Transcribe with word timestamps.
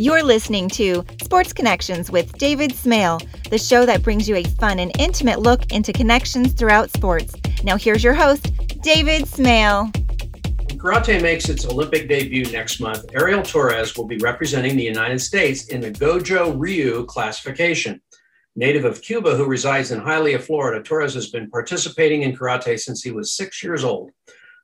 You're 0.00 0.22
listening 0.22 0.68
to 0.70 1.04
Sports 1.20 1.52
Connections 1.52 2.08
with 2.08 2.38
David 2.38 2.72
Smale, 2.72 3.20
the 3.50 3.58
show 3.58 3.84
that 3.84 4.00
brings 4.00 4.28
you 4.28 4.36
a 4.36 4.44
fun 4.44 4.78
and 4.78 4.92
intimate 4.96 5.40
look 5.40 5.72
into 5.72 5.92
connections 5.92 6.52
throughout 6.52 6.92
sports. 6.92 7.34
Now, 7.64 7.76
here's 7.76 8.04
your 8.04 8.14
host, 8.14 8.52
David 8.80 9.26
Smale. 9.26 9.90
Karate 10.76 11.20
makes 11.20 11.48
its 11.48 11.66
Olympic 11.66 12.08
debut 12.08 12.44
next 12.52 12.78
month. 12.78 13.06
Ariel 13.12 13.42
Torres 13.42 13.96
will 13.96 14.06
be 14.06 14.18
representing 14.18 14.76
the 14.76 14.84
United 14.84 15.20
States 15.20 15.66
in 15.66 15.80
the 15.80 15.90
Goju 15.90 16.54
Ryu 16.56 17.04
classification. 17.06 18.00
Native 18.54 18.84
of 18.84 19.02
Cuba 19.02 19.34
who 19.34 19.46
resides 19.46 19.90
in 19.90 20.00
Hialeah, 20.00 20.40
Florida, 20.40 20.80
Torres 20.80 21.14
has 21.14 21.30
been 21.30 21.50
participating 21.50 22.22
in 22.22 22.36
karate 22.36 22.78
since 22.78 23.02
he 23.02 23.10
was 23.10 23.32
six 23.32 23.64
years 23.64 23.82
old. 23.82 24.12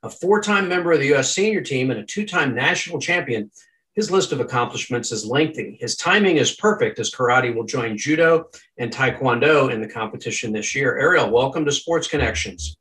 A 0.04 0.10
four 0.10 0.40
time 0.40 0.68
member 0.68 0.92
of 0.92 1.00
the 1.00 1.06
U.S. 1.06 1.32
senior 1.32 1.60
team 1.60 1.90
and 1.90 1.98
a 1.98 2.04
two 2.04 2.24
time 2.24 2.54
national 2.54 3.00
champion, 3.00 3.50
his 3.94 4.10
list 4.10 4.32
of 4.32 4.40
accomplishments 4.40 5.12
is 5.12 5.24
lengthy. 5.24 5.78
His 5.80 5.96
timing 5.96 6.36
is 6.36 6.52
perfect 6.52 6.98
as 6.98 7.12
karate 7.12 7.54
will 7.54 7.64
join 7.64 7.96
judo 7.96 8.50
and 8.76 8.92
taekwondo 8.92 9.72
in 9.72 9.80
the 9.80 9.88
competition 9.88 10.52
this 10.52 10.74
year. 10.74 10.98
Ariel, 10.98 11.30
welcome 11.30 11.64
to 11.64 11.72
Sports 11.72 12.08
Connections. 12.08 12.76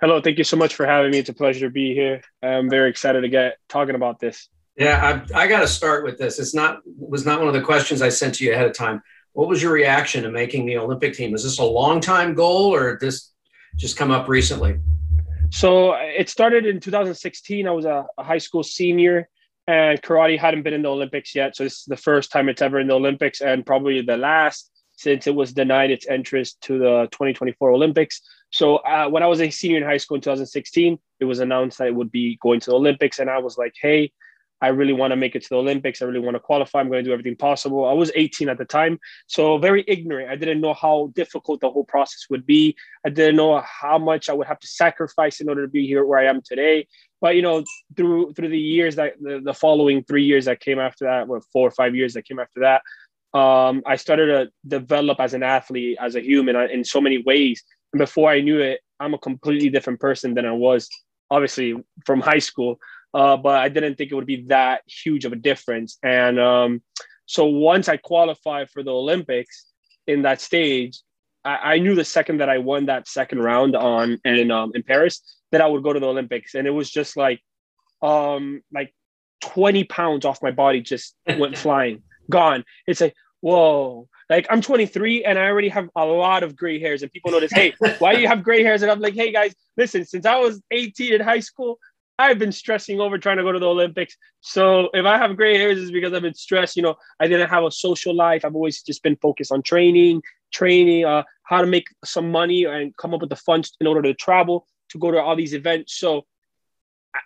Hello, 0.00 0.20
thank 0.20 0.36
you 0.36 0.44
so 0.44 0.56
much 0.56 0.74
for 0.74 0.86
having 0.86 1.10
me. 1.10 1.18
It's 1.18 1.30
a 1.30 1.34
pleasure 1.34 1.66
to 1.66 1.72
be 1.72 1.94
here. 1.94 2.20
I'm 2.42 2.68
very 2.68 2.90
excited 2.90 3.22
to 3.22 3.28
get 3.28 3.56
talking 3.68 3.94
about 3.94 4.20
this. 4.20 4.48
Yeah, 4.76 5.24
I, 5.34 5.42
I 5.42 5.46
got 5.46 5.60
to 5.60 5.68
start 5.68 6.04
with 6.04 6.18
this. 6.18 6.38
It's 6.38 6.54
not 6.54 6.80
was 6.84 7.26
not 7.26 7.38
one 7.38 7.48
of 7.48 7.54
the 7.54 7.62
questions 7.62 8.00
I 8.00 8.08
sent 8.10 8.36
to 8.36 8.44
you 8.44 8.52
ahead 8.52 8.66
of 8.66 8.74
time. 8.74 9.02
What 9.32 9.48
was 9.48 9.62
your 9.62 9.72
reaction 9.72 10.22
to 10.24 10.30
making 10.30 10.66
the 10.66 10.78
Olympic 10.78 11.14
team? 11.14 11.34
Is 11.34 11.44
this 11.44 11.58
a 11.58 11.64
long 11.64 12.00
time 12.00 12.34
goal 12.34 12.74
or 12.74 12.92
did 12.92 13.00
this 13.00 13.32
just 13.76 13.96
come 13.96 14.10
up 14.10 14.28
recently? 14.28 14.78
So 15.50 15.94
it 15.94 16.28
started 16.28 16.66
in 16.66 16.80
2016. 16.80 17.66
I 17.66 17.70
was 17.70 17.84
a, 17.84 18.06
a 18.16 18.22
high 18.22 18.38
school 18.38 18.62
senior 18.62 19.28
and 19.66 20.00
karate 20.02 20.38
hadn't 20.38 20.62
been 20.62 20.74
in 20.74 20.82
the 20.82 20.88
Olympics 20.88 21.34
yet. 21.34 21.56
So 21.56 21.64
this 21.64 21.80
is 21.80 21.84
the 21.86 21.96
first 21.96 22.32
time 22.32 22.48
it's 22.48 22.62
ever 22.62 22.80
in 22.80 22.88
the 22.88 22.94
Olympics 22.94 23.40
and 23.40 23.64
probably 23.64 24.02
the 24.02 24.16
last 24.16 24.70
since 25.00 25.26
it 25.26 25.34
was 25.34 25.54
denied 25.54 25.90
its 25.90 26.06
entrance 26.08 26.52
to 26.52 26.78
the 26.78 27.08
2024 27.12 27.70
Olympics. 27.70 28.20
So 28.50 28.76
uh, 28.76 29.08
when 29.08 29.22
I 29.22 29.26
was 29.26 29.40
a 29.40 29.48
senior 29.48 29.78
in 29.78 29.82
high 29.82 29.96
school 29.96 30.16
in 30.16 30.20
2016, 30.20 30.98
it 31.20 31.24
was 31.24 31.38
announced 31.38 31.78
that 31.78 31.86
it 31.86 31.94
would 31.94 32.10
be 32.10 32.36
going 32.42 32.60
to 32.60 32.70
the 32.70 32.76
Olympics, 32.76 33.18
and 33.18 33.30
I 33.30 33.38
was 33.38 33.56
like, 33.56 33.72
"Hey, 33.80 34.12
I 34.60 34.68
really 34.68 34.92
want 34.92 35.12
to 35.12 35.16
make 35.16 35.34
it 35.36 35.42
to 35.44 35.48
the 35.48 35.56
Olympics. 35.56 36.02
I 36.02 36.04
really 36.04 36.20
want 36.20 36.34
to 36.34 36.40
qualify. 36.40 36.80
I'm 36.80 36.88
going 36.88 37.02
to 37.02 37.08
do 37.08 37.14
everything 37.14 37.36
possible." 37.36 37.86
I 37.86 37.94
was 37.94 38.12
18 38.14 38.50
at 38.50 38.58
the 38.58 38.66
time, 38.66 38.98
so 39.26 39.56
very 39.56 39.84
ignorant. 39.86 40.30
I 40.30 40.36
didn't 40.36 40.60
know 40.60 40.74
how 40.74 41.12
difficult 41.14 41.60
the 41.60 41.70
whole 41.70 41.84
process 41.84 42.26
would 42.28 42.44
be. 42.44 42.76
I 43.06 43.08
didn't 43.08 43.36
know 43.36 43.62
how 43.62 43.96
much 43.98 44.28
I 44.28 44.34
would 44.34 44.48
have 44.48 44.60
to 44.60 44.66
sacrifice 44.66 45.40
in 45.40 45.48
order 45.48 45.62
to 45.62 45.70
be 45.70 45.86
here 45.86 46.04
where 46.04 46.18
I 46.18 46.26
am 46.26 46.42
today 46.42 46.86
but 47.20 47.36
you 47.36 47.42
know 47.42 47.64
through 47.96 48.32
through 48.34 48.48
the 48.48 48.58
years 48.58 48.96
that 48.96 49.14
the, 49.20 49.40
the 49.44 49.54
following 49.54 50.02
three 50.04 50.24
years 50.24 50.44
that 50.46 50.60
came 50.60 50.78
after 50.78 51.04
that 51.04 51.28
were 51.28 51.40
four 51.52 51.68
or 51.68 51.70
five 51.70 51.94
years 51.94 52.14
that 52.14 52.24
came 52.26 52.38
after 52.38 52.60
that 52.60 52.82
um, 53.38 53.82
i 53.86 53.96
started 53.96 54.26
to 54.26 54.50
develop 54.66 55.20
as 55.20 55.34
an 55.34 55.42
athlete 55.42 55.96
as 56.00 56.16
a 56.16 56.20
human 56.20 56.56
uh, 56.56 56.66
in 56.66 56.84
so 56.84 57.00
many 57.00 57.18
ways. 57.18 57.62
And 57.92 57.98
before 57.98 58.30
i 58.30 58.40
knew 58.40 58.60
it 58.60 58.80
i'm 58.98 59.14
a 59.14 59.18
completely 59.18 59.70
different 59.70 60.00
person 60.00 60.34
than 60.34 60.46
i 60.46 60.52
was 60.52 60.88
obviously 61.30 61.74
from 62.04 62.20
high 62.20 62.40
school. 62.40 62.78
Uh, 63.12 63.36
but 63.36 63.56
i 63.60 63.68
didn't 63.68 63.96
think 63.96 64.10
it 64.10 64.14
would 64.14 64.26
be 64.26 64.44
that 64.48 64.82
huge 64.86 65.24
of 65.24 65.32
a 65.32 65.36
difference. 65.36 65.98
And 66.02 66.38
um, 66.38 66.82
so 67.26 67.44
once 67.46 67.88
i 67.88 67.96
qualified 67.96 68.70
for 68.70 68.82
the 68.82 68.92
olympics 68.92 69.66
in 70.06 70.22
that 70.22 70.40
stage 70.40 71.00
I, 71.44 71.74
I 71.74 71.78
knew 71.78 71.94
the 71.94 72.04
second 72.04 72.38
that 72.38 72.48
i 72.48 72.58
won 72.58 72.86
that 72.86 73.08
second 73.08 73.40
round 73.40 73.74
on 73.74 74.20
in, 74.24 74.50
um, 74.50 74.72
in 74.74 74.82
paris 74.82 75.22
that 75.52 75.60
I 75.60 75.66
would 75.66 75.82
go 75.82 75.92
to 75.92 76.00
the 76.00 76.06
Olympics. 76.06 76.54
And 76.54 76.66
it 76.66 76.70
was 76.70 76.90
just 76.90 77.16
like, 77.16 77.40
um, 78.02 78.62
like 78.72 78.94
20 79.42 79.84
pounds 79.84 80.24
off 80.24 80.42
my 80.42 80.50
body 80.50 80.80
just 80.80 81.14
went 81.38 81.58
flying, 81.64 82.02
gone. 82.28 82.64
It's 82.86 83.00
like, 83.00 83.14
whoa. 83.40 84.08
Like 84.28 84.46
I'm 84.48 84.60
23 84.60 85.24
and 85.24 85.38
I 85.38 85.46
already 85.46 85.68
have 85.68 85.88
a 85.96 86.04
lot 86.04 86.44
of 86.44 86.54
gray 86.54 86.78
hairs, 86.78 87.02
and 87.02 87.10
people 87.10 87.32
notice, 87.32 87.50
hey, 87.52 87.74
why 87.98 88.14
do 88.14 88.20
you 88.20 88.28
have 88.28 88.44
gray 88.44 88.62
hairs? 88.62 88.82
And 88.82 88.90
I'm 88.90 89.00
like, 89.00 89.14
hey 89.14 89.32
guys, 89.32 89.54
listen, 89.76 90.04
since 90.04 90.24
I 90.24 90.38
was 90.38 90.62
18 90.70 91.14
in 91.14 91.20
high 91.20 91.40
school, 91.40 91.78
I've 92.16 92.38
been 92.38 92.52
stressing 92.52 93.00
over 93.00 93.18
trying 93.18 93.38
to 93.38 93.42
go 93.42 93.50
to 93.50 93.58
the 93.58 93.66
Olympics. 93.66 94.14
So 94.40 94.90
if 94.92 95.04
I 95.04 95.18
have 95.18 95.36
gray 95.36 95.56
hairs, 95.56 95.80
it's 95.80 95.90
because 95.90 96.12
I've 96.12 96.22
been 96.22 96.34
stressed. 96.34 96.76
You 96.76 96.82
know, 96.82 96.94
I 97.18 97.26
didn't 97.26 97.48
have 97.48 97.64
a 97.64 97.72
social 97.72 98.14
life. 98.14 98.44
I've 98.44 98.54
always 98.54 98.82
just 98.82 99.02
been 99.02 99.16
focused 99.16 99.50
on 99.50 99.62
training, 99.62 100.22
training, 100.50 101.04
uh, 101.04 101.22
how 101.44 101.60
to 101.60 101.66
make 101.66 101.86
some 102.04 102.30
money 102.30 102.64
and 102.64 102.96
come 102.96 103.14
up 103.14 103.20
with 103.20 103.30
the 103.30 103.36
funds 103.36 103.72
in 103.80 103.86
order 103.86 104.02
to 104.02 104.14
travel 104.14 104.66
to 104.90 104.98
go 104.98 105.10
to 105.10 105.20
all 105.20 105.36
these 105.36 105.54
events. 105.54 105.98
So 105.98 106.24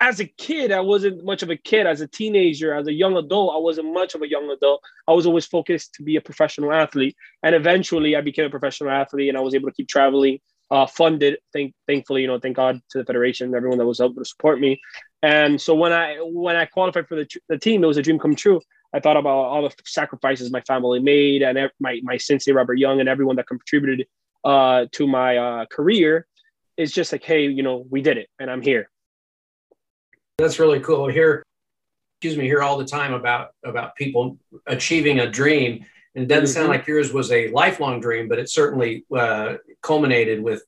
as 0.01 0.21
a 0.21 0.25
kid, 0.25 0.73
I 0.73 0.81
wasn't 0.81 1.25
much 1.25 1.43
of 1.43 1.51
a 1.51 1.57
kid. 1.57 1.87
As 1.87 2.01
a 2.01 2.07
teenager, 2.07 2.75
as 2.75 2.87
a 2.87 2.93
young 2.93 3.17
adult, 3.17 3.55
I 3.55 3.59
wasn't 3.59 3.93
much 3.93 4.15
of 4.15 4.23
a 4.23 4.29
young 4.29 4.51
adult. 4.51 4.81
I 5.07 5.13
was 5.13 5.27
always 5.27 5.47
focused 5.47 5.95
to 5.95 6.03
be 6.03 6.17
a 6.17 6.21
professional 6.21 6.73
athlete. 6.73 7.17
And 7.43 7.55
eventually 7.55 8.17
I 8.17 8.21
became 8.23 8.47
a 8.47 8.51
professional 8.51 8.91
athlete 8.91 9.29
and 9.29 9.37
I 9.37 9.43
was 9.43 9.55
able 9.55 9.69
to 9.69 9.75
keep 9.75 9.89
traveling, 9.89 10.39
uh, 10.71 10.87
funded, 10.87 11.39
thank, 11.53 11.75
thankfully, 11.87 12.23
you 12.23 12.29
know, 12.29 12.39
thank 12.39 12.57
God 12.57 12.81
to 12.91 12.99
the 12.99 13.05
Federation 13.05 13.49
and 13.49 13.55
everyone 13.55 13.79
that 13.79 13.87
was 13.87 14.01
able 14.01 14.15
to 14.15 14.25
support 14.25 14.59
me. 14.59 14.81
And 15.23 15.61
so 15.61 15.75
when 15.75 15.93
I, 15.93 16.17
when 16.21 16.57
I 16.57 16.65
qualified 16.65 17.09
for 17.09 17.17
the, 17.17 17.29
the 17.49 17.59
team, 17.59 17.85
it 17.85 17.87
was 17.87 17.99
a 17.99 18.03
dream 18.03 18.19
come 18.19 18.35
true. 18.35 18.61
I 18.95 19.01
thought 19.01 19.17
about 19.17 19.29
all 19.29 19.63
the 19.63 19.75
sacrifices 19.85 20.51
my 20.51 20.61
family 20.63 21.01
made 21.01 21.43
and 21.43 21.71
my, 21.81 22.01
my 22.03 22.17
sensei, 22.17 22.53
Robert 22.53 22.79
Young, 22.79 23.01
and 23.01 23.09
everyone 23.09 23.37
that 23.37 23.49
contributed 23.49 24.07
uh, 24.45 24.87
to 24.93 25.07
my 25.07 25.37
uh, 25.37 25.67
career 25.67 26.27
it's 26.77 26.93
just 26.93 27.13
like, 27.13 27.23
hey, 27.23 27.47
you 27.47 27.63
know, 27.63 27.87
we 27.91 28.03
did 28.03 28.19
it 28.19 28.29
and 28.39 28.51
I'm 28.51 28.63
here. 28.63 28.91
That's 30.39 30.59
really 30.59 30.81
cool. 30.81 31.07
Here, 31.07 31.45
excuse 32.17 32.37
me, 32.37 32.45
hear 32.45 32.63
all 32.63 32.77
the 32.77 32.85
time 32.85 33.13
about 33.13 33.51
about 33.65 33.95
people 33.95 34.39
achieving 34.67 35.21
a 35.21 35.31
dream. 35.31 35.85
And 36.17 36.25
it 36.25 36.29
doesn't 36.29 36.45
mm-hmm. 36.45 36.53
sound 36.53 36.69
like 36.69 36.87
yours 36.87 37.13
was 37.13 37.33
a 37.33 37.49
lifelong 37.51 38.01
dream, 38.01 38.29
but 38.29 38.39
it 38.39 38.49
certainly 38.49 39.05
uh, 39.17 39.55
culminated 39.83 40.43
with 40.43 40.65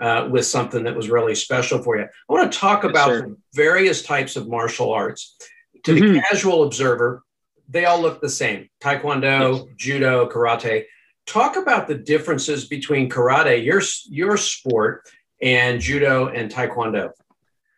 uh, 0.00 0.28
with 0.30 0.46
something 0.46 0.84
that 0.84 0.94
was 0.94 1.08
really 1.08 1.34
special 1.34 1.82
for 1.82 1.96
you. 1.96 2.04
I 2.04 2.32
want 2.32 2.52
to 2.52 2.58
talk 2.58 2.82
yes, 2.82 2.90
about 2.90 3.30
various 3.54 4.02
types 4.02 4.36
of 4.36 4.48
martial 4.48 4.92
arts. 4.92 5.36
To 5.84 5.94
mm-hmm. 5.94 6.14
the 6.14 6.20
casual 6.20 6.64
observer, 6.64 7.22
they 7.70 7.84
all 7.84 8.00
look 8.00 8.20
the 8.20 8.28
same: 8.28 8.68
Taekwondo, 8.80 9.66
yes. 9.66 9.74
Judo, 9.76 10.28
Karate. 10.28 10.84
Talk 11.26 11.56
about 11.56 11.86
the 11.86 11.94
differences 11.94 12.66
between 12.66 13.08
karate, 13.08 13.64
your 13.64 13.80
your 14.08 14.36
sport, 14.36 15.08
and 15.40 15.80
judo 15.80 16.28
and 16.28 16.50
taekwondo. 16.50 17.10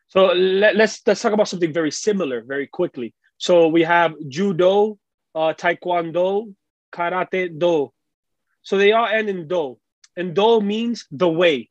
So 0.08 0.26
let, 0.26 0.72
us 0.72 0.78
let's, 0.78 1.02
let's 1.06 1.22
talk 1.22 1.32
about 1.32 1.48
something 1.48 1.72
very 1.72 1.90
similar 1.90 2.42
very 2.42 2.66
quickly. 2.66 3.14
So 3.38 3.68
we 3.68 3.82
have 3.82 4.14
judo, 4.28 4.98
uh, 5.34 5.54
taekwondo, 5.54 6.54
karate, 6.92 7.58
do. 7.58 7.92
So 8.62 8.78
they 8.78 8.92
all 8.92 9.06
end 9.06 9.28
in 9.28 9.48
do, 9.48 9.78
and 10.16 10.34
do 10.34 10.60
means 10.60 11.06
the 11.10 11.28
way, 11.28 11.70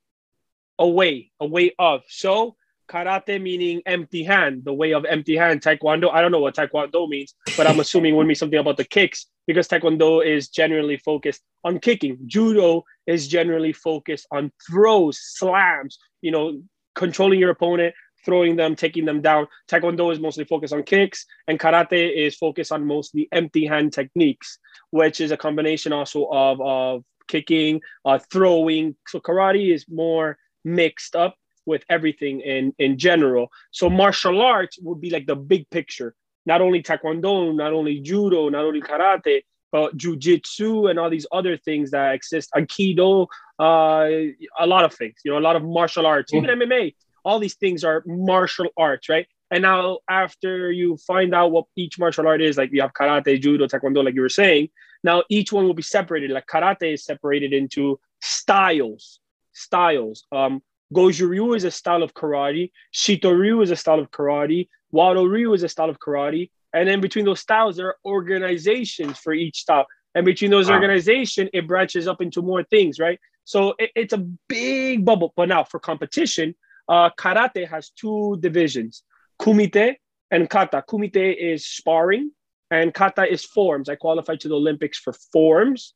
a 0.77 0.87
way, 0.87 1.31
a 1.39 1.45
way 1.45 1.73
of. 1.79 2.01
So 2.09 2.55
karate 2.91 3.41
meaning 3.41 3.81
empty 3.85 4.23
hand, 4.23 4.65
the 4.65 4.73
way 4.73 4.93
of 4.93 5.05
empty 5.05 5.37
hand. 5.37 5.61
Taekwondo, 5.61 6.11
I 6.11 6.21
don't 6.21 6.31
know 6.31 6.39
what 6.39 6.55
taekwondo 6.55 7.07
means, 7.07 7.33
but 7.55 7.67
I'm 7.67 7.79
assuming 7.79 8.13
it 8.13 8.17
would 8.17 8.27
mean 8.27 8.35
something 8.35 8.59
about 8.59 8.77
the 8.77 8.83
kicks 8.83 9.27
because 9.47 9.67
taekwondo 9.67 10.25
is 10.25 10.49
generally 10.49 10.97
focused 10.97 11.41
on 11.63 11.79
kicking. 11.79 12.17
Judo 12.25 12.83
is 13.07 13.27
generally 13.27 13.71
focused 13.71 14.27
on 14.31 14.51
throws, 14.67 15.19
slams, 15.21 15.97
you 16.21 16.31
know, 16.31 16.61
controlling 16.95 17.39
your 17.39 17.51
opponent, 17.51 17.95
throwing 18.25 18.57
them, 18.57 18.75
taking 18.75 19.05
them 19.05 19.21
down. 19.21 19.47
Taekwondo 19.69 20.11
is 20.11 20.19
mostly 20.19 20.43
focused 20.43 20.73
on 20.73 20.83
kicks, 20.83 21.25
and 21.47 21.59
karate 21.59 22.13
is 22.13 22.35
focused 22.35 22.73
on 22.73 22.85
mostly 22.85 23.29
empty 23.31 23.65
hand 23.65 23.93
techniques, 23.93 24.59
which 24.89 25.21
is 25.21 25.31
a 25.31 25.37
combination 25.37 25.93
also 25.93 26.25
of, 26.25 26.59
of 26.59 27.03
kicking, 27.29 27.79
uh, 28.03 28.19
throwing. 28.31 28.95
So 29.07 29.21
karate 29.21 29.73
is 29.73 29.85
more 29.89 30.37
mixed 30.63 31.15
up 31.15 31.35
with 31.65 31.83
everything 31.89 32.41
in 32.41 32.73
in 32.79 32.97
general. 32.97 33.51
So 33.71 33.89
martial 33.89 34.41
arts 34.41 34.77
would 34.81 35.01
be 35.01 35.09
like 35.09 35.25
the 35.25 35.35
big 35.35 35.69
picture. 35.69 36.15
Not 36.45 36.61
only 36.61 36.81
taekwondo, 36.81 37.55
not 37.55 37.73
only 37.73 37.99
judo, 37.99 38.49
not 38.49 38.65
only 38.65 38.81
karate, 38.81 39.43
but 39.71 39.95
jujitsu 39.95 40.89
and 40.89 40.99
all 40.99 41.09
these 41.09 41.27
other 41.31 41.57
things 41.57 41.91
that 41.91 42.13
exist. 42.13 42.49
Aikido, 42.55 43.27
uh, 43.59 44.33
a 44.59 44.67
lot 44.67 44.83
of 44.83 44.93
things. 44.93 45.15
You 45.23 45.31
know, 45.31 45.37
a 45.37 45.47
lot 45.47 45.55
of 45.55 45.63
martial 45.63 46.05
arts, 46.05 46.33
even 46.33 46.49
MMA. 46.49 46.95
All 47.23 47.39
these 47.39 47.55
things 47.55 47.83
are 47.83 48.03
martial 48.05 48.67
arts, 48.75 49.07
right? 49.07 49.27
And 49.51 49.61
now, 49.63 49.99
after 50.09 50.71
you 50.71 50.97
find 50.97 51.35
out 51.35 51.51
what 51.51 51.65
each 51.75 51.99
martial 51.99 52.25
art 52.25 52.41
is, 52.41 52.57
like 52.57 52.71
you 52.71 52.81
have 52.81 52.93
karate, 52.93 53.39
judo, 53.39 53.67
taekwondo, 53.67 54.03
like 54.03 54.15
you 54.15 54.21
were 54.21 54.29
saying, 54.29 54.69
now 55.03 55.23
each 55.29 55.51
one 55.51 55.65
will 55.65 55.73
be 55.73 55.81
separated. 55.81 56.31
Like 56.31 56.47
karate 56.47 56.93
is 56.93 57.05
separated 57.05 57.53
into 57.53 57.99
styles. 58.21 59.19
Styles. 59.53 60.25
Um, 60.31 60.61
Goju 60.93 61.29
Ryu 61.29 61.53
is 61.53 61.63
a 61.63 61.71
style 61.71 62.03
of 62.03 62.13
karate. 62.13 62.71
Shito 62.93 63.37
Ryu 63.37 63.61
is 63.61 63.71
a 63.71 63.75
style 63.75 63.99
of 63.99 64.11
karate. 64.11 64.67
Wado 64.93 65.29
Ryu 65.29 65.53
is 65.53 65.63
a 65.63 65.69
style 65.69 65.89
of 65.89 65.99
karate. 65.99 66.49
And 66.73 66.87
then 66.87 67.01
between 67.01 67.25
those 67.25 67.39
styles, 67.39 67.77
there 67.77 67.87
are 67.87 67.97
organizations 68.05 69.17
for 69.17 69.33
each 69.33 69.59
style. 69.59 69.85
And 70.15 70.25
between 70.25 70.51
those 70.51 70.67
wow. 70.67 70.75
organizations, 70.75 71.49
it 71.53 71.67
branches 71.67 72.07
up 72.07 72.21
into 72.21 72.41
more 72.41 72.63
things, 72.63 72.99
right? 72.99 73.19
So 73.45 73.73
it, 73.79 73.91
it's 73.95 74.13
a 74.13 74.25
big 74.47 75.05
bubble. 75.05 75.33
But 75.35 75.49
now 75.49 75.63
for 75.63 75.79
competition, 75.79 76.55
uh, 76.87 77.09
karate 77.17 77.67
has 77.67 77.89
two 77.89 78.37
divisions, 78.41 79.03
kumite 79.41 79.95
and 80.31 80.49
kata. 80.49 80.83
Kumite 80.87 81.35
is 81.37 81.67
sparring, 81.67 82.31
and 82.69 82.93
kata 82.93 83.31
is 83.31 83.45
forms. 83.45 83.89
I 83.89 83.95
qualified 83.95 84.39
to 84.41 84.47
the 84.47 84.55
Olympics 84.55 84.97
for 84.97 85.13
forms. 85.31 85.93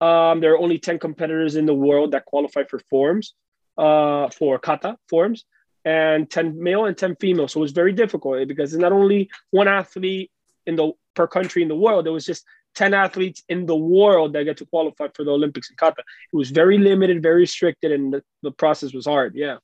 Um, 0.00 0.40
there 0.40 0.52
are 0.52 0.58
only 0.58 0.78
10 0.78 0.98
competitors 0.98 1.56
in 1.56 1.66
the 1.66 1.74
world 1.74 2.12
that 2.12 2.24
qualify 2.24 2.64
for 2.64 2.78
forms, 2.90 3.34
uh, 3.78 4.28
for 4.30 4.58
kata 4.58 4.98
forms, 5.08 5.44
and 5.84 6.28
10 6.28 6.62
male 6.62 6.84
and 6.84 6.96
10 6.96 7.16
female. 7.16 7.48
So 7.48 7.60
it 7.60 7.62
was 7.62 7.72
very 7.72 7.92
difficult 7.92 8.46
because 8.48 8.74
it's 8.74 8.80
not 8.80 8.92
only 8.92 9.30
one 9.50 9.68
athlete 9.68 10.30
in 10.66 10.76
the 10.76 10.92
per 11.14 11.26
country 11.26 11.62
in 11.62 11.68
the 11.68 11.76
world, 11.76 12.04
there 12.04 12.12
was 12.12 12.26
just 12.26 12.44
10 12.74 12.92
athletes 12.92 13.42
in 13.48 13.66
the 13.66 13.76
world 13.76 14.34
that 14.34 14.44
get 14.44 14.56
to 14.58 14.66
qualify 14.66 15.06
for 15.14 15.24
the 15.24 15.30
Olympics 15.30 15.70
in 15.70 15.76
kata. 15.76 16.02
It 16.32 16.36
was 16.36 16.50
very 16.50 16.78
limited, 16.78 17.22
very 17.22 17.40
restricted, 17.40 17.92
and 17.92 18.12
the, 18.12 18.22
the 18.42 18.50
process 18.50 18.92
was 18.92 19.06
hard. 19.06 19.34
Yeah. 19.34 19.56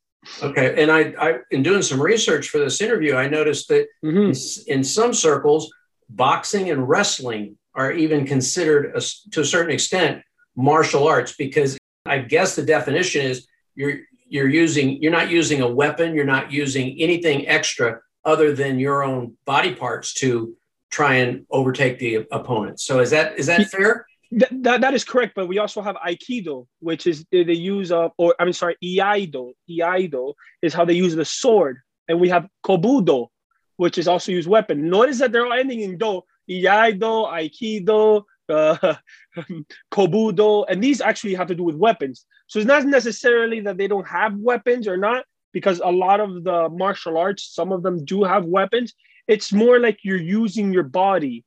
Okay. 0.43 0.82
And 0.82 0.90
I, 0.90 1.14
I, 1.20 1.38
in 1.50 1.62
doing 1.62 1.82
some 1.82 2.00
research 2.00 2.49
for 2.49 2.58
this 2.58 2.81
interview, 2.81 3.14
I 3.14 3.28
noticed 3.28 3.69
that 3.69 3.87
mm-hmm. 4.05 4.31
in, 4.31 4.78
in 4.78 4.84
some 4.84 5.12
circles, 5.12 5.70
boxing 6.08 6.70
and 6.70 6.88
wrestling 6.88 7.58
are 7.75 7.93
even 7.93 8.26
considered 8.26 8.96
a, 8.96 9.02
to 9.32 9.40
a 9.40 9.44
certain 9.44 9.72
extent 9.72 10.22
martial 10.56 11.06
arts 11.06 11.34
because 11.37 11.76
I 12.06 12.19
guess 12.19 12.55
the 12.55 12.62
definition 12.62 13.26
is 13.26 13.46
you're 13.75 13.99
you're 14.29 14.49
using 14.49 15.03
you're 15.03 15.12
not 15.12 15.31
using 15.31 15.61
a 15.61 15.69
weapon, 15.69 16.15
you're 16.15 16.25
not 16.25 16.53
using 16.53 16.97
anything 16.99 17.47
extra 17.49 18.00
other 18.25 18.55
than 18.55 18.79
your 18.79 19.03
own 19.03 19.37
body 19.44 19.75
parts 19.75 20.15
to 20.15 20.56
try 20.91 21.15
and 21.17 21.44
overtake 21.50 21.99
the 21.99 22.26
opponent. 22.31 22.81
So 22.81 23.00
is 23.00 23.11
that 23.11 23.38
is 23.38 23.47
that 23.47 23.69
fair? 23.71 24.06
That, 24.32 24.49
that, 24.62 24.81
that 24.81 24.94
is 24.94 25.05
correct, 25.05 25.35
but 25.37 25.47
we 25.47 25.59
also 25.59 25.81
have 25.81 25.97
Aikido, 25.97 26.67
which 26.81 27.06
is 27.06 27.25
eh, 27.32 27.44
the 27.44 27.55
use 27.55 27.93
of, 27.93 28.11
or 28.19 28.35
I'm 28.41 28.53
sorry, 28.53 28.76
Iaido. 28.82 29.53
Iaido 29.71 30.35
is 30.61 30.75
how 30.75 30.85
they 30.85 30.94
use 30.94 31.15
the 31.15 31.25
sword, 31.25 31.79
and 32.09 32.19
we 32.19 32.29
have 32.31 32.49
Kobudo, 32.67 33.29
which 33.77 33.97
is 33.97 34.09
also 34.09 34.32
used 34.32 34.49
weapon. 34.49 34.88
Notice 34.88 35.19
that 35.20 35.31
they're 35.31 35.47
all 35.47 35.53
ending 35.53 35.81
in 35.81 35.99
do. 35.99 36.23
Iaido, 36.50 37.31
Aikido, 37.32 38.25
uh, 38.49 38.94
Kobudo, 39.93 40.64
and 40.69 40.82
these 40.82 41.00
actually 41.00 41.35
have 41.35 41.49
to 41.49 41.55
do 41.55 41.62
with 41.62 41.76
weapons. 41.76 42.26
So 42.46 42.58
it's 42.58 42.69
not 42.69 42.85
necessarily 42.85 43.61
that 43.61 43.76
they 43.76 43.88
don't 43.88 44.06
have 44.06 44.37
weapons 44.37 44.87
or 44.87 44.96
not, 44.96 45.25
because 45.52 45.81
a 45.85 45.91
lot 45.91 46.20
of 46.20 46.44
the 46.44 46.69
martial 46.70 47.17
arts, 47.17 47.55
some 47.55 47.73
of 47.73 47.82
them 47.82 48.05
do 48.05 48.25
have 48.25 48.44
weapons. 48.44 48.94
It's 49.29 49.52
more 49.52 49.79
like 49.79 49.99
you're 50.02 50.17
using 50.17 50.73
your 50.73 50.82
body 50.82 51.44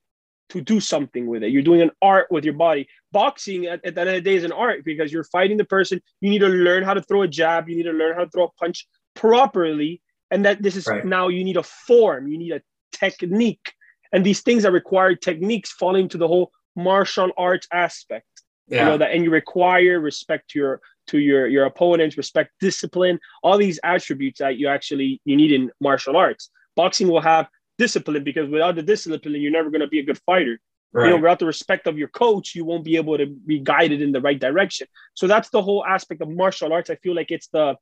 to 0.49 0.61
do 0.61 0.79
something 0.79 1.27
with 1.27 1.43
it. 1.43 1.51
You're 1.51 1.61
doing 1.61 1.81
an 1.81 1.91
art 2.01 2.27
with 2.31 2.45
your 2.45 2.53
body. 2.53 2.87
Boxing 3.11 3.65
at, 3.65 3.83
at 3.85 3.95
the 3.95 4.01
end 4.01 4.09
of 4.09 4.15
the 4.15 4.21
day 4.21 4.35
is 4.35 4.45
an 4.45 4.53
art 4.53 4.85
because 4.85 5.11
you're 5.11 5.25
fighting 5.25 5.57
the 5.57 5.65
person. 5.65 6.01
You 6.21 6.29
need 6.29 6.39
to 6.39 6.47
learn 6.47 6.83
how 6.83 6.93
to 6.93 7.01
throw 7.01 7.23
a 7.23 7.27
jab. 7.27 7.67
You 7.67 7.75
need 7.75 7.83
to 7.83 7.91
learn 7.91 8.15
how 8.15 8.23
to 8.23 8.29
throw 8.29 8.45
a 8.45 8.51
punch 8.53 8.87
properly 9.13 10.01
and 10.31 10.45
that 10.45 10.61
this 10.61 10.75
is 10.75 10.87
right. 10.87 11.05
now 11.05 11.27
you 11.27 11.43
need 11.43 11.57
a 11.57 11.63
form 11.63 12.27
you 12.27 12.37
need 12.37 12.51
a 12.51 12.61
technique 12.91 13.73
and 14.13 14.25
these 14.25 14.41
things 14.41 14.63
that 14.63 14.71
require 14.71 15.15
techniques 15.15 15.71
fall 15.71 15.95
into 15.95 16.17
the 16.17 16.27
whole 16.27 16.51
martial 16.77 17.31
arts 17.37 17.67
aspect. 17.73 18.25
Yeah. 18.69 18.79
you 18.79 18.85
know 18.85 18.97
that 18.97 19.11
and 19.13 19.23
you 19.23 19.31
require 19.31 19.97
respect 19.97 20.49
to 20.49 20.59
your 20.59 20.81
to 21.07 21.19
your 21.19 21.47
your 21.47 21.63
opponents 21.63 22.17
respect 22.17 22.51
discipline 22.59 23.17
all 23.41 23.57
these 23.57 23.79
attributes 23.81 24.39
that 24.39 24.57
you 24.57 24.67
actually 24.67 25.21
you 25.23 25.35
need 25.37 25.51
in 25.51 25.71
martial 25.79 26.17
arts. 26.17 26.49
Boxing 26.75 27.07
will 27.07 27.21
have 27.21 27.47
discipline 27.77 28.23
because 28.25 28.49
without 28.49 28.75
the 28.75 28.83
discipline 28.83 29.41
you're 29.41 29.51
never 29.59 29.69
going 29.69 29.81
to 29.81 29.87
be 29.87 29.99
a 29.99 30.03
good 30.03 30.19
fighter. 30.25 30.59
Right. 30.93 31.05
you 31.05 31.11
know 31.11 31.17
without 31.17 31.39
the 31.39 31.45
respect 31.45 31.85
of 31.87 31.97
your 31.97 32.07
coach 32.07 32.55
you 32.55 32.63
won't 32.63 32.85
be 32.85 32.95
able 32.95 33.17
to 33.17 33.25
be 33.25 33.59
guided 33.59 34.01
in 34.01 34.11
the 34.11 34.21
right 34.21 34.39
direction. 34.39 34.87
So 35.13 35.27
that's 35.27 35.49
the 35.49 35.61
whole 35.61 35.83
aspect 35.85 36.21
of 36.21 36.29
martial 36.29 36.73
arts. 36.73 36.89
I 36.89 36.95
feel 36.95 37.15
like 37.15 37.31
it's 37.31 37.47
the 37.47 37.75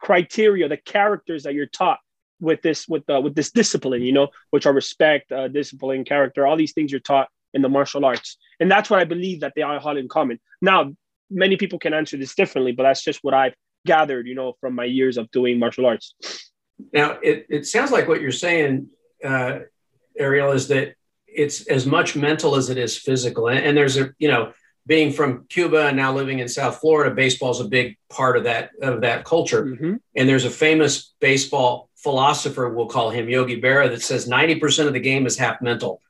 criteria, 0.00 0.68
the 0.68 0.78
characters 0.78 1.42
that 1.44 1.54
you're 1.54 1.66
taught 1.66 2.00
with 2.40 2.62
this 2.62 2.88
with 2.88 3.08
uh, 3.10 3.20
with 3.20 3.34
this 3.34 3.50
discipline, 3.50 4.02
you 4.02 4.12
know, 4.12 4.28
which 4.50 4.66
are 4.66 4.72
respect, 4.72 5.30
uh, 5.30 5.48
discipline, 5.48 6.04
character, 6.04 6.46
all 6.46 6.56
these 6.56 6.72
things 6.72 6.90
you're 6.90 7.00
taught 7.00 7.28
in 7.54 7.62
the 7.62 7.68
martial 7.68 8.04
arts, 8.04 8.36
and 8.58 8.70
that's 8.70 8.90
what 8.90 9.00
I 9.00 9.04
believe 9.04 9.40
that 9.40 9.52
they 9.56 9.62
are 9.62 9.78
all 9.78 9.88
have 9.88 9.96
in 9.96 10.08
common. 10.08 10.38
Now, 10.60 10.92
many 11.30 11.56
people 11.56 11.78
can 11.78 11.94
answer 11.94 12.16
this 12.16 12.34
differently, 12.34 12.72
but 12.72 12.84
that's 12.84 13.04
just 13.04 13.20
what 13.22 13.34
I've 13.34 13.54
gathered, 13.86 14.26
you 14.26 14.34
know, 14.34 14.54
from 14.60 14.74
my 14.74 14.84
years 14.84 15.16
of 15.16 15.30
doing 15.30 15.58
martial 15.58 15.86
arts. 15.86 16.14
Now, 16.92 17.18
it, 17.22 17.46
it 17.48 17.66
sounds 17.66 17.90
like 17.90 18.08
what 18.08 18.20
you're 18.20 18.32
saying, 18.32 18.88
uh, 19.24 19.60
Ariel, 20.18 20.52
is 20.52 20.68
that 20.68 20.94
it's 21.26 21.66
as 21.66 21.86
much 21.86 22.16
mental 22.16 22.56
as 22.56 22.70
it 22.70 22.78
is 22.78 22.96
physical, 22.96 23.48
and, 23.48 23.58
and 23.58 23.76
there's 23.76 23.96
a 23.96 24.10
you 24.18 24.28
know 24.28 24.52
being 24.86 25.12
from 25.12 25.46
Cuba 25.48 25.86
and 25.86 25.96
now 25.96 26.12
living 26.12 26.40
in 26.40 26.48
South 26.48 26.78
Florida, 26.78 27.14
baseball 27.14 27.52
is 27.52 27.60
a 27.60 27.64
big 27.64 27.96
part 28.08 28.36
of 28.36 28.44
that 28.44 28.70
of 28.82 29.02
that 29.02 29.24
culture. 29.24 29.64
Mm-hmm. 29.64 29.94
And 30.16 30.28
there's 30.28 30.44
a 30.44 30.50
famous 30.50 31.14
baseball 31.20 31.90
philosopher, 31.96 32.68
we'll 32.68 32.86
call 32.86 33.10
him 33.10 33.28
Yogi 33.28 33.60
Berra, 33.60 33.88
that 33.90 34.02
says 34.02 34.28
90% 34.28 34.86
of 34.86 34.92
the 34.92 35.00
game 35.00 35.26
is 35.26 35.36
half 35.36 35.60
mental, 35.60 36.00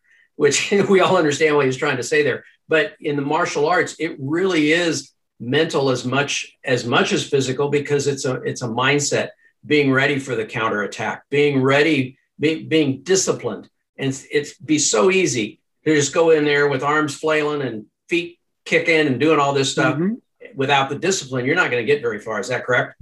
which 0.41 0.71
we 0.89 1.01
all 1.01 1.19
understand 1.19 1.55
what 1.55 1.67
he's 1.67 1.77
trying 1.77 1.99
to 1.99 2.03
say 2.03 2.23
there. 2.23 2.45
But 2.67 2.95
in 2.99 3.15
the 3.15 3.23
martial 3.23 3.67
arts, 3.67 3.95
it 3.99 4.17
really 4.19 4.73
is 4.73 5.13
mental 5.39 5.91
as 5.91 6.07
much 6.07 6.57
as 6.65 6.87
much 6.87 7.13
as 7.13 7.29
physical 7.29 7.69
because 7.69 8.07
it's 8.07 8.25
a 8.25 8.37
it's 8.41 8.63
a 8.63 8.69
mindset, 8.69 9.29
being 9.67 9.93
ready 9.93 10.19
for 10.19 10.35
the 10.35 10.47
counterattack, 10.47 11.25
being 11.29 11.61
ready, 11.61 12.17
be, 12.39 12.65
being 12.65 13.03
disciplined. 13.03 13.69
And 13.99 14.09
it's, 14.09 14.27
it's 14.31 14.57
be 14.57 14.79
so 14.79 15.11
easy 15.11 15.61
to 15.85 15.95
just 15.95 16.15
go 16.15 16.31
in 16.31 16.47
there 16.47 16.69
with 16.69 16.83
arms 16.83 17.15
flailing 17.15 17.61
and 17.61 17.85
feet 18.09 18.39
kicking 18.65 19.09
and 19.09 19.21
doing 19.21 19.39
all 19.39 19.53
this 19.53 19.71
stuff 19.71 19.97
mm-hmm. 19.97 20.15
without 20.55 20.89
the 20.89 20.99
discipline, 20.99 21.45
you're 21.45 21.55
not 21.55 21.71
going 21.71 21.85
to 21.85 21.93
get 21.93 22.01
very 22.01 22.19
far. 22.19 22.41
Is 22.41 22.49
that 22.49 22.65
correct? 22.65 22.95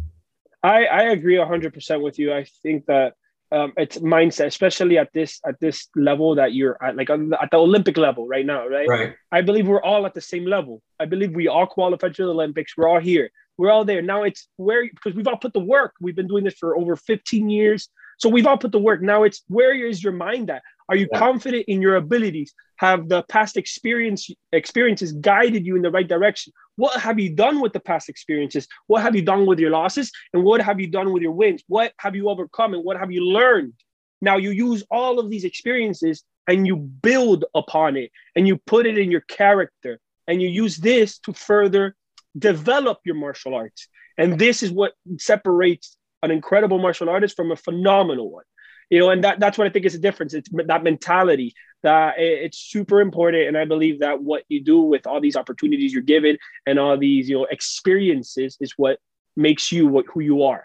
I, 0.64 0.86
I 0.86 1.02
agree 1.10 1.36
100% 1.36 2.02
with 2.02 2.18
you. 2.18 2.34
I 2.34 2.46
think 2.64 2.86
that 2.86 3.14
um, 3.50 3.72
it's 3.76 3.98
mindset, 3.98 4.46
especially 4.46 4.98
at 4.98 5.12
this 5.12 5.40
at 5.46 5.58
this 5.60 5.88
level 5.96 6.34
that 6.34 6.52
you're 6.52 6.82
at, 6.82 6.96
like 6.96 7.08
at 7.10 7.50
the 7.50 7.56
Olympic 7.56 7.96
level 7.96 8.26
right 8.26 8.44
now, 8.44 8.66
right? 8.66 8.88
Right. 8.88 9.14
I 9.32 9.40
believe 9.40 9.66
we're 9.66 9.82
all 9.82 10.04
at 10.06 10.14
the 10.14 10.20
same 10.20 10.44
level. 10.44 10.82
I 11.00 11.06
believe 11.06 11.34
we 11.34 11.48
all 11.48 11.66
qualified 11.66 12.14
for 12.14 12.24
the 12.24 12.30
Olympics. 12.30 12.76
We're 12.76 12.88
all 12.88 13.00
here. 13.00 13.30
We're 13.56 13.70
all 13.70 13.84
there. 13.84 14.02
Now 14.02 14.22
it's 14.22 14.48
where 14.56 14.84
because 14.84 15.14
we've 15.14 15.26
all 15.26 15.38
put 15.38 15.54
the 15.54 15.60
work. 15.60 15.94
We've 16.00 16.16
been 16.16 16.28
doing 16.28 16.44
this 16.44 16.54
for 16.54 16.76
over 16.76 16.94
15 16.94 17.48
years. 17.48 17.88
So 18.18 18.28
we've 18.28 18.46
all 18.46 18.58
put 18.58 18.72
the 18.72 18.78
work. 18.78 19.00
Now 19.00 19.22
it's 19.22 19.42
where 19.48 19.74
is 19.74 20.02
your 20.02 20.12
mind 20.12 20.50
at? 20.50 20.62
Are 20.88 20.96
you 20.96 21.08
yeah. 21.12 21.18
confident 21.18 21.64
in 21.68 21.80
your 21.80 21.96
abilities? 21.96 22.52
Have 22.76 23.08
the 23.08 23.22
past 23.24 23.56
experience 23.56 24.30
experiences 24.52 25.12
guided 25.12 25.64
you 25.66 25.74
in 25.76 25.82
the 25.82 25.90
right 25.90 26.06
direction? 26.06 26.52
What 26.78 27.00
have 27.00 27.18
you 27.18 27.30
done 27.30 27.60
with 27.60 27.72
the 27.72 27.80
past 27.80 28.08
experiences? 28.08 28.68
What 28.86 29.02
have 29.02 29.16
you 29.16 29.22
done 29.22 29.46
with 29.46 29.58
your 29.58 29.70
losses? 29.70 30.12
And 30.32 30.44
what 30.44 30.60
have 30.60 30.78
you 30.78 30.86
done 30.86 31.12
with 31.12 31.24
your 31.24 31.32
wins? 31.32 31.60
What 31.66 31.92
have 31.98 32.14
you 32.14 32.28
overcome 32.28 32.72
and 32.72 32.84
what 32.84 32.96
have 32.96 33.10
you 33.10 33.24
learned? 33.24 33.72
Now 34.20 34.36
you 34.36 34.52
use 34.52 34.84
all 34.88 35.18
of 35.18 35.28
these 35.28 35.42
experiences 35.42 36.22
and 36.46 36.68
you 36.68 36.76
build 36.76 37.44
upon 37.52 37.96
it 37.96 38.12
and 38.36 38.46
you 38.46 38.58
put 38.58 38.86
it 38.86 38.96
in 38.96 39.10
your 39.10 39.22
character 39.22 39.98
and 40.28 40.40
you 40.40 40.46
use 40.46 40.76
this 40.76 41.18
to 41.24 41.32
further 41.32 41.96
develop 42.38 42.98
your 43.04 43.16
martial 43.16 43.56
arts. 43.56 43.88
And 44.16 44.38
this 44.38 44.62
is 44.62 44.70
what 44.70 44.92
separates 45.18 45.96
an 46.22 46.30
incredible 46.30 46.78
martial 46.78 47.08
artist 47.08 47.34
from 47.34 47.50
a 47.50 47.56
phenomenal 47.56 48.30
one 48.30 48.44
you 48.90 48.98
know 48.98 49.10
and 49.10 49.22
that, 49.24 49.38
that's 49.38 49.58
what 49.58 49.66
i 49.66 49.70
think 49.70 49.84
is 49.86 49.92
the 49.92 49.98
difference 49.98 50.34
it's 50.34 50.48
that 50.66 50.82
mentality 50.82 51.54
that 51.82 52.14
it's 52.18 52.58
super 52.58 53.00
important. 53.00 53.48
And 53.48 53.56
i 53.56 53.64
believe 53.64 54.00
that 54.00 54.22
what 54.22 54.44
you 54.48 54.62
do 54.62 54.80
with 54.80 55.06
all 55.06 55.20
these 55.20 55.36
opportunities 55.36 55.92
you're 55.92 56.02
given 56.02 56.38
and 56.66 56.78
all 56.78 56.96
these 56.96 57.28
you 57.28 57.38
know 57.38 57.46
experiences 57.50 58.56
is 58.60 58.72
what 58.76 58.98
makes 59.36 59.70
you 59.70 59.86
what 59.86 60.06
who 60.12 60.20
you 60.20 60.42
are. 60.42 60.64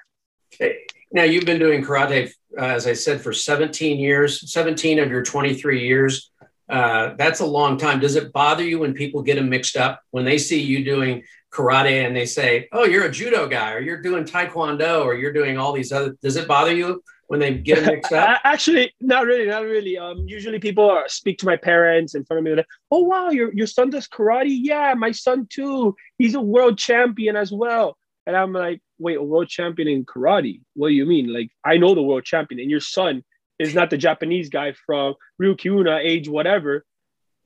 Okay. 0.55 0.79
now 1.11 1.23
you've 1.23 1.45
been 1.45 1.59
doing 1.59 1.83
karate 1.83 2.31
uh, 2.57 2.65
as 2.65 2.85
i 2.85 2.93
said 2.93 3.19
for 3.21 3.33
17 3.33 3.99
years 3.99 4.51
17 4.51 4.99
of 4.99 5.09
your 5.09 5.23
23 5.23 5.87
years. 5.87 6.29
Uh, 6.69 7.13
that's 7.17 7.41
a 7.41 7.45
long 7.45 7.77
time. 7.77 7.99
Does 7.99 8.15
it 8.15 8.31
bother 8.31 8.63
you 8.63 8.79
when 8.79 8.93
people 8.93 9.21
get 9.21 9.35
them 9.35 9.49
mixed 9.49 9.75
up? 9.75 10.01
When 10.11 10.23
they 10.23 10.37
see 10.37 10.61
you 10.61 10.83
doing 10.83 11.23
karate 11.53 12.05
and 12.05 12.15
they 12.15 12.25
say 12.25 12.67
oh 12.71 12.83
you're 12.83 13.05
a 13.05 13.11
judo 13.11 13.47
guy 13.47 13.73
or 13.73 13.79
you're 13.79 14.01
doing 14.01 14.23
taekwondo 14.23 15.05
or 15.05 15.13
you're 15.13 15.31
doing 15.31 15.57
all 15.57 15.71
these 15.71 15.91
other 15.91 16.15
does 16.21 16.35
it 16.35 16.47
bother 16.47 16.73
you 16.73 17.03
when 17.27 17.39
they 17.39 17.53
get 17.53 17.85
mixed 17.85 18.11
up? 18.13 18.41
Actually, 18.43 18.93
not 19.01 19.25
really, 19.25 19.47
not 19.47 19.63
really. 19.63 19.97
Um, 19.97 20.25
usually 20.27 20.59
people 20.59 20.89
are, 20.89 21.07
speak 21.07 21.37
to 21.39 21.45
my 21.45 21.57
parents 21.57 22.15
in 22.15 22.25
front 22.25 22.39
of 22.39 22.43
me. 22.43 22.55
Like, 22.55 22.67
oh 22.91 23.03
wow, 23.03 23.29
your 23.29 23.53
your 23.53 23.67
son 23.67 23.89
does 23.89 24.07
karate? 24.07 24.57
Yeah, 24.61 24.93
my 24.95 25.11
son 25.11 25.47
too. 25.49 25.95
He's 26.17 26.35
a 26.35 26.41
world 26.41 26.77
champion 26.77 27.35
as 27.35 27.51
well. 27.51 27.97
And 28.25 28.37
I'm 28.37 28.53
like, 28.53 28.81
wait, 28.99 29.17
a 29.17 29.23
world 29.23 29.49
champion 29.49 29.87
in 29.87 30.05
karate? 30.05 30.61
What 30.75 30.89
do 30.89 30.93
you 30.93 31.05
mean? 31.05 31.33
Like, 31.33 31.49
I 31.65 31.77
know 31.77 31.93
the 31.93 32.01
world 32.01 32.23
champion, 32.23 32.59
and 32.59 32.71
your 32.71 32.79
son 32.79 33.23
is 33.59 33.75
not 33.75 33.89
the 33.89 33.97
Japanese 33.97 34.49
guy 34.49 34.73
from 34.85 35.15
Ryukyuna, 35.41 35.99
age 35.99 36.27
whatever. 36.27 36.85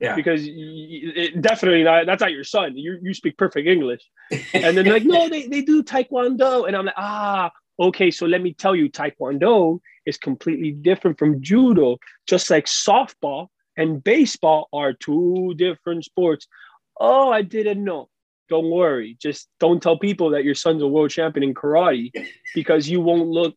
Yeah. 0.00 0.14
Because 0.14 0.42
it, 0.44 1.40
definitely 1.42 1.82
not, 1.82 2.06
that's 2.06 2.20
not 2.20 2.32
your 2.32 2.44
son. 2.44 2.76
You, 2.76 2.98
you 3.02 3.14
speak 3.14 3.36
perfect 3.36 3.66
English. 3.66 4.02
And 4.54 4.76
then 4.76 4.86
like, 4.86 5.04
no, 5.04 5.28
they, 5.28 5.48
they 5.48 5.62
do 5.62 5.82
Taekwondo. 5.82 6.68
And 6.68 6.76
I'm 6.76 6.86
like, 6.86 6.94
ah, 6.96 7.50
okay, 7.78 8.10
so 8.10 8.26
let 8.26 8.42
me 8.42 8.52
tell 8.52 8.74
you, 8.74 8.90
Taekwondo 8.90 9.80
is 10.06 10.16
completely 10.16 10.72
different 10.72 11.18
from 11.18 11.42
judo, 11.42 11.98
just 12.26 12.50
like 12.50 12.66
softball 12.66 13.48
and 13.76 14.02
baseball 14.02 14.68
are 14.72 14.92
two 14.92 15.54
different 15.56 16.04
sports. 16.04 16.46
Oh, 16.98 17.30
I 17.30 17.42
didn't 17.42 17.84
know. 17.84 18.08
Don't 18.48 18.70
worry. 18.70 19.16
Just 19.20 19.48
don't 19.60 19.82
tell 19.82 19.98
people 19.98 20.30
that 20.30 20.44
your 20.44 20.54
son's 20.54 20.82
a 20.82 20.88
world 20.88 21.10
champion 21.10 21.44
in 21.44 21.54
karate 21.54 22.10
because 22.54 22.88
you 22.88 23.00
won't 23.00 23.28
look 23.28 23.54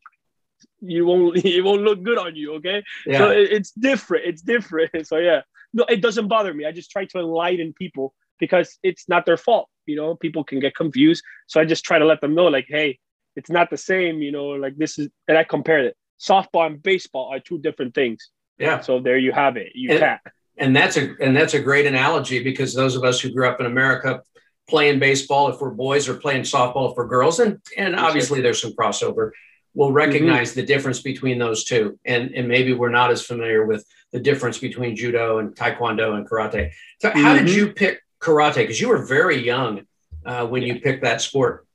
you 0.79 1.05
won't 1.05 1.37
it 1.45 1.61
won't 1.61 1.81
look 1.81 2.03
good 2.03 2.17
on 2.17 2.35
you 2.35 2.55
okay 2.55 2.83
yeah. 3.05 3.19
so 3.19 3.29
it's 3.29 3.71
different 3.71 4.25
it's 4.25 4.41
different 4.41 4.91
so 5.07 5.17
yeah 5.17 5.41
no, 5.73 5.85
it 5.89 6.01
doesn't 6.01 6.27
bother 6.27 6.53
me. 6.53 6.65
I 6.65 6.71
just 6.71 6.91
try 6.91 7.05
to 7.05 7.19
enlighten 7.19 7.73
people 7.73 8.13
because 8.39 8.77
it's 8.83 9.07
not 9.07 9.25
their 9.25 9.37
fault. 9.37 9.69
You 9.85 9.95
know, 9.95 10.15
people 10.15 10.43
can 10.43 10.59
get 10.59 10.75
confused. 10.75 11.23
So 11.47 11.59
I 11.59 11.65
just 11.65 11.83
try 11.83 11.99
to 11.99 12.05
let 12.05 12.21
them 12.21 12.35
know, 12.35 12.45
like, 12.45 12.65
hey, 12.67 12.99
it's 13.35 13.49
not 13.49 13.69
the 13.69 13.77
same. 13.77 14.21
You 14.21 14.31
know, 14.31 14.47
like 14.49 14.77
this 14.77 14.99
is, 14.99 15.09
and 15.27 15.37
I 15.37 15.43
compare 15.43 15.85
it. 15.85 15.97
Softball 16.19 16.67
and 16.67 16.81
baseball 16.81 17.33
are 17.33 17.39
two 17.39 17.59
different 17.59 17.95
things. 17.95 18.29
Yeah. 18.57 18.79
So 18.81 18.99
there 18.99 19.17
you 19.17 19.31
have 19.31 19.57
it. 19.57 19.71
You 19.73 19.91
and, 19.91 19.99
can't. 19.99 20.21
And 20.57 20.75
that's 20.75 20.97
a 20.97 21.15
and 21.19 21.35
that's 21.35 21.55
a 21.55 21.59
great 21.59 21.87
analogy 21.87 22.43
because 22.43 22.73
those 22.73 22.95
of 22.95 23.03
us 23.03 23.19
who 23.19 23.31
grew 23.33 23.47
up 23.47 23.59
in 23.59 23.65
America 23.65 24.21
playing 24.69 24.99
baseball 24.99 25.49
if 25.49 25.59
we're 25.59 25.71
boys 25.71 26.07
or 26.07 26.15
playing 26.15 26.43
softball 26.43 26.93
for 26.93 27.07
girls, 27.07 27.39
and 27.39 27.59
and 27.77 27.95
obviously 27.95 28.41
there's 28.41 28.61
some 28.61 28.73
crossover. 28.73 29.31
We'll 29.73 29.91
recognize 29.91 30.51
mm-hmm. 30.51 30.59
the 30.59 30.65
difference 30.65 31.01
between 31.01 31.39
those 31.39 31.63
two, 31.63 31.97
and 32.05 32.31
and 32.35 32.47
maybe 32.47 32.73
we're 32.73 32.89
not 32.89 33.11
as 33.11 33.25
familiar 33.25 33.65
with 33.65 33.85
the 34.11 34.19
difference 34.19 34.57
between 34.57 34.95
judo 34.95 35.39
and 35.39 35.55
taekwondo 35.55 36.15
and 36.15 36.29
karate. 36.29 36.71
So, 36.99 37.09
mm-hmm. 37.09 37.19
how 37.21 37.33
did 37.33 37.47
mm-hmm. 37.47 37.57
you 37.57 37.73
pick 37.73 38.01
karate? 38.19 38.55
Because 38.55 38.79
you 38.79 38.89
were 38.89 39.05
very 39.05 39.43
young 39.43 39.87
uh, 40.25 40.45
when 40.45 40.63
you 40.63 40.79
picked 40.79 41.03
that 41.03 41.21
sport. 41.21 41.65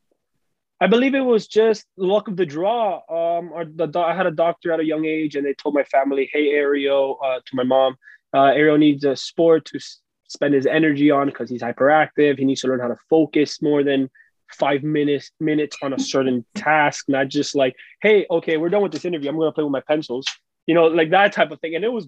I 0.80 0.87
believe 0.88 1.14
it 1.14 1.21
was 1.21 1.47
just 1.47 1.87
luck 1.97 2.28
of 2.28 2.37
the 2.37 2.45
draw. 2.45 2.97
Um, 3.09 3.50
the, 3.76 3.99
I 3.99 4.14
had 4.14 4.26
a 4.26 4.30
doctor 4.30 4.73
at 4.73 4.80
a 4.80 4.85
young 4.85 5.06
age, 5.06 5.35
and 5.35 5.47
they 5.47 5.54
told 5.54 5.75
my 5.75 5.85
family, 5.85 6.28
"Hey, 6.33 6.50
Ariel," 6.50 7.18
uh, 7.25 7.40
to 7.45 7.56
my 7.56 7.62
mom, 7.62 7.97
uh, 8.35 8.52
"Ariel 8.61 8.76
needs 8.76 9.04
a 9.04 9.16
sport 9.16 9.64
to 9.66 9.76
s- 9.76 10.00
spend 10.28 10.52
his 10.54 10.66
energy 10.66 11.11
on 11.11 11.28
because 11.28 11.49
he's 11.49 11.62
hyperactive. 11.62 12.38
He 12.38 12.45
needs 12.45 12.61
to 12.61 12.68
learn 12.68 12.80
how 12.80 12.88
to 12.88 12.97
focus 13.09 13.62
more 13.62 13.83
than 13.83 14.11
five 14.52 14.83
minutes 14.83 15.30
minutes 15.40 15.76
on 15.83 15.95
a 15.95 15.99
certain 15.99 16.45
task, 16.54 17.06
not 17.09 17.28
just 17.28 17.56
like, 17.56 17.75
hey, 18.02 18.26
okay, 18.30 18.59
we're 18.59 18.68
done 18.68 18.83
with 18.83 18.92
this 18.92 19.04
interview. 19.06 19.30
I'm 19.30 19.37
going 19.37 19.49
to 19.49 19.54
play 19.54 19.64
with 19.64 19.73
my 19.73 19.80
pencils, 19.80 20.26
you 20.66 20.75
know, 20.75 20.87
like 20.87 21.11
that 21.11 21.33
type 21.33 21.50
of 21.52 21.61
thing." 21.61 21.75
And 21.75 21.85
it 21.85 21.92
was 21.92 22.06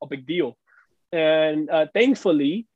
a 0.00 0.06
big 0.06 0.24
deal. 0.24 0.56
And 1.10 1.68
uh, 1.68 1.86
thankfully, 1.92 2.66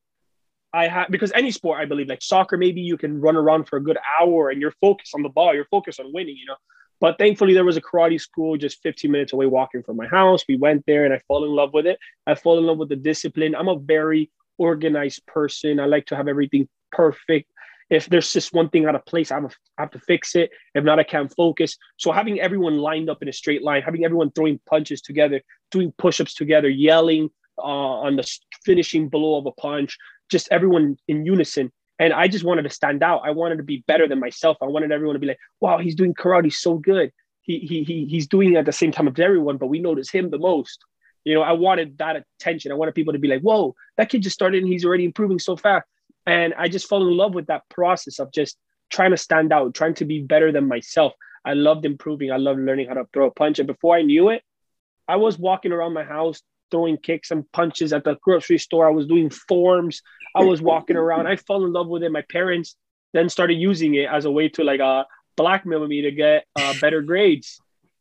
I 0.75 0.89
have 0.89 1.09
because 1.11 1.33
any 1.35 1.51
sport, 1.51 1.81
I 1.81 1.85
believe, 1.85 2.09
like 2.09 2.23
soccer, 2.23 2.57
maybe 2.57 2.81
you 2.81 2.97
can 2.97 3.21
run 3.21 3.37
around 3.37 3.69
for 3.69 3.77
a 3.77 3.83
good 3.83 3.99
hour 4.21 4.51
and 4.51 4.61
you're 4.61 4.75
focused 4.81 5.15
on 5.15 5.23
the 5.23 5.29
ball, 5.29 5.55
you're 5.55 5.67
focused 5.67 6.01
on 6.01 6.13
winning, 6.13 6.37
you 6.37 6.47
know. 6.47 6.57
But 7.01 7.19
thankfully, 7.19 7.53
there 7.53 7.65
was 7.65 7.77
a 7.77 7.81
karate 7.81 8.21
school 8.21 8.57
just 8.57 8.81
15 8.83 9.11
minutes 9.11 9.33
away 9.33 9.47
walking 9.47 9.83
from 9.83 9.97
my 9.97 10.07
house. 10.07 10.45
We 10.49 10.57
went 10.57 10.85
there 10.87 11.05
and 11.05 11.13
I 11.13 11.19
fell 11.27 11.45
in 11.45 11.51
love 11.51 11.75
with 11.75 11.85
it. 11.85 11.99
I 12.27 12.37
fall 12.37 12.59
in 12.59 12.65
love 12.65 12.79
with 12.79 12.91
the 12.91 12.97
discipline. 12.97 13.57
I'm 13.57 13.69
a 13.69 13.77
very 13.77 14.31
organized 14.57 15.27
person. 15.27 15.81
I 15.81 15.87
like 15.87 16.07
to 16.07 16.17
have 16.17 16.29
everything 16.29 16.69
perfect. 16.93 17.51
If 17.91 18.07
there's 18.07 18.33
just 18.33 18.55
one 18.55 18.71
thing 18.71 18.87
out 18.87 18.95
of 18.95 19.05
place, 19.05 19.33
I 19.33 19.41
have, 19.41 19.55
I 19.77 19.83
have 19.83 19.91
to 19.91 19.99
fix 19.99 20.37
it. 20.37 20.51
If 20.75 20.85
not, 20.85 21.01
I 21.01 21.03
can't 21.03 21.35
focus. 21.35 21.77
So 21.99 22.13
having 22.13 22.41
everyone 22.41 22.79
lined 22.79 23.11
up 23.11 23.21
in 23.21 23.29
a 23.29 23.33
straight 23.33 23.63
line, 23.63 23.83
having 23.83 24.05
everyone 24.05 24.31
throwing 24.31 24.61
punches 24.67 25.03
together, 25.03 25.43
doing 25.73 25.93
push-ups 25.99 26.35
together, 26.35 26.69
yelling 26.69 27.31
uh, 27.59 27.63
on 28.07 28.17
the 28.17 28.39
finishing 28.65 29.09
blow 29.09 29.39
of 29.39 29.47
a 29.47 29.53
punch, 29.53 29.99
just 30.33 30.49
everyone 30.51 30.97
in 31.07 31.25
unison. 31.25 31.71
And 31.99 32.13
I 32.13 32.27
just 32.27 32.45
wanted 32.45 32.63
to 32.63 32.71
stand 32.71 33.03
out. 33.05 33.23
I 33.25 33.31
wanted 33.31 33.59
to 33.59 33.63
be 33.63 33.85
better 33.87 34.09
than 34.09 34.19
myself. 34.19 34.57
I 34.61 34.67
wanted 34.67 34.91
everyone 34.91 35.15
to 35.15 35.21
be 35.21 35.29
like, 35.29 35.39
wow, 35.61 35.79
he's 35.79 35.95
doing 35.95 36.15
karate 36.15 36.53
so 36.53 36.79
good. 36.79 37.13
He, 37.43 37.61
he, 37.61 37.85
he, 37.85 38.07
he's 38.07 38.27
doing 38.27 38.55
it 38.55 38.57
at 38.57 38.67
the 38.67 38.73
same 38.73 38.91
time 38.91 39.07
as 39.07 39.21
everyone, 39.21 39.59
but 39.59 39.69
we 39.69 39.79
notice 39.79 40.11
him 40.11 40.31
the 40.31 40.39
most. 40.39 40.79
You 41.25 41.35
know, 41.35 41.43
I 41.43 41.53
wanted 41.53 41.99
that 41.99 42.17
attention. 42.17 42.73
I 42.73 42.75
wanted 42.75 42.97
people 42.97 43.13
to 43.13 43.19
be 43.19 43.29
like, 43.29 43.43
whoa, 43.43 43.75
that 43.97 44.09
kid 44.09 44.23
just 44.23 44.35
started 44.35 44.63
and 44.63 44.73
he's 44.73 44.85
already 44.85 45.05
improving 45.05 45.39
so 45.39 45.57
fast. 45.57 45.87
And 46.27 46.55
I 46.57 46.69
just 46.69 46.89
fell 46.89 47.03
in 47.03 47.17
love 47.17 47.35
with 47.35 47.47
that 47.47 47.63
process 47.69 48.19
of 48.19 48.33
just 48.33 48.57
trying 48.91 49.11
to 49.13 49.17
stand 49.17 49.53
out, 49.53 49.75
trying 49.75 49.95
to 49.95 50.05
be 50.05 50.23
better 50.23 50.51
than 50.51 50.67
myself. 50.67 51.13
I 51.45 51.55
loved 51.55 51.85
improving. 51.85 52.31
I 52.31 52.37
loved 52.37 52.61
learning 52.61 52.89
how 52.89 52.95
to 52.95 53.07
throw 53.13 53.27
a 53.27 53.31
punch. 53.31 53.59
And 53.59 53.67
before 53.67 53.97
I 53.97 54.03
knew 54.03 54.31
it, 54.31 54.43
I 55.09 55.17
was 55.17 55.39
walking 55.39 55.73
around 55.73 55.93
my 55.93 56.05
house 56.05 56.41
throwing 56.73 56.97
kicks 56.97 57.31
and 57.31 57.51
punches 57.53 57.93
at 57.93 58.03
the 58.03 58.17
grocery 58.21 58.59
store. 58.59 58.89
I 58.89 58.91
was 58.91 59.07
doing 59.07 59.31
forms. 59.31 60.03
I 60.35 60.43
was 60.43 60.61
walking 60.61 60.97
around. 60.97 61.29
I 61.29 61.37
fell 61.37 61.65
in 61.65 61.73
love 61.73 61.87
with 61.87 62.03
it. 62.03 62.11
My 62.11 62.25
parents 62.29 62.75
then 63.13 63.29
started 63.29 63.55
using 63.55 63.95
it 63.95 64.09
as 64.11 64.25
a 64.25 64.31
way 64.31 64.49
to 64.49 64.65
like 64.65 64.81
uh, 64.81 65.05
blackmail 65.37 65.87
me 65.87 66.03
to 66.03 66.11
get 66.11 66.47
uh, 66.57 66.75
better 66.81 67.03
grades. 67.03 67.61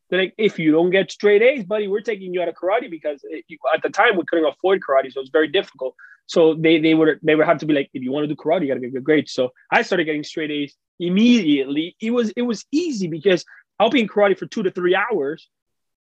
They're 0.10 0.22
like, 0.22 0.34
if 0.38 0.58
you 0.58 0.72
don't 0.72 0.90
get 0.90 1.12
straight 1.12 1.42
A's, 1.42 1.64
buddy, 1.64 1.88
we're 1.88 2.02
taking 2.02 2.34
you 2.34 2.42
out 2.42 2.50
of 2.50 2.56
karate 2.56 2.90
because 2.90 3.22
it, 3.24 3.46
you, 3.48 3.58
at 3.74 3.84
the 3.84 3.90
time 3.90 4.18
we 4.18 4.24
couldn't 4.28 4.46
afford 4.46 4.82
karate, 4.82 5.12
so 5.12 5.20
it 5.20 5.24
was 5.24 5.30
very 5.30 5.48
difficult. 5.48 5.96
So 6.26 6.54
they 6.54 6.80
they 6.80 6.94
would 6.94 7.20
they 7.22 7.36
would 7.36 7.46
have 7.46 7.60
to 7.60 7.66
be 7.66 7.74
like, 7.74 7.90
if 7.94 8.02
you 8.02 8.12
want 8.12 8.24
to 8.24 8.28
do 8.28 8.36
karate, 8.36 8.64
you 8.64 8.68
got 8.68 8.76
to 8.76 8.80
get 8.80 8.94
good 8.94 9.04
grades. 9.04 9.34
So 9.34 9.52
I 9.72 9.82
started 9.82 10.06
getting 10.06 10.24
straight 10.24 10.52
A's 10.52 10.76
immediately. 11.00 11.96
It 12.02 12.12
was 12.12 12.32
it 12.32 12.42
was 12.42 12.66
easy 12.72 13.08
because 13.08 13.46
I'll 13.80 13.90
be 13.90 14.02
in 14.02 14.08
karate 14.08 14.38
for 14.38 14.46
two 14.46 14.64
to 14.64 14.72
three 14.72 14.96
hours 14.96 15.50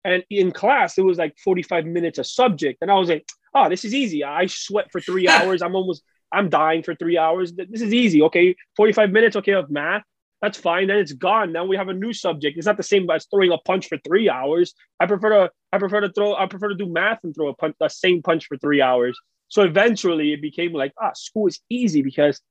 and 0.03 0.23
in 0.29 0.51
class, 0.51 0.97
it 0.97 1.03
was 1.03 1.17
like 1.17 1.37
45 1.37 1.85
minutes 1.85 2.19
a 2.19 2.23
subject. 2.23 2.79
And 2.81 2.89
I 2.89 2.95
was 2.95 3.09
like, 3.09 3.27
oh, 3.53 3.69
this 3.69 3.85
is 3.85 3.93
easy. 3.93 4.23
I 4.23 4.47
sweat 4.47 4.91
for 4.91 4.99
three 4.99 5.27
hours. 5.27 5.61
I'm 5.61 5.75
almost, 5.75 6.03
I'm 6.31 6.49
dying 6.49 6.83
for 6.83 6.95
three 6.95 7.17
hours. 7.17 7.53
This 7.53 7.81
is 7.81 7.93
easy. 7.93 8.21
Okay. 8.23 8.55
45 8.77 9.11
minutes, 9.11 9.35
okay, 9.35 9.53
of 9.53 9.69
math. 9.69 10.03
That's 10.41 10.57
fine. 10.57 10.87
Then 10.87 10.97
it's 10.97 11.13
gone. 11.13 11.51
Now 11.51 11.65
we 11.65 11.77
have 11.77 11.89
a 11.89 11.93
new 11.93 12.13
subject. 12.13 12.57
It's 12.57 12.65
not 12.65 12.77
the 12.77 12.83
same 12.83 13.07
as 13.11 13.27
throwing 13.27 13.51
a 13.51 13.59
punch 13.59 13.87
for 13.87 13.99
three 13.99 14.27
hours. 14.27 14.73
I 14.99 15.05
prefer 15.05 15.29
to, 15.29 15.51
I 15.71 15.77
prefer 15.77 16.01
to 16.01 16.11
throw, 16.11 16.35
I 16.35 16.47
prefer 16.47 16.69
to 16.69 16.75
do 16.75 16.91
math 16.91 17.19
and 17.23 17.35
throw 17.35 17.49
a 17.49 17.55
punch, 17.55 17.75
the 17.79 17.89
same 17.89 18.23
punch 18.23 18.47
for 18.47 18.57
three 18.57 18.81
hours. 18.81 19.19
So 19.49 19.61
eventually 19.63 20.33
it 20.33 20.41
became 20.41 20.73
like, 20.73 20.93
ah, 20.99 21.11
school 21.13 21.45
is 21.45 21.59
easy 21.69 22.01
because 22.01 22.41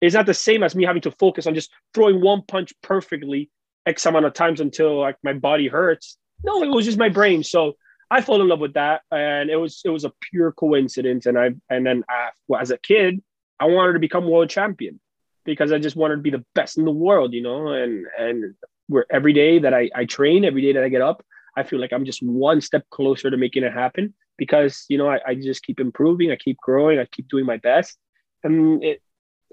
it's 0.00 0.14
not 0.14 0.26
the 0.26 0.34
same 0.34 0.64
as 0.64 0.74
me 0.74 0.84
having 0.84 1.02
to 1.02 1.12
focus 1.12 1.46
on 1.46 1.54
just 1.54 1.70
throwing 1.94 2.20
one 2.20 2.42
punch 2.48 2.72
perfectly 2.82 3.50
X 3.86 4.04
amount 4.06 4.26
of 4.26 4.32
times 4.32 4.60
until 4.60 4.98
like 4.98 5.16
my 5.22 5.32
body 5.32 5.68
hurts 5.68 6.16
no, 6.44 6.62
it 6.62 6.68
was 6.68 6.84
just 6.84 6.98
my 6.98 7.08
brain. 7.08 7.42
So 7.42 7.76
I 8.10 8.20
fell 8.20 8.40
in 8.40 8.48
love 8.48 8.60
with 8.60 8.74
that, 8.74 9.02
and 9.10 9.50
it 9.50 9.56
was 9.56 9.82
it 9.84 9.90
was 9.90 10.04
a 10.04 10.12
pure 10.30 10.52
coincidence. 10.52 11.26
And 11.26 11.38
I 11.38 11.50
and 11.68 11.86
then 11.86 12.04
I, 12.08 12.30
well, 12.46 12.60
as 12.60 12.70
a 12.70 12.78
kid, 12.78 13.22
I 13.60 13.66
wanted 13.66 13.94
to 13.94 13.98
become 13.98 14.28
world 14.28 14.50
champion 14.50 15.00
because 15.44 15.72
I 15.72 15.78
just 15.78 15.96
wanted 15.96 16.16
to 16.16 16.22
be 16.22 16.30
the 16.30 16.44
best 16.54 16.78
in 16.78 16.84
the 16.84 16.90
world, 16.90 17.34
you 17.34 17.42
know. 17.42 17.68
And 17.68 18.06
and 18.18 18.54
where 18.86 19.06
every 19.10 19.32
day 19.32 19.58
that 19.58 19.74
I 19.74 19.90
I 19.94 20.04
train, 20.04 20.44
every 20.44 20.62
day 20.62 20.72
that 20.72 20.84
I 20.84 20.88
get 20.88 21.02
up, 21.02 21.24
I 21.56 21.64
feel 21.64 21.80
like 21.80 21.92
I'm 21.92 22.04
just 22.04 22.22
one 22.22 22.60
step 22.60 22.84
closer 22.90 23.30
to 23.30 23.36
making 23.36 23.64
it 23.64 23.72
happen 23.72 24.14
because 24.36 24.86
you 24.88 24.96
know 24.96 25.08
I, 25.08 25.18
I 25.26 25.34
just 25.34 25.62
keep 25.62 25.80
improving, 25.80 26.30
I 26.30 26.36
keep 26.36 26.56
growing, 26.58 26.98
I 26.98 27.06
keep 27.06 27.28
doing 27.28 27.46
my 27.46 27.58
best, 27.58 27.98
and 28.42 28.82
it. 28.82 29.02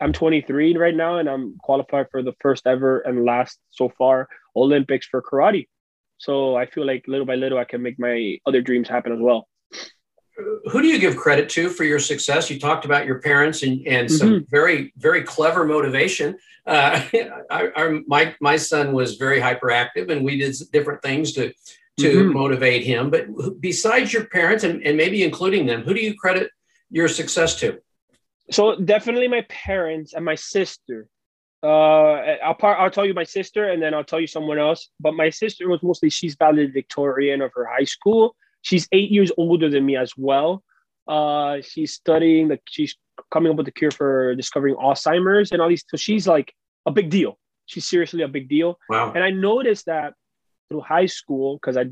I'm 0.02 0.12
23 0.12 0.76
right 0.76 0.94
now, 0.94 1.20
and 1.20 1.30
I'm 1.30 1.56
qualified 1.58 2.08
for 2.12 2.22
the 2.22 2.34
first 2.42 2.68
ever 2.68 3.00
and 3.00 3.24
last 3.24 3.58
so 3.70 3.88
far 3.88 4.28
Olympics 4.54 5.08
for 5.08 5.22
karate. 5.22 5.68
So 6.18 6.56
I 6.56 6.66
feel 6.66 6.86
like 6.86 7.06
little 7.08 7.26
by 7.26 7.36
little, 7.36 7.58
I 7.58 7.66
can 7.66 7.82
make 7.82 8.00
my 8.00 8.38
other 8.46 8.62
dreams 8.62 8.88
happen 8.88 9.12
as 9.12 9.20
well. 9.20 9.48
Who 10.66 10.82
do 10.82 10.88
you 10.88 11.00
give 11.00 11.16
credit 11.16 11.48
to 11.50 11.70
for 11.70 11.86
your 11.86 12.00
success? 12.00 12.50
You 12.50 12.60
talked 12.60 12.84
about 12.84 13.06
your 13.06 13.20
parents 13.20 13.64
and, 13.64 13.86
and 13.88 14.12
some 14.12 14.30
mm-hmm. 14.30 14.44
very, 14.50 14.94
very 14.98 15.24
clever 15.24 15.66
motivation. 15.66 16.38
Uh, 16.66 17.02
I, 17.50 17.70
I, 17.76 18.02
my, 18.06 18.36
my 18.42 18.58
son 18.58 18.92
was 18.92 19.16
very 19.16 19.40
hyperactive 19.40 20.12
and 20.12 20.26
we 20.26 20.38
did 20.38 20.56
different 20.74 21.02
things 21.02 21.32
to, 21.34 21.54
to 22.00 22.08
mm-hmm. 22.08 22.34
motivate 22.34 22.84
him. 22.84 23.10
But 23.10 23.28
besides 23.62 24.12
your 24.12 24.26
parents 24.26 24.64
and, 24.66 24.86
and 24.86 24.98
maybe 24.98 25.24
including 25.24 25.66
them, 25.66 25.84
who 25.84 25.94
do 25.94 26.02
you 26.02 26.16
credit 26.16 26.52
your 26.90 27.08
success 27.08 27.56
to? 27.60 27.80
So 28.52 28.76
definitely 28.76 29.28
my 29.28 29.46
parents 29.48 30.14
and 30.14 30.24
my 30.24 30.36
sister. 30.36 31.08
Uh, 31.66 32.38
I'll 32.44 32.54
par- 32.54 32.78
I'll 32.78 32.92
tell 32.92 33.08
you 33.08 33.16
my 33.16 33.24
sister, 33.24 33.72
and 33.72 33.82
then 33.82 33.96
I'll 33.96 34.04
tell 34.04 34.20
you 34.20 34.28
someone 34.28 34.60
else. 34.60 34.90
But 35.00 35.16
my 35.16 35.32
sister 35.32 35.68
was 35.68 35.82
mostly 35.82 36.12
she's 36.12 36.36
valedictorian 36.36 37.42
of 37.42 37.52
her 37.56 37.66
high 37.66 37.86
school. 37.86 38.36
She's 38.62 38.88
eight 38.92 39.10
years 39.10 39.32
older 39.36 39.68
than 39.70 39.84
me 39.84 39.96
as 39.96 40.14
well. 40.16 40.64
Uh, 41.08 41.62
she's 41.62 41.94
studying 41.94 42.50
the 42.50 42.60
she's 42.68 42.96
coming 43.32 43.52
up 43.52 43.58
with 43.58 43.66
the 43.66 43.72
cure 43.72 43.90
for 43.90 44.36
discovering 44.36 44.76
Alzheimer's 44.76 45.52
and 45.52 45.62
all 45.62 45.70
these. 45.70 45.84
So 45.90 45.98
she's 45.98 46.28
like 46.28 46.54
a 46.86 46.92
big 46.92 47.10
deal. 47.10 47.40
She's 47.66 47.88
seriously 47.88 48.22
a 48.22 48.28
big 48.28 48.48
deal. 48.48 48.78
Wow. 48.90 49.14
And 49.14 49.24
I 49.24 49.32
noticed 49.32 49.88
that 49.88 50.14
through 50.70 50.82
high 50.82 51.08
school 51.08 51.58
because 51.58 51.78
I 51.78 51.86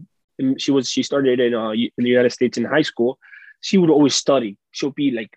she 0.57 0.71
was 0.71 0.87
she 0.87 1.01
started 1.01 1.39
in 1.39 1.55
uh, 1.55 1.71
in 1.71 1.89
the 1.97 2.09
United 2.09 2.31
States 2.31 2.59
in 2.59 2.65
high 2.65 2.83
school. 2.83 3.17
She 3.61 3.79
would 3.79 3.89
always 3.89 4.13
study. 4.13 4.57
She'll 4.69 4.91
be 4.91 5.09
like 5.09 5.31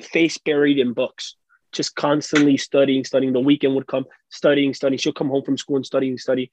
face 0.00 0.36
buried 0.36 0.78
in 0.78 0.92
books 0.92 1.36
just 1.72 1.94
constantly 1.94 2.56
studying, 2.56 3.04
studying. 3.04 3.32
The 3.32 3.40
weekend 3.40 3.74
would 3.74 3.86
come, 3.86 4.06
studying, 4.30 4.74
studying. 4.74 4.98
She'll 4.98 5.12
come 5.12 5.28
home 5.28 5.44
from 5.44 5.58
school 5.58 5.76
and 5.76 5.86
studying, 5.86 6.18
study. 6.18 6.50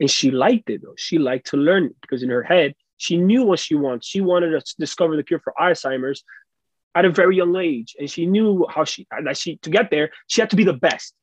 And 0.00 0.10
she 0.10 0.30
liked 0.30 0.70
it 0.70 0.82
though. 0.82 0.94
She 0.96 1.18
liked 1.18 1.48
to 1.48 1.56
learn 1.56 1.94
because 2.00 2.22
in 2.22 2.30
her 2.30 2.42
head, 2.42 2.74
she 2.96 3.16
knew 3.16 3.44
what 3.44 3.58
she 3.58 3.74
wants. 3.74 4.06
She 4.06 4.20
wanted 4.20 4.50
to 4.50 4.74
discover 4.78 5.16
the 5.16 5.22
cure 5.22 5.40
for 5.40 5.52
Alzheimer's 5.60 6.24
at 6.94 7.04
a 7.04 7.10
very 7.10 7.36
young 7.36 7.56
age. 7.56 7.96
And 7.98 8.10
she 8.10 8.26
knew 8.26 8.66
how 8.68 8.84
she 8.84 9.06
that 9.24 9.36
she 9.36 9.56
to 9.58 9.70
get 9.70 9.90
there, 9.90 10.10
she 10.26 10.40
had 10.40 10.50
to 10.50 10.56
be 10.56 10.64
the 10.64 10.72
best. 10.72 11.14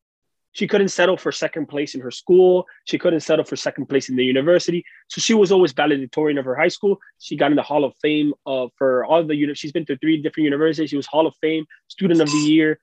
She 0.54 0.68
couldn't 0.68 0.90
settle 0.90 1.16
for 1.16 1.32
second 1.32 1.68
place 1.68 1.96
in 1.96 2.02
her 2.02 2.12
school. 2.12 2.66
She 2.84 2.98
couldn't 2.98 3.22
settle 3.22 3.46
for 3.46 3.56
second 3.56 3.88
place 3.88 4.10
in 4.10 4.18
the 4.18 4.26
university. 4.26 4.84
So 5.08 5.22
she 5.22 5.34
was 5.34 5.50
always 5.50 5.72
valedictorian 5.72 6.38
of 6.38 6.44
her 6.44 6.56
high 6.56 6.68
school. 6.68 7.00
She 7.20 7.38
got 7.38 7.52
in 7.52 7.56
the 7.56 7.64
Hall 7.64 7.86
of 7.86 7.94
Fame 8.02 8.34
uh, 8.46 8.68
for 8.78 9.06
all 9.06 9.24
the 9.24 9.36
units. 9.36 9.62
She's 9.62 9.72
been 9.72 9.86
to 9.86 9.98
three 9.98 10.22
different 10.22 10.44
universities. 10.44 10.90
She 10.90 10.98
was 10.98 11.08
Hall 11.08 11.26
of 11.26 11.36
Fame, 11.40 11.66
Student 11.88 12.20
of 12.20 12.28
the 12.28 12.38
Year, 12.40 12.80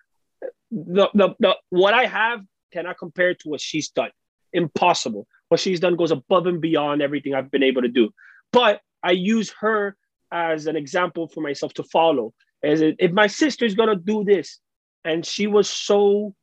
the, 0.71 1.09
the, 1.15 1.35
the 1.39 1.57
what 1.71 1.95
I 1.95 2.07
have 2.07 2.41
cannot 2.73 2.99
compare 2.99 3.35
to 3.35 3.49
what 3.49 3.61
she's 3.61 3.89
done. 3.89 4.11
Impossible. 4.53 5.27
What 5.49 5.61
she's 5.61 5.81
done 5.81 5.97
goes 5.97 6.11
above 6.11 6.47
and 6.47 6.61
beyond 6.61 7.03
everything 7.03 7.35
I've 7.35 7.51
been 7.51 7.63
able 7.63 7.83
to 7.83 7.89
do. 7.89 8.11
But 8.53 8.81
I 9.03 9.13
use 9.13 9.53
her 9.61 9.97
as 10.31 10.67
an 10.67 10.77
example 10.77 11.29
for 11.29 11.41
myself 11.41 11.73
to 11.75 11.83
follow. 11.85 12.35
It, 12.63 12.97
if 12.99 13.13
my 13.13 13.29
sister's 13.29 13.75
gonna 13.75 13.97
do 13.97 14.25
this, 14.25 14.59
and 15.05 15.25
she 15.25 15.47
was 15.47 15.69
so 15.69 16.35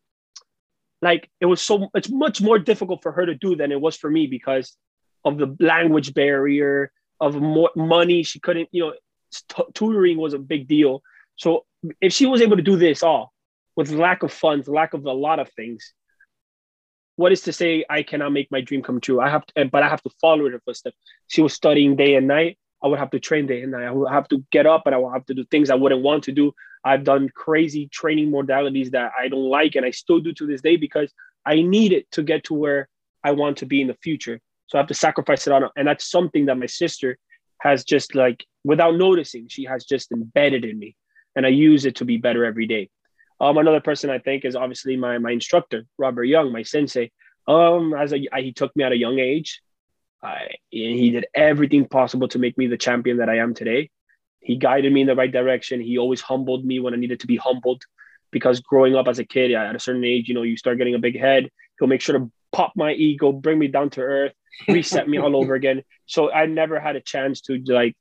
like 1.02 1.30
it 1.40 1.46
was 1.46 1.62
so 1.62 1.90
it's 1.94 2.10
much 2.10 2.42
more 2.42 2.58
difficult 2.58 3.04
for 3.04 3.12
her 3.12 3.26
to 3.26 3.36
do 3.36 3.56
than 3.56 3.72
it 3.72 3.80
was 3.80 3.96
for 3.96 4.10
me 4.10 4.28
because 4.28 4.76
of 5.24 5.38
the 5.38 5.56
language 5.60 6.14
barrier 6.14 6.92
of 7.20 7.36
more 7.36 7.70
money 7.76 8.24
she 8.24 8.40
couldn't 8.40 8.70
you 8.72 8.82
know 8.82 8.94
t- 9.50 9.72
tutoring 9.74 10.18
was 10.18 10.34
a 10.34 10.40
big 10.40 10.68
deal 10.68 11.02
so 11.36 11.66
if 12.02 12.14
she 12.14 12.26
was 12.26 12.42
able 12.42 12.56
to 12.56 12.64
do 12.64 12.76
this 12.76 13.04
all 13.04 13.34
with 13.76 13.92
lack 13.92 14.24
of 14.24 14.32
funds 14.32 14.68
lack 14.68 14.94
of 14.94 15.06
a 15.06 15.12
lot 15.12 15.40
of 15.40 15.50
things 15.54 15.94
what 17.16 17.32
is 17.32 17.42
to 17.42 17.54
say 17.54 17.86
I 17.90 18.04
cannot 18.04 18.34
make 18.34 18.52
my 18.52 18.62
dream 18.62 18.82
come 18.82 19.00
true? 19.00 19.22
I 19.22 19.30
have 19.30 19.46
to, 19.48 19.66
but 19.66 19.84
I 19.84 19.90
have 19.90 20.02
to 20.04 20.10
follow 20.22 20.46
it 20.46 20.52
her 20.52 20.60
footsteps. 20.60 20.98
She 21.28 21.42
was 21.42 21.54
studying 21.54 21.96
day 21.96 22.16
and 22.16 22.28
night. 22.28 22.58
I 22.84 22.88
would 22.88 23.00
have 23.00 23.12
to 23.12 23.20
train 23.20 23.48
day 23.48 23.62
and 23.62 23.72
night. 23.72 23.86
I 23.86 23.92
would 23.92 24.12
have 24.12 24.28
to 24.30 24.44
get 24.52 24.66
up 24.66 24.84
and 24.86 24.94
I 24.94 24.98
would 24.98 25.14
have 25.14 25.26
to 25.28 25.34
do 25.34 25.46
things 25.46 25.70
I 25.70 25.76
wouldn't 25.76 26.02
want 26.02 26.26
to 26.26 26.32
do. 26.32 26.54
I've 26.84 27.04
done 27.04 27.30
crazy 27.34 27.88
training 27.88 28.32
modalities 28.32 28.92
that 28.92 29.14
I 29.18 29.28
don't 29.28 29.50
like 29.50 29.76
and 29.76 29.86
I 29.86 29.92
still 29.92 30.20
do 30.20 30.34
to 30.34 30.46
this 30.46 30.62
day 30.62 30.76
because 30.76 31.12
I 31.46 31.62
need 31.62 31.94
it 31.94 32.12
to 32.12 32.22
get 32.22 32.44
to 32.46 32.54
where 32.54 32.90
I 33.24 33.32
want 33.32 33.58
to 33.58 33.66
be 33.66 33.82
in 33.82 33.88
the 33.88 33.98
future. 34.04 34.40
So 34.68 34.78
I 34.78 34.82
have 34.82 34.88
to 34.90 34.94
sacrifice 34.94 35.48
it 35.48 35.54
on. 35.54 35.70
And 35.76 35.88
that's 35.88 36.10
something 36.10 36.46
that 36.46 36.58
my 36.58 36.66
sister 36.66 37.18
has 37.62 37.84
just 37.84 38.14
like, 38.14 38.46
without 38.64 38.96
noticing, 38.96 39.48
she 39.48 39.64
has 39.64 39.86
just 39.86 40.12
embedded 40.12 40.66
in 40.66 40.78
me. 40.78 40.96
And 41.36 41.46
I 41.46 41.50
use 41.50 41.86
it 41.86 41.96
to 41.98 42.06
be 42.06 42.18
better 42.18 42.46
every 42.46 42.68
day. 42.68 42.90
Um, 43.40 43.58
another 43.58 43.82
person 43.82 44.10
I 44.10 44.20
think 44.20 44.46
is 44.46 44.56
obviously 44.56 44.96
my 44.96 45.18
my 45.18 45.32
instructor, 45.32 45.86
Robert 45.98 46.24
Young, 46.24 46.52
my 46.52 46.64
sensei. 46.64 47.12
Um, 47.48 47.94
as 47.94 48.14
a, 48.14 48.28
he 48.38 48.54
took 48.54 48.76
me 48.76 48.84
at 48.84 48.92
a 48.92 48.98
young 48.98 49.20
age, 49.20 49.62
I, 50.24 50.56
he 50.70 51.12
did 51.12 51.28
everything 51.36 51.86
possible 51.86 52.28
to 52.30 52.40
make 52.40 52.58
me 52.58 52.68
the 52.68 52.78
champion 52.78 53.18
that 53.18 53.30
I 53.30 53.38
am 53.38 53.54
today. 53.54 53.92
He 54.40 54.56
guided 54.56 54.92
me 54.92 55.02
in 55.02 55.08
the 55.08 55.16
right 55.16 55.32
direction. 55.32 55.82
He 55.82 55.98
always 55.98 56.22
humbled 56.22 56.66
me 56.66 56.80
when 56.80 56.94
I 56.94 56.98
needed 56.98 57.20
to 57.20 57.28
be 57.28 57.38
humbled, 57.38 57.84
because 58.32 58.60
growing 58.62 58.96
up 58.96 59.08
as 59.08 59.20
a 59.20 59.26
kid, 59.26 59.52
at 59.52 59.76
a 59.76 59.80
certain 59.80 60.04
age, 60.04 60.28
you 60.28 60.34
know, 60.34 60.44
you 60.44 60.58
start 60.58 60.78
getting 60.78 60.96
a 60.96 61.00
big 61.00 61.20
head. 61.20 61.50
He'll 61.78 61.88
make 61.88 62.02
sure 62.02 62.18
to 62.18 62.32
pop 62.52 62.74
my 62.76 62.94
ego, 62.94 63.32
bring 63.32 63.60
me 63.60 63.68
down 63.68 63.90
to 63.92 64.02
earth, 64.02 64.34
reset 64.68 65.08
me 65.08 65.20
all 65.20 65.36
over 65.36 65.56
again. 65.62 65.84
So 66.06 66.32
I 66.32 66.46
never 66.46 66.80
had 66.80 66.96
a 66.96 67.02
chance 67.02 67.42
to 67.42 67.62
like 67.68 67.96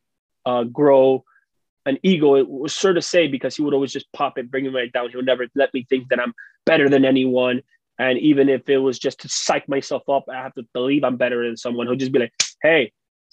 uh, 0.46 0.64
grow 0.64 1.24
an 1.86 1.98
ego. 2.02 2.36
It 2.36 2.48
was 2.48 2.74
sort 2.74 2.96
of 2.96 3.04
say 3.04 3.28
because 3.28 3.56
he 3.56 3.62
would 3.62 3.74
always 3.74 3.92
just 3.92 4.12
pop 4.12 4.38
it, 4.38 4.50
bring 4.50 4.64
me 4.64 4.70
right 4.70 4.92
down. 4.92 5.10
He 5.10 5.16
would 5.16 5.26
never 5.26 5.46
let 5.54 5.72
me 5.74 5.86
think 5.88 6.08
that 6.08 6.20
I'm 6.20 6.34
better 6.64 6.88
than 6.88 7.04
anyone. 7.04 7.62
And 7.98 8.18
even 8.18 8.48
if 8.48 8.68
it 8.68 8.78
was 8.78 8.98
just 8.98 9.20
to 9.20 9.28
psych 9.28 9.68
myself 9.68 10.08
up, 10.08 10.24
I 10.28 10.36
have 10.36 10.54
to 10.54 10.66
believe 10.72 11.04
I'm 11.04 11.16
better 11.16 11.44
than 11.44 11.56
someone. 11.56 11.86
He'll 11.86 11.96
just 11.96 12.12
be 12.12 12.18
like, 12.18 12.32
"Hey, 12.62 12.92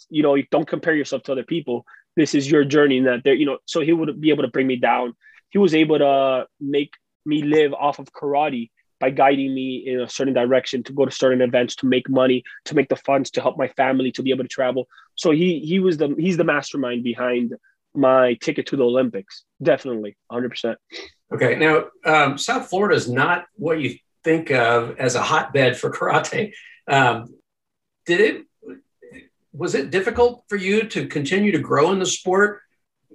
you 0.09 0.21
know, 0.23 0.37
don't 0.51 0.67
compare 0.67 0.95
yourself 0.95 1.23
to 1.23 1.31
other 1.31 1.43
people. 1.43 1.85
This 2.15 2.35
is 2.35 2.49
your 2.49 2.63
journey." 2.63 2.99
And 2.99 3.07
that 3.07 3.23
there, 3.23 3.33
you 3.33 3.45
know, 3.45 3.57
so 3.65 3.81
he 3.81 3.93
would 3.93 4.21
be 4.21 4.29
able 4.29 4.43
to 4.43 4.49
bring 4.49 4.67
me 4.67 4.75
down. 4.75 5.15
He 5.49 5.57
was 5.57 5.73
able 5.73 5.97
to 5.99 6.47
make 6.59 6.93
me 7.25 7.41
live 7.43 7.73
off 7.73 7.99
of 7.99 8.13
karate 8.13 8.69
by 8.99 9.09
guiding 9.09 9.53
me 9.53 9.77
in 9.87 9.99
a 9.99 10.07
certain 10.07 10.33
direction 10.33 10.83
to 10.83 10.93
go 10.93 11.05
to 11.05 11.11
certain 11.11 11.41
events 11.41 11.75
to 11.75 11.87
make 11.87 12.07
money 12.07 12.43
to 12.65 12.75
make 12.75 12.87
the 12.87 12.95
funds 12.95 13.31
to 13.31 13.41
help 13.41 13.57
my 13.57 13.67
family 13.69 14.11
to 14.11 14.21
be 14.21 14.29
able 14.29 14.43
to 14.43 14.47
travel 14.47 14.87
so 15.15 15.31
he 15.31 15.59
he 15.59 15.79
was 15.79 15.97
the 15.97 16.15
he's 16.17 16.37
the 16.37 16.43
mastermind 16.43 17.03
behind 17.03 17.55
my 17.93 18.35
ticket 18.35 18.67
to 18.67 18.77
the 18.77 18.83
Olympics. 18.83 19.43
Definitely, 19.61 20.15
100%. 20.31 20.75
Okay. 21.33 21.55
Now, 21.55 21.85
um, 22.05 22.37
South 22.37 22.69
Florida 22.69 22.95
is 22.95 23.09
not 23.09 23.45
what 23.55 23.79
you 23.79 23.97
think 24.23 24.51
of 24.51 24.97
as 24.97 25.15
a 25.15 25.21
hotbed 25.21 25.77
for 25.77 25.91
karate. 25.91 26.53
Um, 26.87 27.35
did 28.05 28.19
it, 28.19 28.45
was 29.53 29.75
it 29.75 29.91
difficult 29.91 30.43
for 30.47 30.55
you 30.55 30.83
to 30.89 31.07
continue 31.07 31.51
to 31.51 31.59
grow 31.59 31.91
in 31.91 31.99
the 31.99 32.05
sport? 32.05 32.61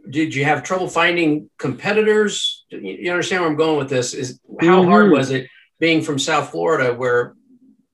Did 0.08 0.34
you 0.34 0.44
have 0.44 0.62
trouble 0.62 0.88
finding 0.88 1.50
competitors? 1.58 2.64
You 2.70 3.10
understand 3.10 3.42
where 3.42 3.50
I'm 3.50 3.56
going 3.56 3.78
with 3.78 3.90
this? 3.90 4.14
Is 4.14 4.40
how 4.60 4.80
mm-hmm. 4.80 4.90
hard 4.90 5.10
was 5.10 5.30
it 5.30 5.48
being 5.80 6.02
from 6.02 6.18
South 6.18 6.50
Florida 6.50 6.94
where 6.94 7.34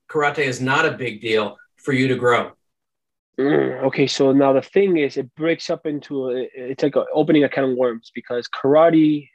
karate 0.09 0.39
is 0.39 0.61
not 0.61 0.85
a 0.85 0.91
big 0.91 1.21
deal 1.21 1.57
for 1.77 1.91
you 1.91 2.09
to 2.09 2.15
grow? 2.15 2.51
Mm, 3.39 3.83
okay, 3.85 4.05
so 4.05 4.31
now 4.31 4.53
the 4.53 4.61
thing 4.61 4.97
is, 4.97 5.17
it 5.17 5.33
breaks 5.35 5.69
up 5.69 5.85
into 5.85 6.29
a, 6.29 6.47
it's 6.53 6.83
like 6.83 6.95
a, 6.95 7.05
opening 7.13 7.43
a 7.43 7.49
can 7.49 7.63
of 7.63 7.75
worms 7.75 8.11
because 8.13 8.47
karate 8.47 9.27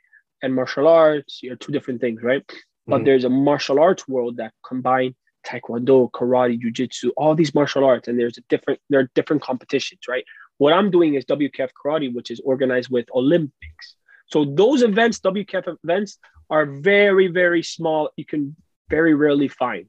and 0.42 0.54
martial 0.54 0.87
arts 0.87 1.40
are 1.50 1.56
two 1.56 1.72
different 1.72 2.00
things, 2.00 2.22
right? 2.22 2.46
Mm-hmm. 2.46 2.90
But 2.92 3.04
there's 3.04 3.24
a 3.24 3.28
martial 3.28 3.80
arts 3.80 4.06
world 4.06 4.37
that 4.37 4.52
combine 4.64 5.16
taekwondo, 5.44 6.11
karate, 6.12 6.61
jujitsu, 6.61 7.11
all 7.16 7.34
these 7.34 7.54
martial 7.54 7.84
arts, 7.84 8.06
and 8.06 8.18
there's 8.18 8.38
a 8.38 8.42
different 8.48 8.80
there 8.88 9.00
are 9.00 9.11
different 9.14 9.42
competitions, 9.42 10.00
right? 10.08 10.24
What 10.58 10.72
I'm 10.72 10.90
doing 10.90 11.14
is 11.14 11.24
WKF 11.24 11.70
karate, 11.84 12.14
which 12.14 12.30
is 12.30 12.40
organized 12.44 12.90
with 12.90 13.06
Olympics. 13.14 13.96
So 14.26 14.44
those 14.44 14.82
events, 14.82 15.20
WKF 15.20 15.76
events, 15.82 16.18
are 16.50 16.66
very 16.66 17.26
very 17.28 17.62
small. 17.62 18.11
You 18.16 18.24
can 18.24 18.54
very 18.88 19.14
rarely 19.14 19.48
find, 19.48 19.87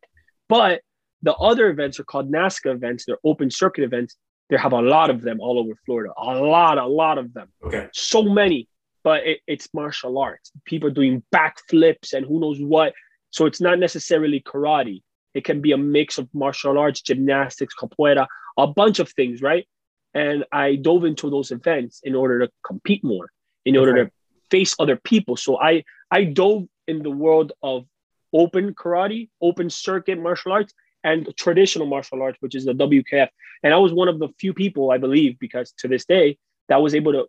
but 0.48 0.82
the 1.22 1.34
other 1.36 1.70
events 1.70 2.00
are 2.00 2.04
called 2.04 2.32
NASKA 2.32 2.74
events. 2.74 3.06
They're 3.06 3.18
open 3.24 3.52
circuit 3.52 3.84
events. 3.84 4.16
They 4.50 4.58
have 4.58 4.74
a 4.74 4.82
lot 4.82 5.10
of 5.10 5.22
them 5.22 5.40
all 5.40 5.60
over 5.60 5.74
Florida. 5.86 6.14
A 6.18 6.36
lot, 6.36 6.78
a 6.78 6.86
lot 6.86 7.18
of 7.18 7.34
them. 7.34 7.50
Okay. 7.64 7.88
So 7.94 8.24
many, 8.24 8.68
but 9.04 9.26
it, 9.26 9.40
it's 9.46 9.70
martial 9.74 10.18
arts. 10.18 10.52
People 10.66 10.90
doing 10.90 11.24
backflips 11.34 12.14
and 12.14 12.26
who 12.26 12.40
knows 12.40 12.60
what. 12.60 12.94
So 13.32 13.46
it's 13.46 13.62
not 13.62 13.80
necessarily 13.80 14.42
karate. 14.42 15.04
It 15.34 15.44
can 15.44 15.62
be 15.62 15.74
a 15.74 15.78
mix 15.78 16.18
of 16.18 16.28
martial 16.34 16.80
arts, 16.80 17.02
gymnastics, 17.02 17.76
capoeira, 17.80 18.26
a 18.58 18.68
bunch 18.68 19.00
of 19.00 19.10
things, 19.12 19.42
right? 19.42 19.68
And 20.14 20.44
I 20.52 20.76
dove 20.76 21.06
into 21.06 21.30
those 21.30 21.52
events 21.52 22.02
in 22.04 22.16
order 22.16 22.40
to 22.40 22.52
compete 22.66 23.04
more, 23.04 23.30
in 23.66 23.78
order 23.78 23.98
okay. 23.98 24.04
to 24.06 24.12
face 24.50 24.76
other 24.80 24.96
people. 24.96 25.38
So 25.38 25.60
I 25.60 25.84
I 26.10 26.24
dove 26.24 26.66
in 26.88 27.04
the 27.04 27.12
world 27.12 27.52
of 27.62 27.86
open 28.34 28.74
karate, 28.74 29.30
open 29.42 29.70
circuit 29.70 30.20
martial 30.20 30.52
arts, 30.52 30.74
and 31.04 31.34
traditional 31.38 31.88
martial 31.88 32.22
arts, 32.22 32.38
which 32.42 32.56
is 32.56 32.66
the 32.66 32.74
WKF. 32.74 33.30
And 33.64 33.74
I 33.74 33.78
was 33.78 33.94
one 33.94 34.08
of 34.08 34.20
the 34.20 34.30
few 34.40 34.54
people, 34.54 34.92
I 34.92 34.98
believe, 34.98 35.40
because 35.40 35.74
to 35.80 35.88
this 35.88 36.06
day, 36.06 36.38
that 36.68 36.82
was 36.82 36.96
able 36.96 37.14
to 37.14 37.26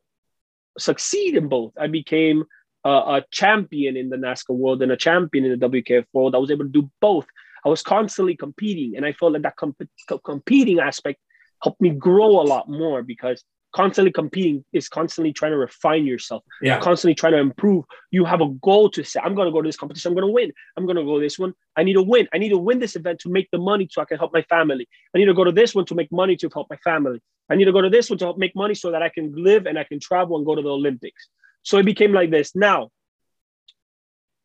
succeed 0.78 1.36
in 1.36 1.48
both. 1.48 1.72
I 1.78 1.86
became 1.86 2.44
a, 2.84 3.22
champion 3.30 3.96
in 3.96 4.08
the 4.08 4.16
NASKA 4.16 4.54
world 4.54 4.82
and 4.82 4.92
a 4.92 4.96
champion 4.96 5.44
in 5.44 5.58
the 5.58 5.68
WKF 5.68 6.06
world. 6.12 6.34
I 6.34 6.38
was 6.38 6.50
able 6.50 6.64
to 6.64 6.70
do 6.70 6.90
both. 7.00 7.26
I 7.64 7.68
was 7.68 7.82
constantly 7.82 8.36
competing, 8.36 8.96
and 8.96 9.04
I 9.04 9.12
felt 9.12 9.32
like 9.32 9.42
that 9.42 9.56
comp- 9.56 9.82
competing 10.24 10.80
aspect 10.80 11.20
helped 11.62 11.80
me 11.80 11.90
grow 11.90 12.40
a 12.40 12.42
lot 12.42 12.68
more 12.70 13.02
because 13.02 13.44
constantly 13.72 14.12
competing 14.12 14.64
is 14.72 14.88
constantly 14.88 15.32
trying 15.32 15.52
to 15.52 15.58
refine 15.58 16.04
yourself 16.04 16.42
yeah. 16.62 16.80
constantly 16.80 17.14
trying 17.14 17.32
to 17.32 17.38
improve. 17.38 17.84
You 18.10 18.24
have 18.24 18.40
a 18.40 18.48
goal 18.48 18.90
to 18.90 19.04
set. 19.04 19.24
I'm 19.24 19.34
going 19.34 19.46
to 19.46 19.52
go 19.52 19.62
to 19.62 19.68
this 19.68 19.76
competition 19.76 20.10
i'm 20.10 20.14
going 20.14 20.26
to 20.26 20.32
win. 20.32 20.52
I'm 20.76 20.86
going 20.86 20.96
to 20.96 21.04
go 21.04 21.20
this 21.20 21.38
one. 21.38 21.54
I 21.76 21.82
need 21.82 21.94
to 21.94 22.02
win. 22.02 22.28
I 22.32 22.38
need 22.38 22.50
to 22.50 22.58
win 22.58 22.78
this 22.78 22.96
event 22.96 23.20
to 23.20 23.30
make 23.30 23.48
the 23.50 23.58
money 23.58 23.88
so 23.90 24.02
i 24.02 24.04
can 24.04 24.18
help 24.18 24.32
my 24.32 24.42
family. 24.42 24.88
I 25.14 25.18
need 25.18 25.26
to 25.26 25.34
go 25.34 25.44
to 25.44 25.52
this 25.52 25.74
one 25.74 25.84
to 25.86 25.94
make 25.94 26.10
money 26.10 26.36
to 26.36 26.50
help 26.52 26.68
my 26.70 26.76
family. 26.78 27.20
I 27.48 27.56
need 27.56 27.64
to 27.64 27.72
go 27.72 27.80
to 27.80 27.90
this 27.90 28.10
one 28.10 28.18
to 28.18 28.26
help 28.26 28.38
make 28.38 28.54
money 28.54 28.74
so 28.74 28.90
that 28.90 29.02
i 29.02 29.08
can 29.08 29.32
live 29.34 29.66
and 29.66 29.78
i 29.78 29.84
can 29.84 30.00
travel 30.00 30.36
and 30.36 30.46
go 30.46 30.54
to 30.54 30.62
the 30.62 30.68
olympics. 30.68 31.28
So 31.62 31.78
it 31.78 31.84
became 31.84 32.12
like 32.12 32.30
this. 32.30 32.54
Now 32.54 32.90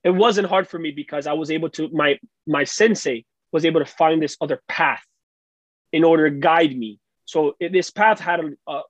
it 0.03 0.11
wasn't 0.11 0.47
hard 0.47 0.67
for 0.67 0.77
me 0.77 0.91
because 0.91 1.25
i 1.25 1.33
was 1.33 1.49
able 1.49 1.69
to 1.71 1.89
my 1.89 2.19
my 2.45 2.63
sensei 2.63 3.25
was 3.51 3.65
able 3.65 3.79
to 3.79 3.85
find 3.85 4.21
this 4.21 4.37
other 4.41 4.61
path 4.67 5.03
in 5.91 6.03
order 6.03 6.29
to 6.29 6.35
guide 6.35 6.77
me. 6.77 6.99
So 7.23 7.55
this 7.59 7.89
path 7.89 8.19
had 8.19 8.39
a, 8.41 8.71
a, 8.71 8.81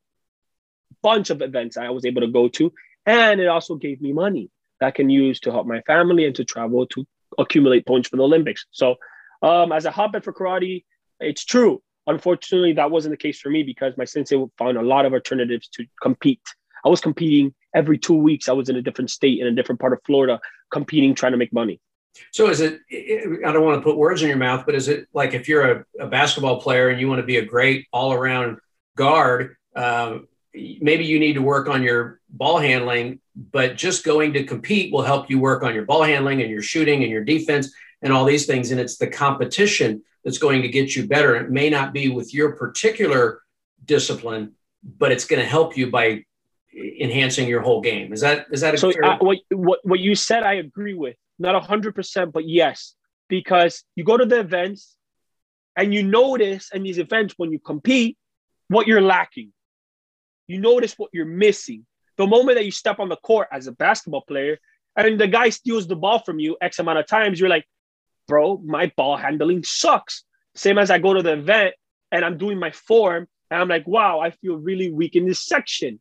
bunch 1.06 1.30
of 1.30 1.39
events 1.50 1.78
I 1.78 1.89
was 1.98 2.04
able 2.10 2.22
to 2.22 2.32
go 2.39 2.48
to. 2.58 2.74
And 3.06 3.39
it 3.39 3.48
also 3.56 3.76
gave 3.76 4.02
me 4.02 4.12
money 4.12 4.50
that 4.80 4.88
I 4.88 4.91
can 4.91 5.10
use 5.10 5.39
to 5.41 5.52
help 5.52 5.68
my 5.68 5.82
family 5.82 6.26
and 6.26 6.36
to 6.36 6.44
travel 6.44 6.88
to 6.88 7.06
accumulate 7.38 7.86
points 7.86 8.10
for 8.10 8.18
the 8.18 8.24
Olympics. 8.24 8.65
So, 8.72 8.96
um, 9.50 9.72
as 9.72 9.86
a 9.86 9.91
hotbed 9.91 10.24
for 10.24 10.34
karate, 10.34 10.84
it's 11.20 11.46
true. 11.46 11.74
Unfortunately, 12.08 12.74
that 12.74 12.89
wasn't 12.89 13.13
the 13.13 13.24
case 13.26 13.39
for 13.39 13.50
me 13.50 13.62
because 13.62 13.94
my 13.98 14.06
sensei 14.06 14.38
found 14.58 14.78
a 14.78 14.82
lot 14.94 15.06
of 15.06 15.13
alternatives 15.13 15.68
to 15.76 15.86
compete. 16.02 16.41
I 16.84 16.89
was 16.89 17.02
competing 17.02 17.54
every 17.74 17.98
two 17.98 18.20
weeks. 18.30 18.50
I 18.50 18.54
was 18.54 18.70
in 18.70 18.76
a 18.76 18.82
different 18.82 19.12
state 19.12 19.39
in 19.39 19.48
a 19.48 19.56
different 19.58 19.80
part 19.82 19.94
of 19.94 20.00
Florida, 20.06 20.39
competing, 20.72 21.13
trying 21.13 21.34
to 21.34 21.38
make 21.38 21.54
money. 21.54 21.80
So, 22.32 22.50
is 22.50 22.62
it? 22.62 22.80
I 23.46 23.52
don't 23.52 23.65
want 23.68 23.78
to 23.80 23.86
put 23.88 23.98
words 23.98 24.24
in 24.24 24.30
your 24.30 24.38
mouth, 24.48 24.65
but 24.65 24.74
is 24.74 24.88
it 24.88 25.08
like 25.13 25.34
if 25.34 25.48
you're 25.50 25.65
a, 25.72 25.86
a 26.06 26.08
basketball 26.08 26.62
player 26.62 26.89
and 26.89 27.00
you 27.00 27.08
want 27.08 27.20
to 27.20 27.28
be 27.34 27.38
a 27.38 27.46
great 27.46 27.86
all-around 27.91 28.58
guard? 28.96 29.56
Um, 29.76 30.28
maybe 30.56 31.06
you 31.06 31.20
need 31.20 31.34
to 31.34 31.41
work 31.41 31.68
on 31.68 31.84
your 31.84 32.20
ball 32.30 32.58
handling, 32.58 33.20
but 33.52 33.76
just 33.76 34.04
going 34.04 34.34
to 34.34 34.44
compete 34.44 34.91
will 34.91 35.02
help 35.02 35.30
you 35.30 35.39
work 35.39 35.63
on 35.63 35.74
your 35.74 35.86
ball 35.86 36.04
handling 36.04 36.41
and 36.41 36.50
your 36.50 36.62
shooting 36.62 37.04
and 37.04 37.12
your 37.12 37.24
defense 37.24 37.74
and 38.02 38.13
all 38.13 38.26
these 38.26 38.46
things. 38.46 38.72
And 38.72 38.80
it's 38.80 38.98
the 38.98 39.08
competition 39.08 40.04
that's 40.24 40.38
going 40.38 40.62
to 40.62 40.68
get 40.68 40.96
you 40.96 41.08
better. 41.08 41.36
It 41.36 41.50
may 41.50 41.70
not 41.70 41.94
be 41.94 42.10
with 42.10 42.34
your 42.34 42.54
particular 42.54 43.41
discipline, 43.84 44.54
but 44.84 45.12
it's 45.12 45.26
going 45.26 45.41
to 45.41 45.48
help 45.48 45.78
you 45.78 45.91
by 45.91 46.24
enhancing 46.74 47.48
your 47.48 47.62
whole 47.62 47.82
game. 47.82 48.13
Is 48.13 48.22
that 48.22 48.48
is 48.52 48.62
that 48.62 48.78
so? 48.80 48.91
Uh, 49.04 49.18
what 49.20 49.39
what 49.52 49.80
what 49.84 50.00
you 50.00 50.15
said, 50.15 50.44
I 50.44 50.54
agree 50.54 50.94
with. 50.94 51.15
Not 51.38 51.56
a 51.56 51.60
hundred 51.60 51.96
percent, 51.96 52.32
but 52.32 52.48
yes, 52.48 52.96
because 53.28 53.84
you 53.96 54.04
go 54.04 54.18
to 54.18 54.26
the 54.26 54.39
events 54.39 54.96
and 55.76 55.94
you 55.94 56.04
notice 56.04 56.70
in 56.74 56.84
these 56.84 56.98
events 56.98 57.34
when 57.38 57.52
you 57.52 57.60
compete 57.60 58.18
what 58.68 58.88
you're 58.88 59.02
lacking 59.02 59.52
you 60.47 60.60
notice 60.60 60.93
what 60.97 61.10
you're 61.13 61.25
missing. 61.25 61.86
The 62.17 62.27
moment 62.27 62.58
that 62.58 62.65
you 62.65 62.71
step 62.71 62.99
on 62.99 63.10
the 63.10 63.17
court 63.17 63.47
as 63.51 63.67
a 63.67 63.71
basketball 63.71 64.21
player 64.21 64.58
and 64.95 65.19
the 65.19 65.27
guy 65.27 65.49
steals 65.49 65.88
the 65.88 65.95
ball 65.95 66.19
from 66.19 66.39
you 66.39 66.58
X 66.62 66.79
amount 66.79 66.99
of 66.99 67.08
times, 67.08 67.39
you're 67.39 67.49
like, 67.49 67.67
bro, 68.27 68.58
my 68.63 68.91
ball 68.95 69.17
handling 69.17 69.63
sucks. 69.63 70.23
Same 70.55 70.77
as 70.77 70.89
I 70.89 70.99
go 70.99 71.13
to 71.13 71.21
the 71.21 71.34
event 71.34 71.75
and 72.12 72.23
I'm 72.23 72.38
doing 72.38 72.58
my 72.58 72.71
form 72.71 73.27
and 73.51 73.62
I'm 73.62 73.67
like, 73.67 73.88
wow, 73.88 74.19
I 74.19 74.31
feel 74.31 74.55
really 74.55 74.91
weak 74.91 75.15
in 75.15 75.25
this 75.25 75.45
section. 75.45 75.99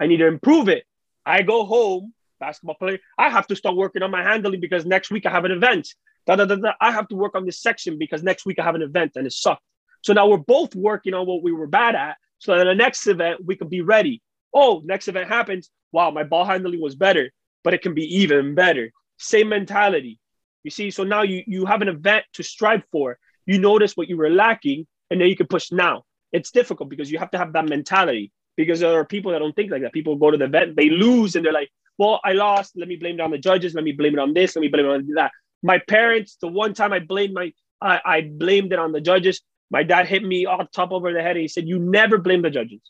I 0.00 0.06
need 0.06 0.18
to 0.18 0.26
improve 0.26 0.68
it. 0.68 0.84
I 1.24 1.42
go 1.42 1.64
home, 1.64 2.12
basketball 2.40 2.74
player, 2.74 2.98
I 3.18 3.28
have 3.28 3.46
to 3.48 3.56
start 3.56 3.76
working 3.76 4.02
on 4.02 4.10
my 4.10 4.22
handling 4.22 4.60
because 4.60 4.84
next 4.84 5.10
week 5.10 5.26
I 5.26 5.30
have 5.30 5.44
an 5.44 5.52
event. 5.52 5.88
Da, 6.26 6.36
da, 6.36 6.44
da, 6.44 6.56
da. 6.56 6.72
I 6.80 6.90
have 6.90 7.08
to 7.08 7.16
work 7.16 7.34
on 7.34 7.46
this 7.46 7.60
section 7.60 7.98
because 7.98 8.22
next 8.22 8.44
week 8.44 8.58
I 8.58 8.64
have 8.64 8.74
an 8.74 8.82
event 8.82 9.12
and 9.16 9.26
it 9.26 9.32
sucked. 9.32 9.62
So 10.02 10.12
now 10.12 10.28
we're 10.28 10.38
both 10.38 10.74
working 10.74 11.14
on 11.14 11.26
what 11.26 11.42
we 11.42 11.52
were 11.52 11.66
bad 11.66 11.94
at. 11.94 12.16
So 12.40 12.56
that 12.56 12.64
the 12.64 12.74
next 12.74 13.06
event 13.06 13.44
we 13.44 13.54
can 13.54 13.68
be 13.68 13.82
ready. 13.82 14.22
Oh, 14.52 14.82
next 14.84 15.08
event 15.08 15.28
happens. 15.28 15.70
Wow, 15.92 16.10
my 16.10 16.24
ball 16.24 16.44
handling 16.44 16.80
was 16.80 16.96
better, 16.96 17.30
but 17.62 17.74
it 17.74 17.82
can 17.82 17.94
be 17.94 18.04
even 18.22 18.54
better. 18.54 18.90
Same 19.18 19.50
mentality. 19.50 20.18
You 20.64 20.70
see, 20.70 20.90
so 20.90 21.04
now 21.04 21.22
you 21.22 21.44
you 21.46 21.66
have 21.66 21.82
an 21.82 21.88
event 21.88 22.24
to 22.34 22.42
strive 22.42 22.82
for. 22.90 23.18
You 23.46 23.58
notice 23.58 23.96
what 23.96 24.08
you 24.08 24.16
were 24.16 24.30
lacking, 24.30 24.86
and 25.10 25.20
then 25.20 25.28
you 25.28 25.36
can 25.36 25.46
push 25.46 25.70
now. 25.70 26.04
It's 26.32 26.50
difficult 26.50 26.88
because 26.88 27.10
you 27.12 27.18
have 27.18 27.30
to 27.32 27.38
have 27.38 27.52
that 27.52 27.68
mentality. 27.68 28.32
Because 28.56 28.80
there 28.80 28.98
are 28.98 29.04
people 29.04 29.32
that 29.32 29.38
don't 29.38 29.54
think 29.54 29.70
like 29.70 29.82
that. 29.82 29.92
People 29.92 30.16
go 30.16 30.30
to 30.30 30.36
the 30.36 30.44
event, 30.44 30.76
they 30.76 30.90
lose, 30.90 31.36
and 31.36 31.44
they're 31.44 31.52
like, 31.52 31.70
"Well, 31.98 32.20
I 32.24 32.32
lost. 32.32 32.72
Let 32.76 32.88
me 32.88 32.96
blame 32.96 33.14
it 33.16 33.20
on 33.20 33.30
the 33.30 33.38
judges. 33.38 33.74
Let 33.74 33.84
me 33.84 33.92
blame 33.92 34.14
it 34.14 34.18
on 34.18 34.34
this. 34.34 34.56
Let 34.56 34.62
me 34.62 34.68
blame 34.68 34.86
it 34.86 34.90
on 34.90 35.06
that." 35.14 35.32
My 35.62 35.78
parents. 35.78 36.36
The 36.40 36.48
one 36.48 36.72
time 36.74 36.92
I 36.92 37.00
blamed 37.00 37.34
my, 37.34 37.52
I, 37.80 38.00
I 38.04 38.20
blamed 38.22 38.72
it 38.72 38.78
on 38.78 38.92
the 38.92 39.00
judges. 39.00 39.42
My 39.70 39.84
dad 39.84 40.06
hit 40.06 40.22
me 40.22 40.46
off 40.46 40.70
top 40.72 40.90
over 40.90 41.12
the 41.12 41.22
head 41.22 41.36
and 41.36 41.42
he 41.42 41.48
said, 41.48 41.68
You 41.68 41.78
never 41.78 42.18
blame 42.18 42.42
the 42.42 42.50
judges. 42.50 42.80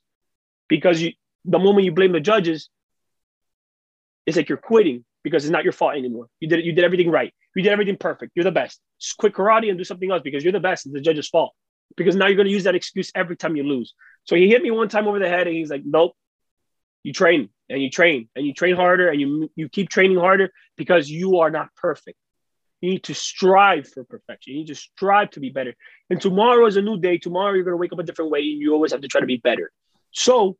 Because 0.68 1.00
you 1.00 1.12
the 1.44 1.58
moment 1.58 1.84
you 1.84 1.92
blame 1.92 2.12
the 2.12 2.20
judges, 2.20 2.70
it's 4.26 4.36
like 4.36 4.48
you're 4.48 4.58
quitting 4.58 5.04
because 5.22 5.44
it's 5.44 5.52
not 5.52 5.64
your 5.64 5.72
fault 5.72 5.94
anymore. 5.96 6.26
You 6.40 6.48
did 6.48 6.64
you 6.64 6.72
did 6.72 6.84
everything 6.84 7.10
right. 7.10 7.32
You 7.54 7.62
did 7.62 7.72
everything 7.72 7.96
perfect. 7.96 8.32
You're 8.34 8.44
the 8.44 8.50
best. 8.50 8.80
Just 9.00 9.16
quit 9.16 9.34
karate 9.34 9.68
and 9.68 9.76
do 9.76 9.84
something 9.84 10.10
else 10.10 10.22
because 10.22 10.42
you're 10.42 10.52
the 10.52 10.60
best. 10.60 10.86
It's 10.86 10.94
the 10.94 11.00
judge's 11.00 11.28
fault. 11.28 11.52
Because 11.96 12.16
now 12.16 12.26
you're 12.26 12.36
gonna 12.36 12.50
use 12.50 12.64
that 12.64 12.74
excuse 12.74 13.10
every 13.14 13.36
time 13.36 13.56
you 13.56 13.64
lose. 13.64 13.94
So 14.24 14.36
he 14.36 14.48
hit 14.48 14.62
me 14.62 14.70
one 14.70 14.88
time 14.88 15.08
over 15.08 15.18
the 15.18 15.28
head 15.28 15.46
and 15.46 15.56
he's 15.56 15.70
like, 15.70 15.82
Nope. 15.84 16.14
You 17.02 17.12
train 17.12 17.48
and 17.68 17.82
you 17.82 17.90
train 17.90 18.28
and 18.36 18.46
you 18.46 18.52
train 18.52 18.76
harder 18.76 19.08
and 19.08 19.20
you 19.20 19.50
you 19.56 19.68
keep 19.68 19.88
training 19.88 20.18
harder 20.18 20.50
because 20.76 21.10
you 21.10 21.38
are 21.38 21.50
not 21.50 21.74
perfect. 21.74 22.18
You 22.80 22.90
need 22.90 23.04
to 23.04 23.14
strive 23.14 23.88
for 23.88 24.04
perfection. 24.04 24.54
You 24.54 24.60
need 24.60 24.68
to 24.68 24.74
strive 24.74 25.30
to 25.30 25.40
be 25.40 25.50
better. 25.50 25.74
And 26.08 26.20
tomorrow 26.20 26.66
is 26.66 26.76
a 26.76 26.82
new 26.82 26.98
day. 26.98 27.18
Tomorrow 27.18 27.52
you're 27.52 27.64
going 27.64 27.74
to 27.74 27.76
wake 27.76 27.92
up 27.92 27.98
a 27.98 28.02
different 28.02 28.30
way. 28.30 28.40
And 28.40 28.60
you 28.60 28.72
always 28.72 28.92
have 28.92 29.02
to 29.02 29.08
try 29.08 29.20
to 29.20 29.26
be 29.26 29.36
better. 29.36 29.70
So, 30.12 30.56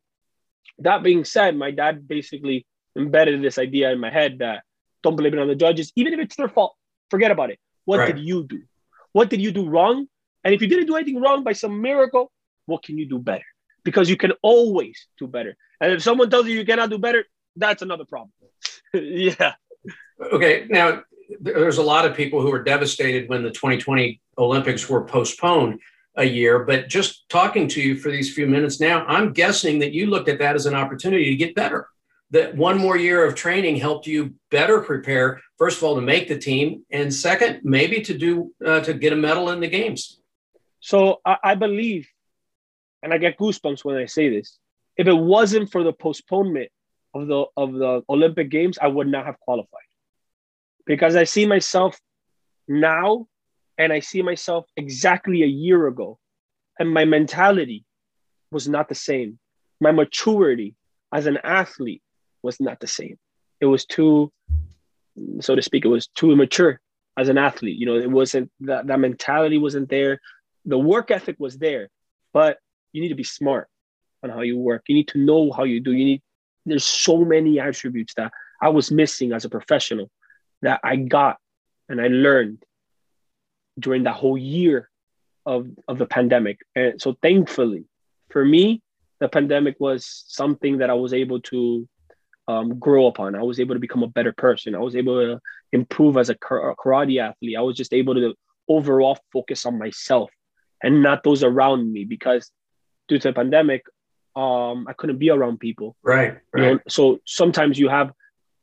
that 0.78 1.02
being 1.02 1.24
said, 1.24 1.56
my 1.56 1.70
dad 1.70 2.06
basically 2.06 2.66
embedded 2.96 3.42
this 3.42 3.58
idea 3.58 3.90
in 3.90 3.98
my 4.00 4.10
head 4.10 4.38
that 4.38 4.62
don't 5.02 5.16
blame 5.16 5.34
it 5.34 5.40
on 5.40 5.48
the 5.48 5.54
judges, 5.54 5.92
even 5.96 6.12
if 6.12 6.20
it's 6.20 6.36
their 6.36 6.48
fault. 6.48 6.76
Forget 7.10 7.30
about 7.30 7.50
it. 7.50 7.58
What 7.84 7.98
right. 7.98 8.14
did 8.14 8.24
you 8.24 8.44
do? 8.44 8.62
What 9.12 9.30
did 9.30 9.40
you 9.40 9.50
do 9.50 9.68
wrong? 9.68 10.06
And 10.44 10.54
if 10.54 10.62
you 10.62 10.68
didn't 10.68 10.86
do 10.86 10.96
anything 10.96 11.20
wrong 11.20 11.42
by 11.44 11.52
some 11.52 11.82
miracle, 11.82 12.30
what 12.66 12.82
can 12.82 12.98
you 12.98 13.08
do 13.08 13.18
better? 13.18 13.44
Because 13.84 14.08
you 14.08 14.16
can 14.16 14.32
always 14.42 15.06
do 15.18 15.26
better. 15.26 15.56
And 15.80 15.92
if 15.92 16.02
someone 16.02 16.30
tells 16.30 16.46
you 16.46 16.54
you 16.54 16.66
cannot 16.66 16.90
do 16.90 16.98
better, 16.98 17.24
that's 17.56 17.82
another 17.82 18.04
problem. 18.04 18.32
yeah. 18.94 19.54
Okay. 20.32 20.66
Now, 20.68 21.02
there's 21.40 21.78
a 21.78 21.82
lot 21.82 22.06
of 22.06 22.16
people 22.16 22.40
who 22.40 22.50
were 22.50 22.62
devastated 22.62 23.28
when 23.28 23.42
the 23.42 23.50
2020 23.50 24.20
Olympics 24.38 24.88
were 24.88 25.04
postponed 25.04 25.80
a 26.16 26.24
year. 26.24 26.64
But 26.64 26.88
just 26.88 27.28
talking 27.28 27.68
to 27.68 27.80
you 27.80 27.96
for 27.96 28.10
these 28.10 28.34
few 28.34 28.46
minutes 28.46 28.80
now, 28.80 29.04
I'm 29.06 29.32
guessing 29.32 29.78
that 29.80 29.92
you 29.92 30.06
looked 30.06 30.28
at 30.28 30.38
that 30.38 30.56
as 30.56 30.66
an 30.66 30.74
opportunity 30.74 31.26
to 31.30 31.36
get 31.36 31.54
better. 31.54 31.88
That 32.32 32.56
one 32.56 32.78
more 32.78 32.96
year 32.96 33.24
of 33.24 33.34
training 33.34 33.76
helped 33.76 34.06
you 34.06 34.34
better 34.50 34.80
prepare, 34.80 35.40
first 35.58 35.78
of 35.78 35.84
all, 35.84 35.96
to 35.96 36.00
make 36.00 36.28
the 36.28 36.38
team, 36.38 36.84
and 36.90 37.12
second, 37.12 37.60
maybe 37.64 38.00
to 38.02 38.16
do 38.16 38.52
uh, 38.64 38.80
to 38.80 38.94
get 38.94 39.12
a 39.12 39.16
medal 39.16 39.50
in 39.50 39.58
the 39.58 39.68
games. 39.68 40.20
So 40.78 41.20
I, 41.24 41.36
I 41.42 41.54
believe, 41.56 42.08
and 43.02 43.12
I 43.12 43.18
get 43.18 43.36
goosebumps 43.36 43.84
when 43.84 43.96
I 43.96 44.06
say 44.06 44.28
this. 44.28 44.58
If 44.96 45.08
it 45.08 45.12
wasn't 45.12 45.72
for 45.72 45.82
the 45.82 45.92
postponement 45.92 46.70
of 47.14 47.26
the 47.26 47.46
of 47.56 47.72
the 47.72 48.02
Olympic 48.08 48.48
Games, 48.48 48.78
I 48.80 48.86
would 48.86 49.08
not 49.08 49.26
have 49.26 49.40
qualified 49.40 49.89
because 50.86 51.16
I 51.16 51.24
see 51.24 51.46
myself 51.46 51.98
now 52.68 53.26
and 53.78 53.92
I 53.92 54.00
see 54.00 54.22
myself 54.22 54.66
exactly 54.76 55.42
a 55.42 55.46
year 55.46 55.86
ago, 55.86 56.18
and 56.78 56.92
my 56.92 57.04
mentality 57.04 57.84
was 58.50 58.68
not 58.68 58.88
the 58.88 58.94
same. 58.94 59.38
My 59.80 59.92
maturity 59.92 60.74
as 61.12 61.26
an 61.26 61.38
athlete 61.42 62.02
was 62.42 62.60
not 62.60 62.80
the 62.80 62.86
same. 62.86 63.18
It 63.60 63.66
was 63.66 63.86
too, 63.86 64.32
so 65.40 65.54
to 65.54 65.62
speak, 65.62 65.84
it 65.84 65.88
was 65.88 66.08
too 66.08 66.32
immature 66.32 66.80
as 67.16 67.28
an 67.28 67.38
athlete. 67.38 67.78
You 67.78 67.86
know, 67.86 67.96
it 67.96 68.10
wasn't 68.10 68.50
that, 68.60 68.86
that 68.86 69.00
mentality 69.00 69.58
wasn't 69.58 69.88
there. 69.88 70.20
The 70.64 70.78
work 70.78 71.10
ethic 71.10 71.36
was 71.38 71.56
there, 71.58 71.88
but 72.32 72.58
you 72.92 73.00
need 73.00 73.08
to 73.08 73.14
be 73.14 73.24
smart 73.24 73.68
on 74.22 74.30
how 74.30 74.42
you 74.42 74.58
work. 74.58 74.82
You 74.88 74.94
need 74.94 75.08
to 75.08 75.18
know 75.18 75.50
how 75.52 75.64
you 75.64 75.80
do. 75.80 75.92
You 75.92 76.04
need, 76.04 76.22
there's 76.66 76.84
so 76.84 77.24
many 77.24 77.58
attributes 77.58 78.14
that 78.14 78.32
I 78.60 78.68
was 78.68 78.90
missing 78.90 79.32
as 79.32 79.44
a 79.44 79.48
professional 79.48 80.10
that 80.62 80.80
I 80.82 80.96
got 80.96 81.38
and 81.88 82.00
I 82.00 82.08
learned 82.08 82.64
during 83.78 84.04
that 84.04 84.14
whole 84.14 84.38
year 84.38 84.90
of, 85.46 85.68
of 85.88 85.98
the 85.98 86.06
pandemic. 86.06 86.60
And 86.74 87.00
so 87.00 87.16
thankfully 87.22 87.84
for 88.30 88.44
me, 88.44 88.82
the 89.20 89.28
pandemic 89.28 89.76
was 89.78 90.24
something 90.28 90.78
that 90.78 90.90
I 90.90 90.94
was 90.94 91.12
able 91.12 91.40
to 91.42 91.88
um, 92.48 92.78
grow 92.78 93.06
upon. 93.06 93.34
I 93.34 93.42
was 93.42 93.60
able 93.60 93.74
to 93.74 93.80
become 93.80 94.02
a 94.02 94.08
better 94.08 94.32
person. 94.32 94.74
I 94.74 94.78
was 94.78 94.96
able 94.96 95.20
to 95.20 95.40
improve 95.72 96.16
as 96.16 96.30
a 96.30 96.34
karate 96.34 97.20
athlete. 97.20 97.56
I 97.56 97.62
was 97.62 97.76
just 97.76 97.92
able 97.92 98.14
to 98.14 98.34
overall 98.68 99.18
focus 99.32 99.66
on 99.66 99.78
myself 99.78 100.30
and 100.82 101.02
not 101.02 101.22
those 101.22 101.42
around 101.42 101.92
me 101.92 102.04
because 102.04 102.50
due 103.08 103.18
to 103.18 103.28
the 103.28 103.34
pandemic, 103.34 103.82
um, 104.36 104.86
I 104.88 104.94
couldn't 104.96 105.18
be 105.18 105.30
around 105.30 105.60
people. 105.60 105.96
Right. 106.02 106.36
Right. 106.52 106.62
You 106.62 106.74
know? 106.74 106.78
So 106.88 107.18
sometimes 107.26 107.78
you 107.78 107.88
have 107.88 108.12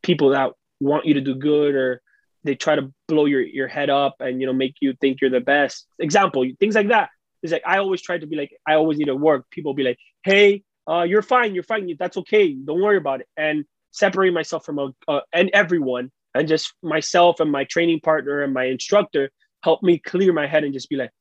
people 0.02 0.30
that 0.30 0.52
want 0.80 1.06
you 1.06 1.16
to 1.16 1.22
do 1.22 1.36
good 1.36 1.76
or 1.76 2.02
they 2.44 2.56
try 2.56 2.76
to 2.76 2.92
blow 3.08 3.26
your, 3.26 3.42
your 3.42 3.68
head 3.68 3.90
up 3.90 4.16
and 4.20 4.40
you 4.40 4.48
know 4.48 4.54
make 4.54 4.76
you 4.80 4.94
think 5.02 5.22
you're 5.22 5.30
the 5.30 5.40
best. 5.40 5.88
Example 6.00 6.46
things 6.60 6.76
like 6.76 6.90
that. 6.90 7.10
Is 7.44 7.52
like 7.52 7.64
i 7.66 7.78
always 7.78 8.02
try 8.02 8.18
to 8.18 8.26
be 8.26 8.36
like 8.36 8.52
i 8.68 8.74
always 8.74 8.98
need 8.98 9.06
to 9.06 9.16
work. 9.16 9.50
People 9.52 9.74
be 9.74 9.84
like 9.84 9.98
hey 10.24 10.64
uh, 10.90 11.04
you're 11.04 11.22
fine 11.22 11.54
you're 11.54 11.64
fine 11.64 11.94
that's 12.00 12.18
okay 12.18 12.54
don't 12.54 12.82
worry 12.82 12.98
about 12.98 13.22
it. 13.22 13.28
And 13.38 13.66
separate 13.92 14.34
myself 14.34 14.66
from 14.66 14.80
a, 14.80 14.90
uh, 15.08 15.22
and 15.34 15.50
everyone 15.54 16.12
and 16.36 16.48
just 16.48 16.74
myself 16.84 17.40
and 17.40 17.52
my 17.52 17.64
training 17.64 18.00
partner 18.02 18.42
and 18.42 18.54
my 18.54 18.66
instructor 18.66 19.32
help 19.64 19.82
me 19.82 19.98
clear 19.98 20.32
my 20.34 20.48
head 20.48 20.64
and 20.64 20.74
just 20.74 20.90
be 20.90 20.96
like 20.96 21.12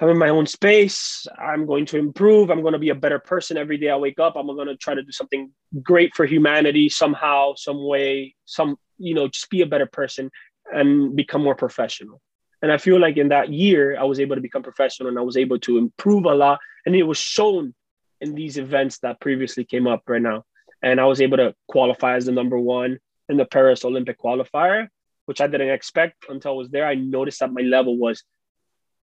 I'm 0.00 0.18
my 0.18 0.28
own 0.28 0.46
space. 0.46 1.26
I'm 1.38 1.66
going 1.66 1.84
to 1.86 1.98
improve. 1.98 2.50
I'm 2.50 2.62
going 2.62 2.72
to 2.72 2.78
be 2.78 2.90
a 2.90 2.94
better 2.94 3.18
person 3.18 3.56
every 3.56 3.78
day 3.78 3.90
I 3.90 3.96
wake 3.96 4.20
up. 4.20 4.36
I'm 4.36 4.46
going 4.46 4.68
to 4.68 4.76
try 4.76 4.94
to 4.94 5.02
do 5.02 5.10
something 5.10 5.50
great 5.82 6.14
for 6.14 6.24
humanity 6.24 6.88
somehow, 6.88 7.54
some 7.56 7.84
way, 7.84 8.36
some, 8.44 8.76
you 8.98 9.14
know, 9.14 9.26
just 9.26 9.50
be 9.50 9.62
a 9.62 9.66
better 9.66 9.86
person 9.86 10.30
and 10.72 11.16
become 11.16 11.42
more 11.42 11.56
professional. 11.56 12.20
And 12.62 12.70
I 12.70 12.78
feel 12.78 13.00
like 13.00 13.16
in 13.16 13.28
that 13.28 13.52
year, 13.52 13.98
I 13.98 14.04
was 14.04 14.20
able 14.20 14.36
to 14.36 14.42
become 14.42 14.62
professional 14.62 15.08
and 15.08 15.18
I 15.18 15.22
was 15.22 15.36
able 15.36 15.58
to 15.60 15.78
improve 15.78 16.26
a 16.26 16.34
lot. 16.34 16.60
And 16.86 16.94
it 16.94 17.02
was 17.02 17.18
shown 17.18 17.74
in 18.20 18.34
these 18.34 18.56
events 18.56 18.98
that 19.00 19.20
previously 19.20 19.64
came 19.64 19.88
up 19.88 20.02
right 20.06 20.22
now. 20.22 20.44
And 20.80 21.00
I 21.00 21.06
was 21.06 21.20
able 21.20 21.38
to 21.38 21.54
qualify 21.66 22.14
as 22.16 22.26
the 22.26 22.32
number 22.32 22.58
one 22.58 23.00
in 23.28 23.36
the 23.36 23.44
Paris 23.44 23.84
Olympic 23.84 24.20
qualifier, 24.20 24.88
which 25.26 25.40
I 25.40 25.48
didn't 25.48 25.70
expect 25.70 26.26
until 26.28 26.52
I 26.52 26.54
was 26.54 26.70
there. 26.70 26.86
I 26.86 26.94
noticed 26.94 27.40
that 27.40 27.52
my 27.52 27.62
level 27.62 27.96
was 27.96 28.22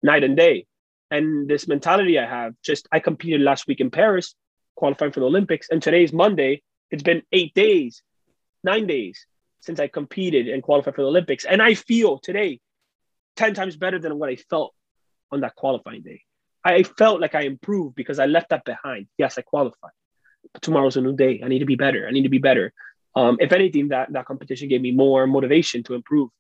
night 0.02 0.24
and 0.24 0.36
day 0.36 0.66
and 1.10 1.48
this 1.48 1.66
mentality 1.68 2.18
I 2.18 2.26
have. 2.26 2.54
Just 2.62 2.88
I 2.92 3.00
competed 3.00 3.40
last 3.40 3.66
week 3.66 3.80
in 3.80 3.90
Paris, 3.90 4.34
qualifying 4.76 5.12
for 5.12 5.20
the 5.20 5.26
Olympics, 5.26 5.68
and 5.70 5.82
today's 5.82 6.12
Monday. 6.12 6.62
It's 6.90 7.02
been 7.02 7.22
eight 7.32 7.54
days, 7.54 8.02
nine 8.64 8.86
days 8.86 9.26
since 9.60 9.78
I 9.78 9.88
competed 9.88 10.48
and 10.48 10.62
qualified 10.62 10.94
for 10.94 11.02
the 11.02 11.08
Olympics, 11.08 11.44
and 11.44 11.60
I 11.62 11.74
feel 11.74 12.18
today 12.18 12.60
ten 13.36 13.54
times 13.54 13.76
better 13.76 13.98
than 13.98 14.18
what 14.18 14.30
I 14.30 14.36
felt 14.36 14.74
on 15.30 15.40
that 15.40 15.56
qualifying 15.56 16.02
day. 16.02 16.22
I 16.64 16.82
felt 16.82 17.20
like 17.20 17.34
I 17.34 17.42
improved 17.42 17.94
because 17.94 18.18
I 18.18 18.26
left 18.26 18.50
that 18.50 18.64
behind. 18.64 19.06
Yes, 19.16 19.38
I 19.38 19.42
qualified, 19.42 19.92
but 20.52 20.62
tomorrow's 20.62 20.96
a 20.96 21.00
new 21.00 21.14
day. 21.16 21.40
I 21.44 21.48
need 21.48 21.60
to 21.60 21.66
be 21.66 21.76
better. 21.76 22.06
I 22.06 22.10
need 22.10 22.24
to 22.24 22.28
be 22.28 22.38
better. 22.38 22.72
Um, 23.16 23.38
if 23.40 23.52
anything, 23.52 23.88
that 23.88 24.12
that 24.12 24.26
competition 24.26 24.68
gave 24.68 24.80
me 24.80 24.92
more 24.92 25.26
motivation 25.26 25.82
to 25.84 25.94
improve 25.94 26.30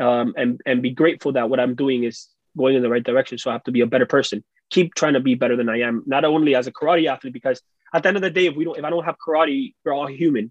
um, 0.00 0.34
and 0.36 0.60
and 0.66 0.82
be 0.82 0.90
grateful 0.90 1.32
that 1.32 1.48
what 1.48 1.60
I'm 1.60 1.74
doing 1.74 2.04
is 2.04 2.28
going 2.56 2.76
in 2.76 2.82
the 2.82 2.88
right 2.88 3.02
direction. 3.02 3.38
So 3.38 3.50
I 3.50 3.54
have 3.54 3.64
to 3.64 3.72
be 3.72 3.80
a 3.80 3.86
better 3.86 4.06
person. 4.06 4.44
Keep 4.70 4.94
trying 4.94 5.14
to 5.14 5.20
be 5.20 5.34
better 5.34 5.56
than 5.56 5.68
I 5.68 5.80
am, 5.80 6.02
not 6.06 6.24
only 6.24 6.54
as 6.54 6.66
a 6.66 6.72
karate 6.72 7.08
athlete, 7.08 7.32
because 7.32 7.60
at 7.92 8.02
the 8.02 8.08
end 8.08 8.16
of 8.16 8.22
the 8.22 8.30
day, 8.30 8.46
if 8.46 8.56
we 8.56 8.64
don't, 8.64 8.78
if 8.78 8.84
I 8.84 8.90
don't 8.90 9.04
have 9.04 9.16
karate, 9.24 9.74
we're 9.84 9.92
all 9.92 10.06
human, 10.06 10.50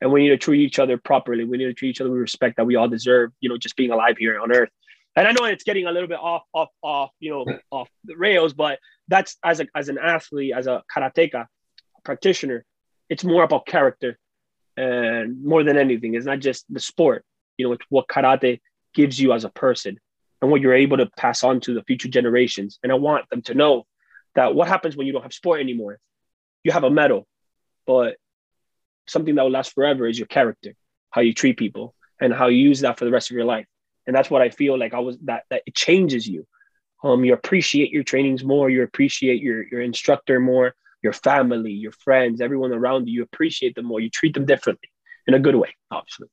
and 0.00 0.12
we 0.12 0.22
need 0.22 0.30
to 0.30 0.36
treat 0.36 0.60
each 0.60 0.78
other 0.78 0.98
properly. 0.98 1.44
We 1.44 1.58
need 1.58 1.66
to 1.66 1.74
treat 1.74 1.90
each 1.90 2.00
other 2.00 2.10
with 2.10 2.20
respect 2.20 2.56
that 2.56 2.66
we 2.66 2.76
all 2.76 2.88
deserve. 2.88 3.30
You 3.40 3.48
know, 3.48 3.56
just 3.56 3.76
being 3.76 3.90
alive 3.90 4.16
here 4.18 4.40
on 4.40 4.52
Earth. 4.52 4.70
And 5.14 5.28
I 5.28 5.32
know 5.32 5.44
it's 5.44 5.64
getting 5.64 5.86
a 5.86 5.92
little 5.92 6.08
bit 6.08 6.18
off, 6.18 6.42
off, 6.54 6.70
off, 6.82 7.10
you 7.20 7.30
know, 7.30 7.58
off 7.70 7.88
the 8.04 8.16
rails, 8.16 8.54
but 8.54 8.78
that's 9.08 9.36
as 9.44 9.60
a 9.60 9.66
as 9.74 9.88
an 9.88 9.98
athlete, 9.98 10.54
as 10.56 10.66
a 10.66 10.82
karateka 10.94 11.46
practitioner, 12.04 12.64
it's 13.08 13.24
more 13.24 13.42
about 13.42 13.66
character 13.66 14.18
and 14.76 15.44
more 15.44 15.62
than 15.64 15.76
anything. 15.76 16.14
It's 16.14 16.26
not 16.26 16.40
just 16.40 16.64
the 16.72 16.80
sport. 16.80 17.24
You 17.58 17.66
know, 17.66 17.72
it's 17.72 17.84
what 17.90 18.08
karate 18.08 18.60
gives 18.94 19.20
you 19.20 19.32
as 19.32 19.44
a 19.44 19.50
person 19.50 19.98
and 20.42 20.50
what 20.50 20.60
you're 20.60 20.74
able 20.74 20.96
to 20.98 21.08
pass 21.16 21.44
on 21.44 21.60
to 21.60 21.72
the 21.72 21.84
future 21.84 22.08
generations. 22.08 22.78
And 22.82 22.90
I 22.90 22.96
want 22.96 23.30
them 23.30 23.42
to 23.42 23.54
know 23.54 23.86
that 24.34 24.54
what 24.54 24.68
happens 24.68 24.96
when 24.96 25.06
you 25.06 25.12
don't 25.12 25.22
have 25.22 25.32
sport 25.32 25.60
anymore. 25.60 25.98
You 26.64 26.72
have 26.72 26.84
a 26.84 26.90
medal, 26.90 27.26
but 27.86 28.16
something 29.06 29.36
that 29.36 29.42
will 29.42 29.50
last 29.50 29.72
forever 29.72 30.06
is 30.06 30.18
your 30.18 30.26
character, 30.26 30.74
how 31.10 31.20
you 31.20 31.32
treat 31.32 31.56
people, 31.56 31.94
and 32.20 32.34
how 32.34 32.48
you 32.48 32.58
use 32.58 32.80
that 32.80 32.98
for 32.98 33.04
the 33.04 33.10
rest 33.10 33.30
of 33.30 33.36
your 33.36 33.44
life. 33.44 33.66
And 34.06 34.14
that's 34.14 34.30
what 34.30 34.42
I 34.42 34.50
feel 34.50 34.78
like 34.78 34.94
I 34.94 34.98
was 34.98 35.16
that 35.22 35.44
that 35.50 35.62
it 35.66 35.74
changes 35.74 36.26
you. 36.26 36.46
Um, 37.04 37.24
you 37.24 37.34
appreciate 37.34 37.90
your 37.90 38.02
trainings 38.02 38.44
more, 38.44 38.68
you 38.68 38.82
appreciate 38.82 39.40
your 39.40 39.64
your 39.68 39.80
instructor 39.80 40.40
more, 40.40 40.74
your 41.02 41.12
family, 41.12 41.72
your 41.72 41.92
friends, 41.92 42.40
everyone 42.40 42.72
around 42.72 43.08
you, 43.08 43.14
you 43.14 43.22
appreciate 43.22 43.74
them 43.74 43.86
more, 43.86 44.00
you 44.00 44.10
treat 44.10 44.34
them 44.34 44.46
differently 44.46 44.90
in 45.26 45.34
a 45.34 45.40
good 45.40 45.54
way, 45.54 45.74
obviously. 45.90 46.28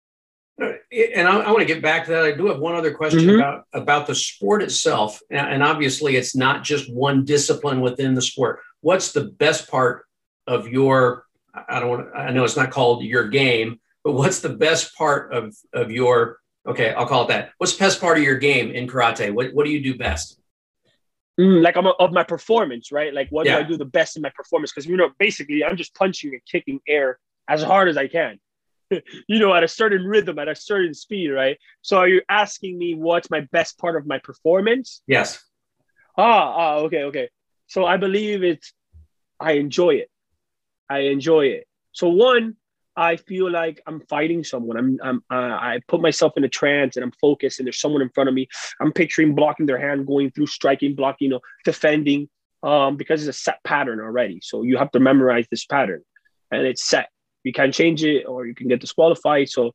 And 0.59 1.27
I, 1.27 1.39
I 1.39 1.51
want 1.51 1.59
to 1.59 1.65
get 1.65 1.81
back 1.81 2.05
to 2.05 2.11
that. 2.11 2.25
I 2.25 2.31
do 2.31 2.47
have 2.47 2.59
one 2.59 2.75
other 2.75 2.93
question 2.93 3.21
mm-hmm. 3.21 3.39
about 3.39 3.65
about 3.73 4.07
the 4.07 4.15
sport 4.15 4.61
itself, 4.61 5.21
and 5.29 5.63
obviously, 5.63 6.15
it's 6.15 6.35
not 6.35 6.63
just 6.63 6.93
one 6.93 7.25
discipline 7.25 7.81
within 7.81 8.13
the 8.13 8.21
sport. 8.21 8.59
What's 8.81 9.11
the 9.11 9.25
best 9.25 9.69
part 9.69 10.05
of 10.47 10.67
your? 10.67 11.25
I 11.53 11.79
don't 11.79 11.89
want. 11.89 12.07
I 12.15 12.31
know 12.31 12.43
it's 12.43 12.57
not 12.57 12.71
called 12.71 13.03
your 13.03 13.27
game, 13.27 13.79
but 14.03 14.13
what's 14.13 14.39
the 14.39 14.49
best 14.49 14.95
part 14.95 15.33
of 15.33 15.55
of 15.73 15.91
your? 15.91 16.39
Okay, 16.67 16.93
I'll 16.93 17.07
call 17.07 17.23
it 17.23 17.29
that. 17.29 17.51
What's 17.57 17.75
the 17.75 17.85
best 17.85 18.01
part 18.01 18.17
of 18.17 18.23
your 18.23 18.37
game 18.37 18.71
in 18.71 18.87
karate? 18.87 19.33
What 19.33 19.53
what 19.53 19.65
do 19.65 19.71
you 19.71 19.81
do 19.81 19.97
best? 19.97 20.39
Mm, 21.39 21.63
like 21.63 21.77
I'm 21.77 21.85
a, 21.85 21.91
of 21.91 22.11
my 22.11 22.23
performance, 22.23 22.91
right? 22.91 23.13
Like 23.13 23.29
what 23.29 23.45
yeah. 23.45 23.59
do 23.59 23.65
I 23.65 23.67
do 23.67 23.77
the 23.77 23.85
best 23.85 24.17
in 24.17 24.21
my 24.21 24.31
performance? 24.35 24.73
Because 24.73 24.87
you 24.87 24.97
know, 24.97 25.11
basically, 25.19 25.63
I'm 25.63 25.77
just 25.77 25.95
punching 25.95 26.31
and 26.31 26.41
kicking 26.45 26.81
air 26.87 27.17
as 27.47 27.63
hard 27.63 27.87
as 27.87 27.95
I 27.95 28.07
can. 28.07 28.39
you 29.27 29.39
know, 29.39 29.53
at 29.53 29.63
a 29.63 29.67
certain 29.67 30.05
rhythm, 30.05 30.39
at 30.39 30.47
a 30.47 30.55
certain 30.55 30.93
speed, 30.93 31.29
right? 31.29 31.57
So 31.81 31.97
are 31.97 32.07
you 32.07 32.21
asking 32.29 32.77
me 32.77 32.95
what's 32.95 33.29
my 33.29 33.41
best 33.51 33.77
part 33.77 33.95
of 33.95 34.05
my 34.05 34.19
performance? 34.19 35.01
Yes. 35.07 35.43
Ah, 36.17 36.53
ah, 36.55 36.75
okay, 36.79 37.03
okay. 37.03 37.29
So 37.67 37.85
I 37.85 37.97
believe 37.97 38.43
it's 38.43 38.73
I 39.39 39.53
enjoy 39.53 39.95
it. 39.95 40.09
I 40.89 40.99
enjoy 40.99 41.45
it. 41.47 41.67
So 41.91 42.09
one, 42.09 42.55
I 42.95 43.15
feel 43.15 43.49
like 43.49 43.81
I'm 43.87 44.01
fighting 44.01 44.43
someone. 44.43 44.75
I'm, 44.75 44.99
I'm 45.01 45.23
uh, 45.31 45.55
I 45.55 45.79
put 45.87 46.01
myself 46.01 46.33
in 46.35 46.43
a 46.43 46.49
trance 46.49 46.97
and 46.97 47.03
I'm 47.03 47.13
focused, 47.21 47.59
and 47.59 47.67
there's 47.67 47.79
someone 47.79 48.01
in 48.01 48.09
front 48.09 48.27
of 48.27 48.35
me. 48.35 48.47
I'm 48.81 48.91
picturing 48.91 49.35
blocking 49.35 49.67
their 49.67 49.79
hand, 49.79 50.05
going 50.05 50.31
through, 50.31 50.47
striking, 50.47 50.95
blocking, 50.95 51.27
you 51.27 51.29
know, 51.29 51.39
defending, 51.63 52.27
um, 52.63 52.97
because 52.97 53.25
it's 53.25 53.37
a 53.37 53.41
set 53.41 53.63
pattern 53.63 54.01
already. 54.01 54.41
So 54.43 54.63
you 54.63 54.77
have 54.77 54.91
to 54.91 54.99
memorize 54.99 55.47
this 55.49 55.65
pattern, 55.65 56.01
and 56.51 56.65
it's 56.65 56.83
set 56.83 57.09
you 57.43 57.53
can 57.53 57.71
change 57.71 58.03
it 58.03 58.25
or 58.25 58.45
you 58.45 58.55
can 58.55 58.67
get 58.67 58.81
disqualified. 58.81 59.49
So, 59.49 59.73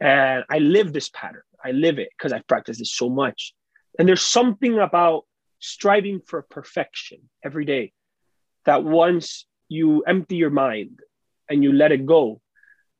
and 0.00 0.44
I 0.50 0.58
live 0.58 0.92
this 0.92 1.08
pattern. 1.10 1.42
I 1.64 1.72
live 1.72 1.98
it 1.98 2.08
because 2.16 2.32
I've 2.32 2.46
practiced 2.46 2.80
it 2.80 2.86
so 2.86 3.08
much. 3.08 3.52
And 3.98 4.08
there's 4.08 4.22
something 4.22 4.78
about 4.78 5.24
striving 5.58 6.20
for 6.26 6.42
perfection 6.42 7.18
every 7.44 7.64
day 7.64 7.92
that 8.64 8.84
once 8.84 9.46
you 9.68 10.02
empty 10.02 10.36
your 10.36 10.50
mind 10.50 11.00
and 11.48 11.62
you 11.62 11.72
let 11.72 11.92
it 11.92 12.06
go, 12.06 12.40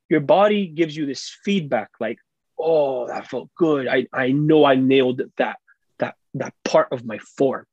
your 0.09 0.21
body 0.21 0.67
gives 0.67 0.97
you 0.97 1.07
this 1.07 1.35
feedback 1.45 1.91
like, 2.01 2.19
oh, 2.59 3.07
that 3.07 3.29
felt 3.29 3.49
good. 3.57 3.89
I, 3.89 4.07
I 4.13 4.33
know 4.33 4.65
I 4.65 4.75
nailed 4.75 5.23
that, 5.39 5.59
that, 5.99 6.17
that 6.35 6.53
part 6.65 6.89
of 6.93 7.05
my 7.05 7.19
form. 7.19 7.65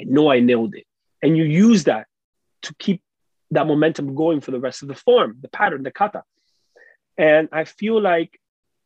I 0.00 0.04
know 0.04 0.30
I 0.30 0.40
nailed 0.40 0.74
it. 0.74 0.86
And 1.22 1.36
you 1.36 1.44
use 1.44 1.84
that 1.84 2.06
to 2.62 2.74
keep 2.78 3.02
that 3.50 3.66
momentum 3.66 4.14
going 4.14 4.40
for 4.40 4.50
the 4.50 4.60
rest 4.60 4.82
of 4.82 4.88
the 4.88 4.94
form, 4.94 5.38
the 5.40 5.48
pattern, 5.48 5.82
the 5.82 5.90
kata. 5.90 6.22
And 7.16 7.48
I 7.52 7.64
feel 7.64 8.00
like 8.00 8.38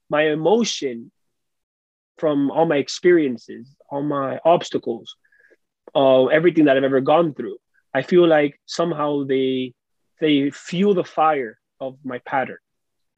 my 0.08 0.22
emotion 0.28 1.10
from 2.18 2.50
all 2.50 2.66
my 2.66 2.76
experiences, 2.76 3.74
all 3.90 4.02
my 4.02 4.38
obstacles, 4.44 5.16
uh, 5.94 6.26
everything 6.26 6.66
that 6.66 6.76
I've 6.76 6.84
ever 6.84 7.00
gone 7.00 7.34
through, 7.34 7.56
I 7.94 8.02
feel 8.02 8.26
like 8.26 8.60
somehow 8.66 9.24
they 9.24 9.74
they 10.20 10.50
fuel 10.50 10.94
the 10.94 11.04
fire 11.04 11.58
of 11.80 11.98
my 12.04 12.18
pattern, 12.20 12.58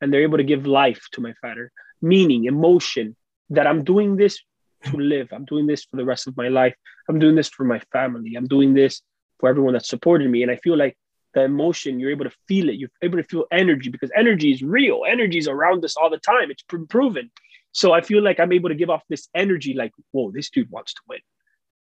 and 0.01 0.13
they're 0.13 0.23
able 0.23 0.39
to 0.39 0.45
give 0.45 0.67
life 0.67 1.03
to 1.13 1.21
my 1.21 1.35
pattern, 1.43 1.69
meaning, 2.01 2.47
emotion 2.47 3.15
that 3.51 3.67
I'm 3.67 3.85
doing 3.85 4.17
this 4.17 4.41
to 4.85 4.97
live. 4.97 5.29
I'm 5.33 5.45
doing 5.45 5.67
this 5.67 5.85
for 5.85 5.97
the 5.97 6.05
rest 6.05 6.27
of 6.27 6.37
my 6.37 6.49
life. 6.49 6.75
I'm 7.09 7.19
doing 7.19 7.35
this 7.35 7.51
for 7.51 7.65
my 7.65 7.81
family. 7.93 8.35
I'm 8.37 8.49
doing 8.49 8.73
this 8.73 9.03
for 9.39 9.49
everyone 9.49 9.75
that 9.75 9.87
supported 9.87 10.31
me, 10.31 10.43
and 10.43 10.51
I 10.51 10.57
feel 10.57 10.77
like 10.77 10.97
the 11.35 11.42
emotion 11.42 11.99
you're 11.99 12.11
able 12.11 12.25
to 12.25 12.37
feel 12.49 12.68
it 12.68 12.77
you're 12.77 12.90
able 13.03 13.18
to 13.18 13.25
feel 13.25 13.44
energy 13.53 13.90
because 13.90 14.11
energy 14.16 14.53
is 14.53 14.62
real. 14.62 15.03
Energy 15.07 15.38
is 15.38 15.49
around 15.49 15.85
us 15.85 15.97
all 15.97 16.11
the 16.11 16.18
time. 16.18 16.51
It's 16.51 16.64
proven. 16.88 17.31
So 17.73 17.92
i 17.92 18.01
feel 18.01 18.23
like 18.23 18.38
i'm 18.40 18.53
able 18.53 18.68
to 18.68 18.75
give 18.75 18.90
off 18.90 19.03
this 19.09 19.29
energy 19.35 19.75
like 19.75 19.92
whoa 20.12 20.31
this 20.31 20.51
dude 20.51 20.70
wants 20.70 20.94
to 20.94 21.01
win. 21.09 21.20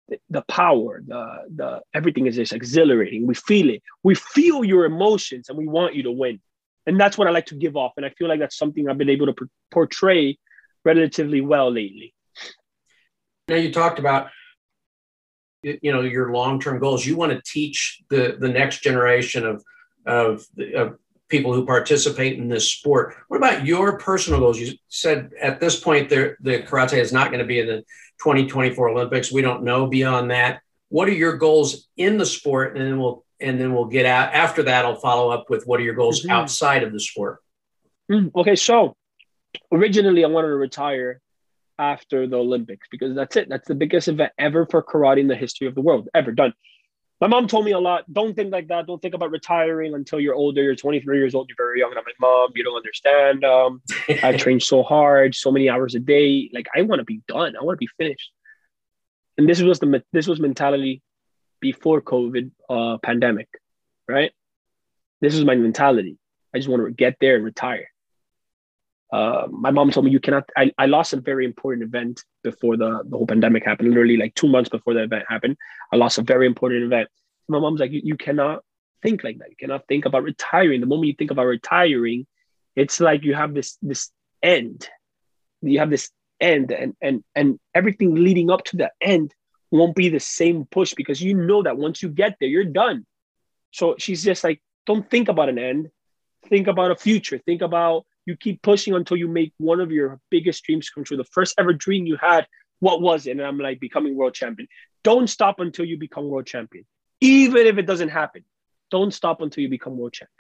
The, 0.09 0.19
the 0.31 0.43
power 0.43 1.03
the 1.07 1.23
the 1.55 1.81
everything 1.95 2.27
is 2.27 2.37
just 2.37 2.53
exhilarating. 2.53 3.27
We 3.27 3.35
feel 3.35 3.71
it. 3.71 3.83
We 4.03 4.15
feel 4.15 4.65
your 4.65 4.85
emotions 4.85 5.49
and 5.49 5.59
we 5.59 5.67
want 5.67 5.95
you 5.95 6.05
to 6.05 6.13
win. 6.13 6.41
And 6.87 6.99
that's 7.01 7.17
what 7.19 7.29
i 7.29 7.31
like 7.31 7.47
to 7.47 7.57
give 7.57 7.77
off. 7.77 7.93
And 7.97 8.07
i 8.07 8.11
feel 8.11 8.29
like 8.29 8.41
that's 8.41 8.59
something 8.59 8.89
i've 8.89 8.99
been 8.99 9.11
able 9.11 9.27
to 9.27 9.49
portray 9.71 10.39
relatively 10.85 11.41
well 11.41 11.71
lately. 11.71 12.15
Now 13.49 13.57
you 13.57 13.73
talked 13.73 13.99
about 13.99 14.31
you 15.83 15.93
know 15.93 16.03
your 16.03 16.33
long-term 16.33 16.79
goals. 16.79 17.07
You 17.07 17.17
want 17.17 17.33
to 17.33 17.43
teach 17.45 18.03
the 18.09 18.37
the 18.39 18.49
next 18.49 18.83
generation 18.83 19.47
of 19.47 19.65
of, 20.07 20.47
of 20.75 20.99
people 21.29 21.55
who 21.55 21.65
participate 21.65 22.39
in 22.39 22.49
this 22.49 22.71
sport. 22.71 23.15
What 23.29 23.39
about 23.39 23.65
your 23.65 23.99
personal 23.99 24.41
goals? 24.41 24.59
You 24.59 24.75
said 24.89 25.31
at 25.41 25.61
this 25.61 25.81
point 25.81 26.09
the, 26.09 26.37
the 26.41 26.63
karate 26.63 26.99
is 26.99 27.13
not 27.13 27.29
going 27.29 27.41
to 27.41 27.47
be 27.47 27.59
in 27.59 27.67
the 27.67 27.79
2024 28.23 28.91
olympics. 28.91 29.33
We 29.33 29.43
don't 29.43 29.65
know 29.65 29.87
beyond 29.87 30.31
that. 30.31 30.61
What 30.91 31.09
are 31.09 31.13
your 31.13 31.37
goals 31.39 31.89
in 31.97 32.19
the 32.19 32.27
sport? 32.27 32.77
And 32.77 32.87
then 32.87 32.99
we'll 32.99 33.25
and 33.41 33.61
then 33.61 33.75
we'll 33.75 33.87
get 33.87 34.07
out 34.07 34.33
after 34.33 34.63
that 34.63 34.85
i'll 34.85 34.97
follow 34.97 35.31
up 35.31 35.51
with 35.51 35.65
what 35.67 35.81
are 35.81 35.83
your 35.83 35.95
goals 35.95 36.23
mm-hmm. 36.23 36.31
outside 36.31 36.83
of 36.83 36.93
the 36.93 37.01
sport? 37.01 37.41
Mm, 38.11 38.31
okay 38.35 38.57
so 38.57 38.97
originally 39.73 40.25
i 40.25 40.29
wanted 40.29 40.49
to 40.49 40.55
retire 40.55 41.21
after 41.79 42.27
the 42.27 42.37
Olympics 42.37 42.89
because 42.91 43.15
that's 43.15 43.37
it. 43.37 43.49
That's 43.49 43.69
the 43.69 43.75
biggest 43.75 44.09
event 44.09 44.33
ever 44.39 44.67
for 44.67 44.83
karate 44.83 45.21
in 45.21 45.29
the 45.29 45.37
history 45.37 45.67
of 45.67 45.75
the 45.75 45.81
world, 45.81 46.09
ever 46.15 46.33
done. 46.33 46.55
My 47.21 47.29
mom 47.29 47.47
told 47.47 47.65
me 47.65 47.71
a 47.71 47.79
lot. 47.79 48.13
Don't 48.13 48.35
think 48.35 48.53
like 48.53 48.69
that. 48.69 48.87
Don't 48.87 49.01
think 49.01 49.15
about 49.15 49.31
retiring 49.31 49.95
until 49.95 50.21
you're 50.21 50.35
older. 50.35 50.63
You're 50.63 50.75
23 50.75 51.17
years 51.17 51.35
old. 51.35 51.49
You're 51.49 51.57
very 51.57 51.79
young. 51.79 51.91
And 51.91 51.99
I'm 51.99 52.05
like, 52.05 52.21
mom, 52.21 52.51
you 52.55 52.65
don't 52.65 52.77
understand. 52.77 53.45
Um, 53.45 53.83
I 54.23 54.37
trained 54.37 54.63
so 54.63 54.83
hard, 54.83 55.35
so 55.35 55.51
many 55.51 55.71
hours 55.71 55.95
a 55.95 56.01
day. 56.01 56.51
Like 56.53 56.67
I 56.75 56.83
want 56.83 56.99
to 56.99 57.05
be 57.05 57.23
done. 57.29 57.55
I 57.57 57.63
want 57.65 57.77
to 57.77 57.81
be 57.81 57.89
finished. 57.99 58.31
And 59.39 59.49
this 59.49 59.61
was 59.63 59.79
the 59.79 60.03
this 60.13 60.27
was 60.27 60.41
mentality 60.41 61.03
before 61.61 62.03
COVID 62.03 62.51
uh, 62.69 62.99
pandemic, 62.99 63.49
right? 64.09 64.33
This 65.21 65.35
was 65.35 65.45
my 65.45 65.55
mentality. 65.55 66.19
I 66.55 66.59
just 66.59 66.69
want 66.69 66.85
to 66.85 66.91
get 66.91 67.17
there 67.21 67.37
and 67.37 67.45
retire. 67.45 67.89
Uh, 69.15 69.47
my 69.49 69.71
mom 69.71 69.93
told 69.93 70.05
me 70.05 70.11
you 70.11 70.19
cannot. 70.19 70.43
I, 70.57 70.73
I 70.77 70.87
lost 70.87 71.13
a 71.13 71.21
very 71.21 71.45
important 71.45 71.85
event 71.85 72.25
before 72.43 72.77
the, 72.77 73.05
the 73.09 73.17
whole 73.17 73.29
pandemic 73.29 73.65
happened. 73.65 73.91
Literally, 73.91 74.17
like 74.17 74.35
two 74.35 74.49
months 74.49 74.69
before 74.69 74.93
the 74.93 75.05
event 75.05 75.25
happened, 75.29 75.57
I 75.93 75.97
lost 75.97 76.19
a 76.19 76.23
very 76.23 76.47
important 76.47 76.83
event. 76.83 77.09
My 77.47 77.61
mom's 77.61 77.79
like, 77.79 77.93
you, 77.93 78.01
you 78.03 78.17
cannot 78.17 78.65
think 79.05 79.23
like 79.23 79.39
that. 79.39 79.51
You 79.51 79.57
cannot 79.57 79.87
think 79.87 80.05
about 80.05 80.25
retiring. 80.25 80.81
The 80.81 80.89
moment 80.89 81.07
you 81.07 81.15
think 81.17 81.31
about 81.31 81.45
retiring, 81.45 82.27
it's 82.75 82.99
like 82.99 83.23
you 83.23 83.35
have 83.35 83.55
this 83.55 83.79
this 83.83 84.11
end. 84.43 84.89
You 85.63 85.79
have 85.79 85.91
this 85.91 86.11
end, 86.41 86.73
and 86.73 86.97
and 87.01 87.23
and 87.37 87.61
everything 87.73 88.17
leading 88.17 88.51
up 88.51 88.65
to 88.65 88.77
the 88.77 88.91
end 89.01 89.33
won't 89.71 89.95
be 89.95 90.09
the 90.09 90.19
same 90.19 90.65
push 90.65 90.93
because 90.95 91.23
you 91.23 91.35
know 91.35 91.63
that 91.63 91.77
once 91.77 92.03
you 92.03 92.09
get 92.09 92.35
there, 92.41 92.49
you're 92.49 92.65
done. 92.65 93.07
So 93.71 93.95
she's 93.97 94.25
just 94.25 94.43
like, 94.43 94.61
don't 94.87 95.09
think 95.09 95.29
about 95.29 95.51
an 95.51 95.61
end. 95.61 95.91
Think 96.49 96.67
about 96.67 96.91
a 96.91 96.97
future. 96.97 97.39
Think 97.39 97.63
about 97.63 98.07
you 98.27 98.37
keep 98.37 98.63
pushing 98.63 98.95
until 98.95 99.17
you 99.17 99.29
make 99.29 99.53
one 99.59 99.81
of 99.81 99.91
your 99.91 100.21
biggest 100.31 100.65
dreams 100.65 100.91
come 100.91 101.05
true. 101.05 101.17
The 101.17 101.25
first 101.25 101.55
ever 101.59 101.73
dream 101.73 102.07
you 102.07 102.17
had, 102.17 102.47
what 102.81 103.01
was 103.01 103.27
it? 103.27 103.33
And 103.33 103.43
I'm 103.43 103.59
like, 103.59 103.81
becoming 103.81 104.17
world 104.17 104.35
champion. 104.35 104.69
Don't 105.03 105.29
stop 105.29 105.61
until 105.61 105.85
you 105.85 105.99
become 105.99 106.29
world 106.29 106.47
champion. 106.47 106.85
Even 107.21 107.67
if 107.67 107.79
it 107.79 107.87
doesn't 107.87 108.09
happen, 108.09 108.45
don't 108.91 109.13
stop 109.13 109.41
until 109.41 109.63
you 109.63 109.69
become 109.69 109.97
world 109.97 110.13
champion. 110.13 110.31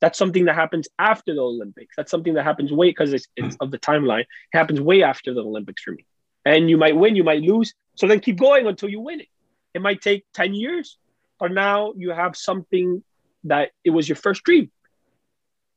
That's 0.00 0.18
something 0.18 0.46
that 0.46 0.54
happens 0.54 0.88
after 0.98 1.34
the 1.34 1.42
Olympics. 1.42 1.94
That's 1.96 2.10
something 2.10 2.34
that 2.34 2.44
happens 2.44 2.72
way 2.72 2.88
because 2.88 3.12
it's, 3.12 3.26
it's 3.36 3.56
of 3.60 3.70
the 3.70 3.78
timeline. 3.78 4.20
It 4.20 4.26
happens 4.52 4.80
way 4.80 5.02
after 5.02 5.34
the 5.34 5.40
Olympics 5.40 5.82
for 5.82 5.92
me. 5.92 6.06
And 6.44 6.70
you 6.70 6.78
might 6.78 6.96
win, 6.96 7.16
you 7.16 7.24
might 7.24 7.42
lose. 7.42 7.74
So 7.96 8.06
then 8.06 8.20
keep 8.20 8.38
going 8.38 8.66
until 8.66 8.88
you 8.88 9.00
win 9.00 9.20
it. 9.20 9.28
It 9.74 9.82
might 9.82 10.00
take 10.00 10.24
10 10.34 10.54
years, 10.54 10.96
but 11.38 11.52
now 11.52 11.92
you 11.96 12.10
have 12.10 12.34
something 12.36 13.04
that 13.44 13.72
it 13.84 13.90
was 13.90 14.08
your 14.08 14.16
first 14.16 14.42
dream. 14.42 14.70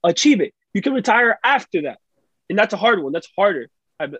Achieve 0.03 0.41
it. 0.41 0.53
You 0.73 0.81
can 0.81 0.93
retire 0.93 1.39
after 1.43 1.83
that. 1.83 1.99
And 2.49 2.57
that's 2.57 2.73
a 2.73 2.77
hard 2.77 3.01
one. 3.01 3.13
That's 3.13 3.29
harder 3.37 3.69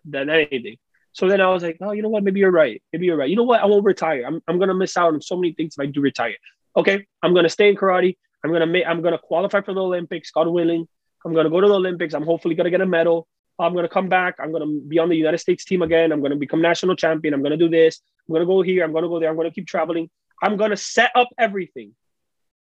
than 0.05 0.29
anything. 0.29 0.77
So 1.11 1.27
then 1.27 1.41
I 1.41 1.49
was 1.49 1.61
like, 1.61 1.77
oh, 1.81 1.91
you 1.91 2.01
know 2.01 2.09
what? 2.09 2.23
Maybe 2.23 2.39
you're 2.39 2.51
right. 2.51 2.81
Maybe 2.91 3.05
you're 3.05 3.17
right. 3.17 3.29
You 3.29 3.35
know 3.35 3.43
what? 3.43 3.61
I 3.61 3.65
won't 3.65 3.85
retire. 3.85 4.23
I'm, 4.25 4.41
I'm 4.47 4.57
going 4.57 4.69
to 4.69 4.73
miss 4.73 4.97
out 4.97 5.13
on 5.13 5.21
so 5.21 5.35
many 5.35 5.53
things 5.53 5.75
if 5.77 5.83
I 5.83 5.85
do 5.85 6.01
retire. 6.01 6.35
Okay, 6.75 7.05
I'm 7.21 7.33
going 7.33 7.43
to 7.43 7.49
stay 7.49 7.69
in 7.69 7.75
karate. 7.75 8.15
I'm 8.43 8.51
gonna 8.51 8.67
make 8.67 8.85
I'm 8.85 9.01
gonna 9.01 9.17
qualify 9.17 9.61
for 9.61 9.73
the 9.73 9.81
Olympics, 9.81 10.31
God 10.31 10.47
willing. 10.47 10.87
I'm 11.25 11.33
gonna 11.33 11.49
go 11.49 11.61
to 11.61 11.67
the 11.67 11.73
Olympics. 11.73 12.13
I'm 12.13 12.23
hopefully 12.23 12.55
gonna 12.55 12.69
get 12.69 12.81
a 12.81 12.85
medal. 12.85 13.27
I'm 13.57 13.73
gonna 13.73 13.87
come 13.87 14.09
back. 14.09 14.35
I'm 14.39 14.51
gonna 14.51 14.65
be 14.65 14.99
on 14.99 15.09
the 15.09 15.15
United 15.15 15.37
States 15.37 15.63
team 15.63 15.81
again. 15.81 16.11
I'm 16.11 16.21
gonna 16.21 16.35
become 16.35 16.61
national 16.61 16.95
champion. 16.95 17.33
I'm 17.33 17.41
gonna 17.41 17.57
do 17.57 17.69
this. 17.69 18.01
I'm 18.27 18.33
gonna 18.33 18.45
go 18.45 18.61
here. 18.61 18.83
I'm 18.83 18.91
gonna 18.91 19.07
go 19.07 19.19
there. 19.19 19.29
I'm 19.29 19.37
gonna 19.37 19.51
keep 19.51 19.67
traveling. 19.67 20.09
I'm 20.41 20.57
gonna 20.57 20.75
set 20.75 21.11
up 21.15 21.29
everything 21.37 21.93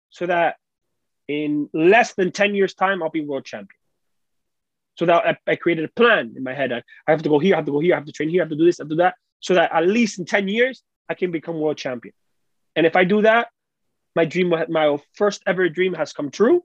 so 0.09 0.27
that 0.27 0.57
in 1.29 1.69
less 1.75 2.15
than 2.15 2.33
10 2.33 2.55
years' 2.55 2.75
time, 2.75 3.03
I'll 3.03 3.11
be 3.11 3.25
world 3.25 3.45
champion. 3.45 3.79
So 4.97 5.07
that 5.07 5.39
I, 5.47 5.53
I 5.53 5.57
created 5.57 5.85
a 5.85 5.89
plan 5.89 6.35
in 6.37 6.43
my 6.43 6.55
head. 6.55 6.73
I, 6.73 6.83
I 7.07 7.11
have 7.13 7.23
to 7.23 7.29
go 7.29 7.39
here, 7.39 7.55
I 7.55 7.59
have 7.59 7.67
to 7.67 7.73
go 7.73 7.81
here, 7.81 7.95
I 7.95 7.99
have 7.99 8.07
to 8.07 8.13
train 8.13 8.31
here, 8.31 8.43
I 8.43 8.45
have 8.45 8.51
to 8.51 8.57
do 8.57 8.65
this, 8.65 8.81
I 8.81 8.83
have 8.83 8.89
to 8.89 8.95
do 8.95 9.03
that. 9.03 9.15
So 9.41 9.55
that 9.55 9.71
at 9.73 9.87
least 9.87 10.19
in 10.19 10.25
10 10.25 10.49
years, 10.49 10.83
I 11.09 11.15
can 11.15 11.31
become 11.31 11.61
world 11.61 11.77
champion. 11.77 12.15
And 12.75 12.87
if 12.87 12.97
I 12.97 13.05
do 13.05 13.23
that, 13.23 13.49
my 14.17 14.25
dream, 14.25 14.53
my 14.69 14.99
first 15.15 15.43
ever 15.47 15.69
dream 15.69 15.95
has 15.95 16.13
come 16.13 16.31
true. 16.31 16.65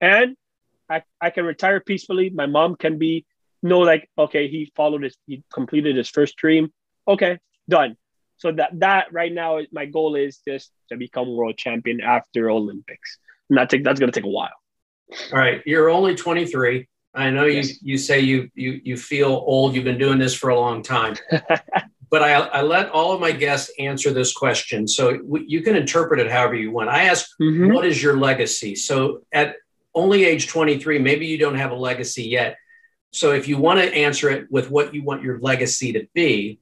And 0.00 0.36
I, 0.88 1.02
I 1.20 1.30
can 1.30 1.44
retire 1.44 1.80
peacefully. 1.80 2.30
My 2.30 2.46
mom 2.46 2.76
can 2.76 2.98
be, 2.98 3.26
know 3.62 3.80
like, 3.80 4.08
okay, 4.18 4.48
he 4.48 4.70
followed 4.76 5.02
his, 5.02 5.16
he 5.26 5.42
completed 5.52 5.96
his 5.96 6.08
first 6.08 6.36
dream. 6.36 6.72
Okay, 7.08 7.38
done. 7.68 7.96
So 8.36 8.52
that, 8.52 8.78
that 8.80 9.12
right 9.12 9.32
now, 9.32 9.60
my 9.72 9.86
goal 9.86 10.16
is 10.16 10.38
just 10.46 10.72
to 10.88 10.96
become 10.96 11.34
world 11.34 11.56
champion 11.56 12.00
after 12.00 12.50
Olympics. 12.50 13.18
And 13.52 13.58
that 13.58 13.68
take, 13.68 13.84
that's 13.84 14.00
going 14.00 14.10
to 14.10 14.18
take 14.18 14.24
a 14.24 14.30
while. 14.30 14.48
All 15.30 15.38
right. 15.38 15.60
You're 15.66 15.90
only 15.90 16.14
23. 16.14 16.88
I 17.14 17.28
know 17.28 17.44
yes. 17.44 17.68
you 17.68 17.76
you 17.82 17.98
say 17.98 18.20
you 18.20 18.50
you 18.54 18.80
you 18.82 18.96
feel 18.96 19.28
old. 19.28 19.74
You've 19.74 19.84
been 19.84 19.98
doing 19.98 20.18
this 20.18 20.34
for 20.34 20.48
a 20.48 20.58
long 20.58 20.82
time. 20.82 21.16
but 22.10 22.22
I, 22.22 22.32
I 22.32 22.62
let 22.62 22.88
all 22.88 23.12
of 23.12 23.20
my 23.20 23.30
guests 23.30 23.70
answer 23.78 24.10
this 24.10 24.32
question, 24.32 24.88
so 24.88 25.18
w- 25.18 25.44
you 25.46 25.60
can 25.60 25.76
interpret 25.76 26.20
it 26.20 26.32
however 26.32 26.54
you 26.54 26.70
want. 26.70 26.88
I 26.88 27.04
ask, 27.04 27.28
mm-hmm. 27.38 27.74
what 27.74 27.84
is 27.84 28.02
your 28.02 28.16
legacy? 28.16 28.74
So 28.74 29.26
at 29.30 29.56
only 29.94 30.24
age 30.24 30.48
23, 30.48 31.00
maybe 31.00 31.26
you 31.26 31.36
don't 31.36 31.56
have 31.56 31.72
a 31.72 31.74
legacy 31.74 32.24
yet. 32.24 32.56
So 33.10 33.32
if 33.32 33.46
you 33.46 33.58
want 33.58 33.80
to 33.80 33.94
answer 33.94 34.30
it 34.30 34.50
with 34.50 34.70
what 34.70 34.94
you 34.94 35.02
want 35.02 35.22
your 35.22 35.38
legacy 35.40 35.92
to 35.92 36.08
be, 36.14 36.60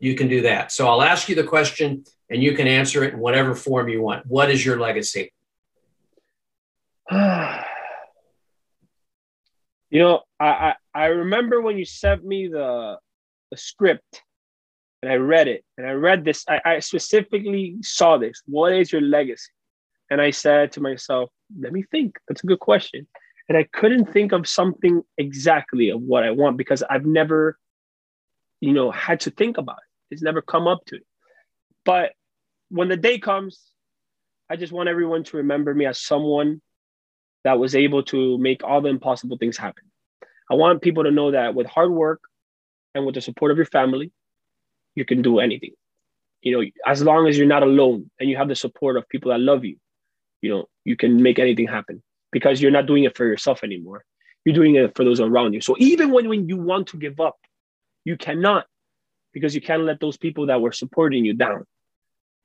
you 0.00 0.16
can 0.16 0.26
do 0.26 0.42
that. 0.42 0.72
So 0.72 0.88
I'll 0.88 1.02
ask 1.02 1.28
you 1.28 1.36
the 1.36 1.44
question, 1.44 2.02
and 2.28 2.42
you 2.42 2.56
can 2.56 2.66
answer 2.66 3.04
it 3.04 3.14
in 3.14 3.20
whatever 3.20 3.54
form 3.54 3.88
you 3.88 4.02
want. 4.02 4.26
What 4.26 4.50
is 4.50 4.66
your 4.66 4.80
legacy? 4.80 5.32
You 9.90 9.98
know, 9.98 10.22
I, 10.40 10.46
I, 10.46 10.74
I 10.94 11.06
remember 11.06 11.60
when 11.60 11.76
you 11.76 11.84
sent 11.84 12.24
me 12.24 12.48
the 12.48 12.96
the 13.50 13.56
script 13.58 14.22
and 15.02 15.12
I 15.12 15.16
read 15.16 15.48
it 15.48 15.64
and 15.76 15.86
I 15.86 15.90
read 15.90 16.24
this. 16.24 16.44
I, 16.48 16.60
I 16.64 16.78
specifically 16.78 17.76
saw 17.82 18.16
this. 18.16 18.40
What 18.46 18.72
is 18.72 18.90
your 18.90 19.02
legacy? 19.02 19.52
And 20.10 20.20
I 20.20 20.30
said 20.30 20.72
to 20.72 20.80
myself, 20.80 21.30
let 21.60 21.72
me 21.72 21.84
think. 21.90 22.16
That's 22.26 22.42
a 22.42 22.46
good 22.46 22.60
question. 22.60 23.06
And 23.48 23.58
I 23.58 23.64
couldn't 23.64 24.10
think 24.12 24.32
of 24.32 24.48
something 24.48 25.02
exactly 25.18 25.90
of 25.90 26.00
what 26.00 26.24
I 26.24 26.30
want 26.30 26.56
because 26.56 26.82
I've 26.88 27.04
never, 27.04 27.58
you 28.60 28.72
know, 28.72 28.90
had 28.90 29.20
to 29.20 29.30
think 29.30 29.58
about 29.58 29.76
it. 29.76 30.14
It's 30.14 30.22
never 30.22 30.40
come 30.40 30.66
up 30.66 30.84
to 30.86 30.96
it. 30.96 31.06
But 31.84 32.12
when 32.70 32.88
the 32.88 32.96
day 32.96 33.18
comes, 33.18 33.60
I 34.48 34.56
just 34.56 34.72
want 34.72 34.88
everyone 34.88 35.24
to 35.24 35.38
remember 35.38 35.74
me 35.74 35.84
as 35.84 35.98
someone 36.00 36.62
that 37.44 37.58
was 37.58 37.74
able 37.74 38.02
to 38.04 38.38
make 38.38 38.62
all 38.62 38.80
the 38.80 38.88
impossible 38.88 39.36
things 39.36 39.56
happen. 39.56 39.84
I 40.50 40.54
want 40.54 40.82
people 40.82 41.04
to 41.04 41.10
know 41.10 41.32
that 41.32 41.54
with 41.54 41.66
hard 41.66 41.90
work 41.90 42.20
and 42.94 43.06
with 43.06 43.14
the 43.14 43.20
support 43.20 43.50
of 43.50 43.56
your 43.56 43.66
family, 43.66 44.12
you 44.94 45.04
can 45.04 45.22
do 45.22 45.38
anything. 45.38 45.72
You 46.42 46.60
know, 46.60 46.70
as 46.86 47.02
long 47.02 47.28
as 47.28 47.38
you're 47.38 47.46
not 47.46 47.62
alone 47.62 48.10
and 48.18 48.28
you 48.28 48.36
have 48.36 48.48
the 48.48 48.56
support 48.56 48.96
of 48.96 49.08
people 49.08 49.30
that 49.30 49.40
love 49.40 49.64
you, 49.64 49.76
you 50.40 50.50
know, 50.50 50.68
you 50.84 50.96
can 50.96 51.22
make 51.22 51.38
anything 51.38 51.68
happen 51.68 52.02
because 52.32 52.60
you're 52.60 52.72
not 52.72 52.86
doing 52.86 53.04
it 53.04 53.16
for 53.16 53.24
yourself 53.24 53.62
anymore. 53.62 54.04
You're 54.44 54.54
doing 54.54 54.74
it 54.74 54.96
for 54.96 55.04
those 55.04 55.20
around 55.20 55.52
you. 55.52 55.60
So 55.60 55.76
even 55.78 56.10
when, 56.10 56.28
when 56.28 56.48
you 56.48 56.56
want 56.56 56.88
to 56.88 56.96
give 56.96 57.20
up, 57.20 57.36
you 58.04 58.16
cannot 58.16 58.66
because 59.32 59.54
you 59.54 59.60
can't 59.60 59.84
let 59.84 60.00
those 60.00 60.16
people 60.16 60.46
that 60.46 60.60
were 60.60 60.72
supporting 60.72 61.24
you 61.24 61.34
down. 61.34 61.64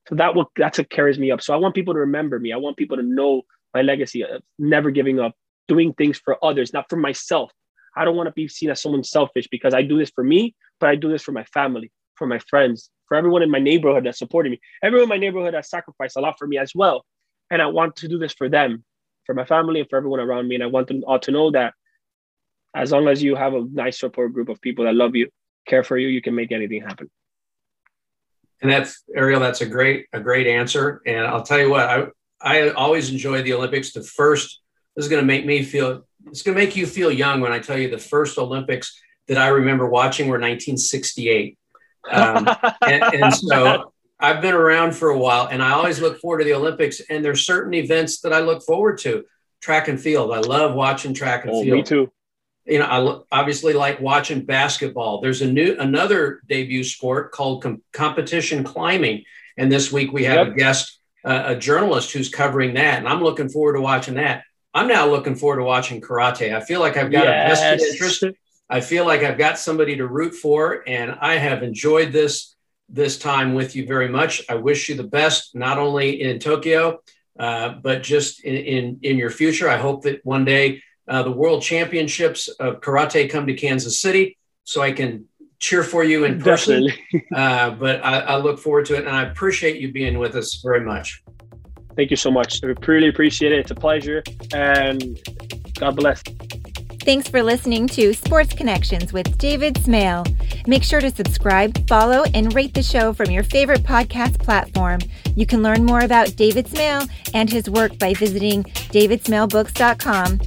So 0.07 0.15
that 0.15 0.35
will 0.35 0.51
that's 0.55 0.77
what 0.77 0.89
carries 0.89 1.19
me 1.19 1.31
up. 1.31 1.41
So 1.41 1.53
I 1.53 1.57
want 1.57 1.75
people 1.75 1.95
to 1.95 2.01
remember 2.01 2.39
me. 2.39 2.53
I 2.53 2.57
want 2.57 2.77
people 2.77 2.97
to 2.97 3.03
know 3.03 3.41
my 3.73 3.81
legacy 3.81 4.23
of 4.23 4.41
never 4.57 4.91
giving 4.91 5.19
up, 5.19 5.33
doing 5.67 5.93
things 5.93 6.17
for 6.17 6.43
others, 6.43 6.73
not 6.73 6.85
for 6.89 6.95
myself. 6.97 7.51
I 7.95 8.05
don't 8.05 8.15
want 8.15 8.27
to 8.27 8.33
be 8.33 8.47
seen 8.47 8.69
as 8.69 8.81
someone 8.81 9.03
selfish 9.03 9.47
because 9.49 9.73
I 9.73 9.81
do 9.81 9.97
this 9.97 10.11
for 10.11 10.23
me, 10.23 10.55
but 10.79 10.89
I 10.89 10.95
do 10.95 11.09
this 11.09 11.23
for 11.23 11.31
my 11.31 11.43
family, 11.45 11.91
for 12.15 12.27
my 12.27 12.39
friends, 12.39 12.89
for 13.07 13.17
everyone 13.17 13.41
in 13.41 13.49
my 13.49 13.59
neighborhood 13.59 14.05
that 14.05 14.15
supported 14.15 14.51
me. 14.51 14.59
Everyone 14.83 15.03
in 15.03 15.09
my 15.09 15.17
neighborhood 15.17 15.53
has 15.53 15.69
sacrificed 15.69 16.17
a 16.17 16.21
lot 16.21 16.35
for 16.37 16.47
me 16.47 16.57
as 16.57 16.73
well. 16.75 17.05
And 17.49 17.61
I 17.61 17.67
want 17.67 17.95
to 17.97 18.07
do 18.07 18.19
this 18.19 18.33
for 18.33 18.49
them, 18.49 18.83
for 19.25 19.33
my 19.33 19.45
family, 19.45 19.79
and 19.79 19.89
for 19.89 19.97
everyone 19.97 20.19
around 20.19 20.47
me. 20.47 20.55
And 20.55 20.63
I 20.63 20.67
want 20.67 20.87
them 20.87 21.03
all 21.07 21.19
to 21.19 21.31
know 21.31 21.51
that 21.51 21.73
as 22.75 22.91
long 22.91 23.07
as 23.07 23.23
you 23.23 23.35
have 23.35 23.53
a 23.53 23.65
nice 23.71 23.99
support 23.99 24.33
group 24.33 24.49
of 24.49 24.61
people 24.61 24.85
that 24.85 24.93
love 24.93 25.15
you, 25.15 25.29
care 25.67 25.83
for 25.83 25.97
you, 25.97 26.07
you 26.07 26.21
can 26.21 26.35
make 26.35 26.51
anything 26.51 26.81
happen. 26.81 27.09
And 28.61 28.71
that's 28.71 29.03
Ariel. 29.15 29.39
That's 29.39 29.61
a 29.61 29.65
great 29.65 30.07
a 30.13 30.19
great 30.19 30.47
answer. 30.47 31.01
And 31.05 31.27
I'll 31.27 31.43
tell 31.43 31.59
you 31.59 31.69
what, 31.69 31.89
I 31.89 32.07
I 32.41 32.69
always 32.69 33.11
enjoy 33.11 33.41
the 33.41 33.53
Olympics. 33.53 33.93
The 33.93 34.03
first 34.03 34.61
this 34.97 35.05
is 35.05 35.09
going 35.09 35.21
to 35.21 35.25
make 35.25 35.45
me 35.45 35.63
feel 35.63 36.05
it's 36.25 36.41
going 36.41 36.57
to 36.57 36.61
make 36.61 36.75
you 36.75 36.85
feel 36.85 37.11
young 37.11 37.39
when 37.39 37.51
I 37.51 37.59
tell 37.59 37.77
you 37.77 37.89
the 37.89 37.99
first 37.99 38.37
Olympics 38.37 38.99
that 39.27 39.37
I 39.37 39.47
remember 39.49 39.87
watching 39.87 40.27
were 40.27 40.39
1968. 40.39 41.57
Um, 42.09 42.47
and, 42.85 43.03
and, 43.13 43.33
so 43.33 43.93
I've 44.19 44.41
been 44.41 44.55
around 44.55 44.95
for 44.95 45.09
a 45.09 45.17
while 45.17 45.47
and 45.47 45.61
I 45.61 45.71
always 45.71 46.01
look 46.01 46.19
forward 46.19 46.39
to 46.39 46.45
the 46.45 46.53
Olympics. 46.53 46.99
And 47.09 47.23
there's 47.23 47.45
certain 47.45 47.73
events 47.75 48.21
that 48.21 48.33
I 48.33 48.39
look 48.39 48.63
forward 48.63 48.97
to. 48.99 49.25
Track 49.61 49.87
and 49.87 49.99
field. 49.99 50.31
I 50.31 50.39
love 50.39 50.73
watching 50.73 51.13
track 51.13 51.45
and 51.45 51.53
oh, 51.53 51.63
field. 51.63 51.77
Me 51.77 51.83
too. 51.83 52.11
You 52.65 52.79
know, 52.79 53.25
I 53.31 53.39
obviously 53.39 53.73
like 53.73 53.99
watching 53.99 54.45
basketball. 54.45 55.21
There's 55.21 55.41
a 55.41 55.51
new 55.51 55.75
another 55.79 56.41
debut 56.47 56.83
sport 56.83 57.31
called 57.31 57.63
com- 57.63 57.81
competition 57.93 58.63
climbing, 58.63 59.23
and 59.57 59.71
this 59.71 59.91
week 59.91 60.11
we 60.11 60.25
have 60.25 60.47
yep. 60.47 60.47
a 60.47 60.57
guest 60.57 60.96
a, 61.23 61.55
journalist 61.55 62.11
who's 62.11 62.29
covering 62.29 62.73
that, 62.75 62.99
and 62.99 63.07
I'm 63.07 63.21
looking 63.21 63.49
forward 63.49 63.73
to 63.73 63.81
watching 63.81 64.15
that. 64.15 64.43
I'm 64.73 64.87
now 64.87 65.07
looking 65.07 65.35
forward 65.35 65.57
to 65.57 65.63
watching 65.63 66.01
karate. 66.01 66.55
I 66.55 66.61
feel 66.61 66.79
like 66.79 66.97
I've 66.97 67.11
got 67.11 67.25
yes. 67.25 67.59
a 67.59 67.61
vested 67.61 67.93
interest. 67.93 68.23
I 68.69 68.81
feel 68.81 69.05
like 69.05 69.23
I've 69.23 69.37
got 69.37 69.57
somebody 69.57 69.95
to 69.97 70.07
root 70.07 70.35
for, 70.35 70.83
and 70.87 71.17
I 71.19 71.35
have 71.35 71.63
enjoyed 71.63 72.11
this 72.11 72.55
this 72.89 73.17
time 73.17 73.53
with 73.53 73.75
you 73.75 73.85
very 73.85 74.07
much. 74.07 74.41
I 74.49 74.55
wish 74.55 74.87
you 74.87 74.95
the 74.95 75.03
best, 75.03 75.55
not 75.55 75.77
only 75.77 76.21
in 76.21 76.39
Tokyo, 76.39 77.01
uh, 77.37 77.69
but 77.69 78.01
just 78.01 78.43
in, 78.43 78.55
in, 78.55 78.99
in 79.03 79.17
your 79.17 79.29
future. 79.29 79.69
I 79.69 79.77
hope 79.77 80.03
that 80.03 80.25
one 80.25 80.45
day 80.45 80.81
uh, 81.07 81.23
the 81.23 81.31
World 81.31 81.61
Championships 81.61 82.47
of 82.47 82.79
Karate 82.79 83.29
come 83.29 83.47
to 83.47 83.53
Kansas 83.53 84.01
City, 84.01 84.37
so 84.63 84.81
I 84.81 84.91
can 84.91 85.25
cheer 85.59 85.83
for 85.83 86.03
you 86.03 86.25
in 86.25 86.41
person. 86.41 86.87
uh, 87.35 87.71
but 87.71 88.03
I, 88.03 88.19
I, 88.19 88.37
look 88.37 88.59
forward 88.59 88.85
to 88.87 88.95
it, 88.95 89.05
and 89.05 89.15
I 89.15 89.23
appreciate 89.23 89.81
you 89.81 89.91
being 89.91 90.19
with 90.19 90.35
us 90.35 90.61
very 90.63 90.81
much. 90.81 91.23
Thank 91.95 92.11
you 92.11 92.17
so 92.17 92.29
much. 92.29 92.63
I 92.63 92.67
really 92.85 93.07
appreciate 93.07 93.51
it. 93.51 93.59
It's 93.59 93.71
a 93.71 93.75
pleasure, 93.75 94.23
and 94.53 95.19
God 95.79 95.95
bless. 95.95 96.21
Thanks 97.01 97.29
for 97.29 97.41
listening 97.41 97.87
to 97.87 98.13
Sports 98.13 98.53
Connections 98.53 99.13
with 99.13 99.37
David 99.37 99.77
Smale. 99.77 100.25
Make 100.67 100.83
sure 100.83 100.99
to 100.99 101.09
subscribe, 101.09 101.87
follow, 101.87 102.25
and 102.33 102.53
rate 102.53 102.73
the 102.73 102.83
show 102.83 103.13
from 103.13 103.31
your 103.31 103.43
favorite 103.43 103.83
podcast 103.83 104.39
platform. 104.39 104.99
You 105.35 105.45
can 105.45 105.63
learn 105.63 105.85
more 105.85 106.01
about 106.01 106.35
David 106.35 106.67
Smale 106.67 107.03
and 107.33 107.49
his 107.49 107.69
work 107.69 107.97
by 107.97 108.13
visiting 108.13 108.63
davidsmalebooks.com. 108.63 110.39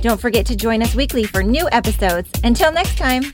Don't 0.00 0.20
forget 0.20 0.46
to 0.46 0.56
join 0.56 0.82
us 0.82 0.94
weekly 0.94 1.24
for 1.24 1.42
new 1.42 1.68
episodes. 1.70 2.30
Until 2.42 2.72
next 2.72 2.96
time. 2.96 3.24